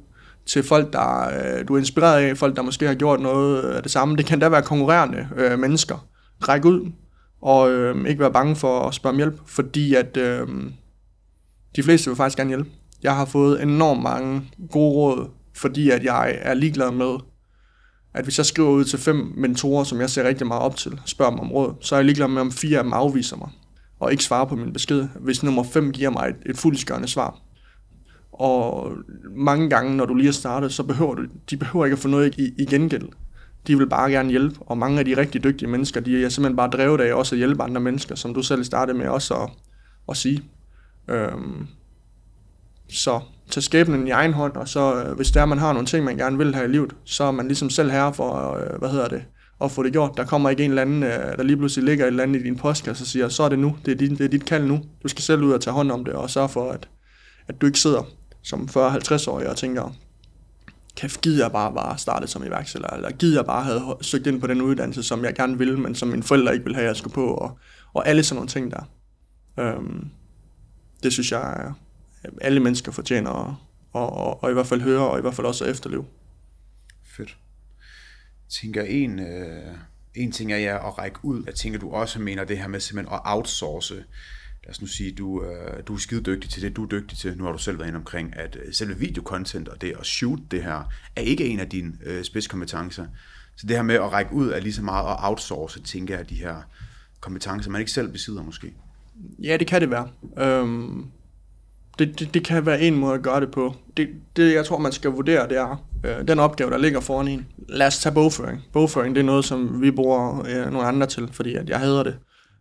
til 0.47 0.63
folk, 0.63 0.93
der 0.93 1.29
øh, 1.29 1.69
du 1.69 1.75
er 1.75 1.79
inspireret 1.79 2.23
af, 2.23 2.39
folk, 2.39 2.57
der 2.57 2.63
måske 2.63 2.87
har 2.87 2.95
gjort 2.95 3.21
noget 3.21 3.63
af 3.63 3.83
det 3.83 3.93
samme. 3.93 4.17
Det 4.17 4.27
kan 4.27 4.39
da 4.39 4.49
være 4.49 4.63
konkurrerende 4.63 5.29
øh, 5.37 5.59
mennesker. 5.59 6.07
Ræk 6.49 6.65
ud, 6.65 6.93
og 7.45 7.73
øh, 7.73 8.09
ikke 8.09 8.21
være 8.21 8.33
bange 8.33 8.57
for 8.57 8.81
at 8.81 8.95
spørge 8.95 9.13
om 9.13 9.17
hjælp, 9.17 9.41
fordi 9.47 9.95
at 9.95 10.17
øh, 10.17 10.49
de 11.77 11.83
fleste 11.83 12.11
vil 12.11 12.17
faktisk 12.17 12.39
gerne 12.39 12.51
hjælpe. 12.51 12.71
Jeg 13.03 13.17
har 13.17 13.25
fået 13.25 13.63
enormt 13.63 14.03
mange 14.03 14.43
gode 14.71 14.95
råd, 14.95 15.29
fordi 15.57 15.91
at 15.91 16.05
jeg 16.05 16.39
er 16.43 16.55
ligeglad 16.55 16.91
med, 16.91 17.17
at 18.15 18.25
hvis 18.25 18.39
jeg 18.39 18.47
skriver 18.47 18.71
ud 18.71 18.85
til 18.85 18.99
fem 18.99 19.33
mentorer, 19.37 19.85
som 19.85 20.01
jeg 20.01 20.11
ser 20.11 20.29
rigtig 20.29 20.47
meget 20.47 20.63
op 20.63 20.77
til, 20.77 21.01
spørger 21.07 21.31
dem 21.31 21.41
om 21.41 21.53
råd, 21.53 21.75
så 21.81 21.95
er 21.95 21.99
jeg 21.99 22.05
ligeglad 22.05 22.29
med, 22.29 22.41
om 22.41 22.53
fire 22.53 22.79
af 22.79 22.85
dem 22.85 22.93
afviser 22.93 23.37
mig 23.37 23.49
og 24.05 24.13
ikke 24.13 24.25
svarer 24.25 24.45
på 24.45 24.57
min 24.57 24.73
besked, 24.73 25.09
hvis 25.21 25.43
nummer 25.43 25.63
5 25.63 25.93
giver 25.93 26.11
mig 26.11 26.29
et, 26.29 26.51
et 26.51 26.59
fuldskørende 26.59 27.09
svar. 27.09 27.41
Og 28.33 28.93
mange 29.37 29.71
gange, 29.71 29.97
når 29.97 30.07
du 30.07 30.15
lige 30.15 30.27
har 30.27 30.33
startet, 30.33 30.73
så 30.73 30.83
behøver 30.83 31.15
du, 31.15 31.27
de 31.51 31.57
behøver 31.57 31.85
ikke 31.85 31.95
at 31.95 31.99
få 31.99 32.09
noget 32.09 32.39
i, 32.39 32.53
i 32.59 32.65
gengæld. 32.65 33.09
De 33.67 33.79
vil 33.79 33.89
bare 33.89 34.11
gerne 34.11 34.31
hjælpe, 34.31 34.57
og 34.61 34.79
mange 34.79 34.99
af 34.99 35.05
de 35.05 35.17
rigtig 35.17 35.45
dygtige 35.45 35.69
mennesker, 35.69 36.01
de 36.01 36.25
er 36.25 36.29
simpelthen 36.29 36.57
bare 36.57 36.71
drevet 36.71 37.01
af 37.01 37.15
også 37.15 37.35
at 37.35 37.39
hjælpe 37.39 37.63
andre 37.63 37.81
mennesker, 37.81 38.15
som 38.15 38.35
du 38.35 38.43
selv 38.43 38.65
startede 38.65 38.99
med 38.99 39.09
også 39.09 39.35
at, 39.35 39.51
at 40.09 40.17
sige. 40.17 40.43
Øhm, 41.09 41.67
så 42.89 43.21
tag 43.51 43.63
skæbnen 43.63 44.07
i 44.07 44.11
egen 44.11 44.33
hånd, 44.33 44.57
og 44.57 44.69
så 44.69 45.05
øh, 45.05 45.17
hvis 45.17 45.31
der 45.31 45.45
man 45.45 45.59
har 45.59 45.73
nogle 45.73 45.87
ting, 45.87 46.05
man 46.05 46.17
gerne 46.17 46.39
vil 46.39 46.55
have 46.55 46.69
i 46.69 46.73
livet, 46.73 46.95
så 47.05 47.25
er 47.25 47.31
man 47.31 47.47
ligesom 47.47 47.71
selv 47.71 47.91
herre 47.91 48.15
for, 48.15 48.55
øh, 48.55 48.79
hvad 48.79 48.89
hedder 48.89 49.09
det, 49.09 49.25
at 49.61 49.71
få 49.71 49.83
det 49.83 49.93
gjort. 49.93 50.11
Der 50.17 50.25
kommer 50.25 50.51
ikke 50.51 50.65
en 50.65 50.71
eller 50.71 50.83
anden, 50.83 51.03
øh, 51.03 51.37
der 51.37 51.43
lige 51.43 51.57
pludselig 51.57 51.85
ligger 51.85 52.05
et 52.05 52.09
eller 52.09 52.23
andet 52.23 52.41
i 52.41 52.43
din 52.43 52.57
postkasse 52.57 53.03
og 53.03 53.07
siger, 53.07 53.29
så 53.29 53.43
er 53.43 53.49
det 53.49 53.59
nu, 53.59 53.77
det 53.85 53.93
er, 53.93 53.97
dit, 53.97 54.11
det 54.19 54.25
er 54.25 54.29
dit 54.29 54.45
kald 54.45 54.65
nu. 54.65 54.81
Du 55.03 55.09
skal 55.09 55.23
selv 55.23 55.43
ud 55.43 55.53
og 55.53 55.61
tage 55.61 55.75
hånd 55.75 55.91
om 55.91 56.05
det, 56.05 56.15
og 56.15 56.31
sørge 56.31 56.49
for, 56.49 56.71
at, 56.71 56.89
at 57.49 57.61
du 57.61 57.67
ikke 57.67 57.79
sidder 57.79 58.03
som 58.43 58.69
40-50-årig 58.77 59.49
og 59.49 59.57
tænker, 59.57 59.95
kæft, 60.97 61.21
gider 61.21 61.45
jeg 61.45 61.53
bare 61.53 61.75
bare 61.75 61.99
starte 61.99 62.27
som 62.27 62.45
iværksætter, 62.45 62.89
eller 62.89 63.11
gider 63.11 63.39
jeg 63.39 63.47
bare 63.47 63.65
have 63.65 63.97
søgt 64.01 64.27
ind 64.27 64.41
på 64.41 64.47
den 64.47 64.63
uddannelse, 64.63 65.03
som 65.03 65.25
jeg 65.25 65.35
gerne 65.35 65.59
vil, 65.59 65.79
men 65.79 65.95
som 65.95 66.09
mine 66.09 66.23
forældre 66.23 66.53
ikke 66.53 66.65
vil 66.65 66.75
have, 66.75 66.87
jeg 66.87 66.97
skulle 66.97 67.15
på, 67.15 67.27
og, 67.27 67.59
og 67.93 68.09
alle 68.09 68.25
sådan 68.25 68.37
nogle 68.37 68.49
ting 68.49 68.71
der. 68.71 68.91
Øhm, 69.59 70.11
det 71.03 71.13
synes 71.13 71.33
jeg, 71.33 71.73
alle 72.41 72.61
mennesker 72.61 72.93
fortjener 72.93 73.31
at, 73.31 73.55
og, 73.93 74.13
og, 74.13 74.43
og 74.43 74.51
i 74.51 74.55
hvert 74.55 74.67
fald 74.67 74.81
høre, 74.81 75.11
og 75.11 75.19
i 75.19 75.21
hvert 75.21 75.35
fald 75.35 75.47
også 75.47 75.65
at 75.65 75.71
efterleve. 75.71 76.05
Fedt. 77.17 77.37
Jeg 78.45 78.51
tænker 78.51 78.83
en, 78.83 79.19
øh, 79.19 79.75
en 80.15 80.33
ting 80.33 80.53
er 80.53 80.57
ja, 80.57 80.89
at 80.89 80.99
række 80.99 81.19
ud. 81.23 81.43
Jeg 81.47 81.55
tænker, 81.55 81.79
du 81.79 81.91
også 81.91 82.21
mener 82.21 82.45
det 82.45 82.59
her 82.59 82.69
med 82.69 82.81
simpelthen 82.81 83.15
at 83.15 83.21
outsource 83.25 84.05
lad 84.65 84.71
os 84.71 84.81
nu 84.81 84.87
sige, 84.87 85.13
du, 85.13 85.45
øh, 85.45 85.83
du 85.87 85.95
er 85.95 85.99
skide 85.99 86.21
dygtig 86.21 86.51
til 86.51 86.63
det, 86.63 86.77
du 86.77 86.83
er 86.83 86.89
dygtig 86.89 87.19
til, 87.19 87.39
nu 87.39 87.45
har 87.45 87.53
du 87.53 87.59
selv 87.59 87.79
været 87.79 87.89
inde 87.89 87.99
omkring, 87.99 88.37
at 88.37 88.57
øh, 88.65 88.75
selve 88.75 88.99
videokontent 88.99 89.69
og 89.69 89.81
det 89.81 89.93
at 90.01 90.07
shoot 90.07 90.39
det 90.51 90.63
her, 90.63 90.93
er 91.17 91.21
ikke 91.21 91.47
en 91.47 91.61
af 91.61 91.69
dine 91.69 91.93
øh, 92.05 92.25
spidskompetencer. 92.25 93.07
Så 93.57 93.67
det 93.67 93.77
her 93.77 93.83
med 93.83 93.95
at 93.95 94.13
række 94.13 94.33
ud 94.33 94.51
er 94.51 94.61
lige 94.61 94.73
så 94.73 94.83
meget 94.83 95.11
at 95.11 95.17
outsource, 95.19 95.81
tænker 95.83 96.17
jeg, 96.17 96.31
de 96.31 96.35
her 96.35 96.57
kompetencer, 97.21 97.71
man 97.71 97.81
ikke 97.81 97.93
selv 97.93 98.09
besidder 98.09 98.43
måske. 98.43 98.73
Ja, 99.43 99.57
det 99.57 99.67
kan 99.67 99.81
det 99.81 99.91
være. 99.91 100.09
Øhm, 100.39 101.07
det, 101.99 102.21
det, 102.21 102.35
det 102.35 102.45
kan 102.45 102.67
være 102.67 102.81
en 102.81 102.95
måde 102.95 103.15
at 103.15 103.23
gøre 103.23 103.41
det 103.41 103.51
på. 103.51 103.75
Det, 103.97 104.09
det 104.37 104.55
jeg 104.55 104.65
tror, 104.65 104.79
man 104.79 104.93
skal 104.93 105.11
vurdere, 105.11 105.49
det 105.49 105.57
er 105.57 105.87
øh, 106.05 106.29
den 106.29 106.39
opgave, 106.39 106.71
der 106.71 106.79
ligger 106.79 107.01
foran 107.01 107.29
en. 107.29 107.47
Lad 107.69 107.87
os 107.87 107.99
tage 107.99 108.15
bogføring. 108.15 108.63
Bogføring, 108.73 109.15
det 109.15 109.21
er 109.21 109.25
noget, 109.25 109.45
som 109.45 109.83
vi 109.83 109.91
bruger 109.91 110.47
øh, 110.49 110.73
nogle 110.73 110.89
andre 110.89 111.07
til, 111.07 111.29
fordi 111.33 111.55
at 111.55 111.69
jeg 111.69 111.79
hader 111.79 112.03
det. 112.03 112.19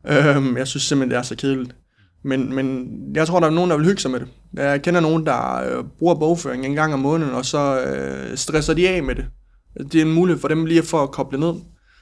Øhm, 0.08 0.58
jeg 0.58 0.68
synes 0.68 0.84
simpelthen, 0.84 1.12
det 1.12 1.18
er 1.18 1.22
så 1.22 1.36
kedeligt. 1.36 1.76
Men, 2.24 2.56
men 2.56 2.88
jeg 3.16 3.28
tror, 3.28 3.40
der 3.40 3.48
er 3.48 3.52
nogen, 3.52 3.70
der 3.70 3.78
vil 3.78 3.86
hygge 3.86 4.02
sig 4.02 4.12
med 4.12 4.20
det. 4.20 4.28
Jeg 4.54 4.82
kender 4.82 5.00
nogen, 5.00 5.26
der 5.26 5.56
øh, 5.56 5.84
bruger 6.00 6.16
bogføring 6.16 6.66
en 6.66 6.76
gang 6.76 6.94
om 6.94 7.00
måneden, 7.00 7.34
og 7.34 7.46
så 7.46 7.82
øh, 7.82 8.38
stresser 8.38 8.74
de 8.74 8.90
af 8.90 9.04
med 9.04 9.16
det. 9.16 9.26
Det 9.92 9.96
er 9.96 10.06
en 10.06 10.14
mulighed 10.14 10.42
for 10.42 10.48
dem 10.48 10.66
lige 10.66 10.84
for 10.84 11.04
at 11.04 11.12
koble 11.12 11.40
ned. 11.40 11.54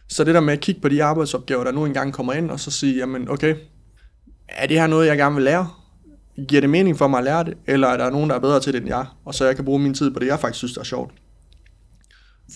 Så 0.10 0.24
det 0.24 0.36
der 0.36 0.42
med 0.42 0.54
at 0.54 0.60
kigge 0.60 0.82
på 0.82 0.90
de 0.90 1.04
arbejdsopgaver, 1.04 1.64
der 1.64 1.72
nu 1.72 1.86
engang 1.86 2.14
kommer 2.14 2.34
ind, 2.34 2.52
og 2.52 2.60
så 2.60 2.72
sige, 2.72 2.96
jamen 2.96 3.30
okay, 3.30 3.56
er 4.50 4.68
det 4.68 4.80
her 4.80 4.88
noget, 4.88 5.08
jeg 5.08 5.18
gerne 5.18 5.36
vil 5.36 5.44
lære? 5.44 5.68
Giver 6.48 6.62
det 6.62 6.70
mening 6.70 6.98
for 6.98 7.08
mig 7.08 7.18
at 7.18 7.24
lære 7.24 7.44
det? 7.44 7.58
Eller 7.68 7.88
er 7.88 7.98
der 7.98 8.10
nogen, 8.10 8.30
der 8.30 8.36
er 8.36 8.40
bedre 8.40 8.60
til 8.60 8.74
det 8.74 8.80
end 8.80 8.90
jeg? 8.90 9.06
Og 9.26 9.36
så 9.36 9.46
jeg 9.46 9.56
kan 9.56 9.66
bruge 9.66 9.80
min 9.80 9.94
tid 9.94 10.12
på 10.12 10.20
det, 10.20 10.28
jeg 10.28 10.40
faktisk 10.40 10.58
synes, 10.58 10.74
der 10.74 10.80
er 10.80 10.86
sjovt. 10.86 11.14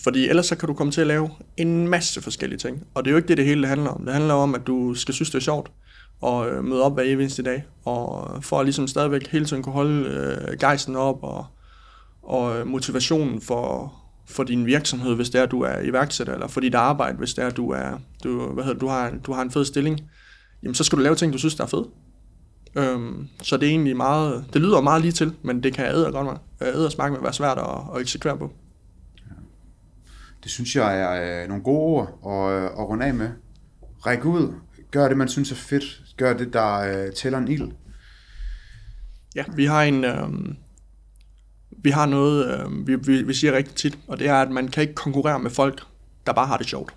Fordi 0.04 0.28
ellers 0.28 0.46
så 0.46 0.56
kan 0.56 0.66
du 0.66 0.74
komme 0.74 0.92
til 0.92 1.00
at 1.00 1.06
lave 1.06 1.30
en 1.56 1.88
masse 1.88 2.22
forskellige 2.22 2.58
ting. 2.58 2.82
Og 2.94 3.04
det 3.04 3.10
er 3.10 3.12
jo 3.12 3.16
ikke 3.16 3.28
det, 3.28 3.36
det 3.36 3.44
hele 3.44 3.60
det 3.60 3.68
handler 3.68 3.90
om. 3.90 4.04
Det 4.04 4.12
handler 4.14 4.34
om, 4.34 4.54
at 4.54 4.66
du 4.66 4.94
skal 4.94 5.14
synes, 5.14 5.30
det 5.30 5.38
er 5.38 5.42
sjovt 5.42 5.70
og 6.20 6.50
øh, 6.50 6.64
møde 6.64 6.82
op 6.82 6.94
hver 6.94 7.02
eneste 7.02 7.42
dag, 7.42 7.64
og 7.84 8.34
øh, 8.36 8.42
for 8.42 8.58
at 8.60 8.66
ligesom 8.66 8.86
stadigvæk 8.86 9.26
hele 9.26 9.44
tiden 9.44 9.62
kunne 9.62 9.72
holde 9.72 10.08
øh, 10.08 10.58
gejsten 10.58 10.96
op, 10.96 11.18
og, 11.22 11.46
og 12.22 12.58
øh, 12.58 12.66
motivationen 12.66 13.40
for, 13.40 13.94
for 14.26 14.44
din 14.44 14.66
virksomhed, 14.66 15.14
hvis 15.14 15.30
det 15.30 15.38
er, 15.38 15.42
at 15.42 15.50
du 15.50 15.60
er 15.60 15.80
iværksætter, 15.80 16.32
eller 16.32 16.46
for 16.46 16.60
dit 16.60 16.74
arbejde, 16.74 17.18
hvis 17.18 17.34
det 17.34 17.42
er, 17.42 17.46
at 17.46 17.56
du, 17.56 17.70
er, 17.70 17.98
du, 18.24 18.52
hvad 18.52 18.64
hedder, 18.64 18.78
du, 18.78 18.88
har, 18.88 19.12
du 19.26 19.32
har 19.32 19.42
en 19.42 19.50
fed 19.50 19.64
stilling, 19.64 20.00
jamen 20.62 20.74
så 20.74 20.84
skal 20.84 20.98
du 20.98 21.02
lave 21.02 21.14
ting, 21.14 21.32
du 21.32 21.38
synes, 21.38 21.54
der 21.54 21.64
er 21.64 21.68
fed. 21.68 21.84
Øhm, 22.76 23.28
så 23.42 23.56
det 23.56 23.66
er 23.66 23.70
egentlig 23.70 23.96
meget, 23.96 24.44
det 24.52 24.62
lyder 24.62 24.80
meget 24.80 25.02
lige 25.02 25.12
til, 25.12 25.34
men 25.42 25.62
det 25.62 25.74
kan 25.74 25.86
æde 25.86 26.12
godt 26.12 26.26
med, 26.26 26.68
øh, 26.68 26.76
æde 26.76 26.86
og 26.86 26.92
smage 26.92 27.10
med 27.10 27.20
være 27.20 27.32
svært 27.32 27.58
at, 27.58 27.94
at 27.94 28.00
eksekvere 28.00 28.38
på. 28.38 28.52
Det 30.42 30.50
synes 30.50 30.76
jeg 30.76 31.00
er 31.00 31.42
øh, 31.42 31.48
nogle 31.48 31.64
gode 31.64 31.78
ord 31.78 32.08
at, 32.26 32.64
at 32.64 32.88
runde 32.88 33.06
af 33.06 33.14
med. 33.14 33.30
Ræk 34.06 34.24
ud. 34.24 34.52
Gør 34.90 35.08
det, 35.08 35.16
man 35.16 35.28
synes 35.28 35.52
er 35.52 35.56
fedt. 35.56 36.02
Gør 36.16 36.32
det, 36.32 36.52
der 36.52 36.76
øh, 36.78 37.12
tæller 37.12 37.38
en 37.38 37.48
ild. 37.48 37.72
Ja, 39.34 39.44
vi 39.54 39.64
har 39.64 39.82
en, 39.82 40.04
øhm, 40.04 40.56
vi 41.70 41.90
har 41.90 42.06
noget, 42.06 42.60
øhm, 42.60 42.86
vi, 42.86 42.96
vi, 42.96 43.22
vi 43.22 43.34
siger 43.34 43.52
rigtig 43.52 43.74
tit, 43.74 43.98
og 44.08 44.18
det 44.18 44.28
er, 44.28 44.34
at 44.34 44.50
man 44.50 44.68
kan 44.68 44.82
ikke 44.82 44.94
konkurrere 44.94 45.38
med 45.38 45.50
folk, 45.50 45.82
der 46.26 46.32
bare 46.32 46.46
har 46.46 46.56
det 46.56 46.66
sjovt. 46.66 46.94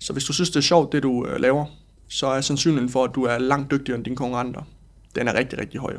Så 0.00 0.12
hvis 0.12 0.24
du 0.24 0.32
synes, 0.32 0.50
det 0.50 0.56
er 0.56 0.60
sjovt, 0.60 0.92
det 0.92 1.02
du 1.02 1.26
øh, 1.26 1.40
laver, 1.40 1.66
så 2.08 2.26
er 2.26 2.40
sandsynligheden 2.40 2.92
for, 2.92 3.04
at 3.04 3.10
du 3.14 3.24
er 3.24 3.38
langt 3.38 3.70
dygtigere 3.70 3.96
end 3.96 4.04
dine 4.04 4.16
konkurrenter, 4.16 4.62
den 5.14 5.28
er 5.28 5.34
rigtig, 5.34 5.58
rigtig 5.58 5.80
høj. 5.80 5.98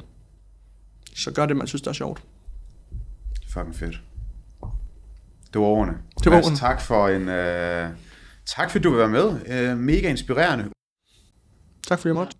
Så 1.15 1.31
gør 1.31 1.45
det, 1.45 1.57
man 1.57 1.67
synes, 1.67 1.81
der 1.81 1.89
er 1.89 1.93
sjovt. 1.93 2.23
Fucking 3.49 3.75
fedt. 3.75 4.01
Det 5.53 5.61
var 5.61 5.67
ordene. 5.67 5.97
Det 6.23 6.31
var 6.31 6.37
ordene. 6.37 6.57
tak 6.57 6.81
for 6.81 7.07
en... 7.07 7.29
Øh, 7.29 7.89
tak 8.45 8.71
fordi 8.71 8.83
du 8.83 8.89
vil 8.89 8.99
være 8.99 9.09
med. 9.09 9.39
Øh, 9.47 9.77
mega 9.77 10.09
inspirerende. 10.09 10.69
Tak 11.87 11.99
fordi 11.99 12.07
jeg 12.07 12.15
måtte. 12.15 12.31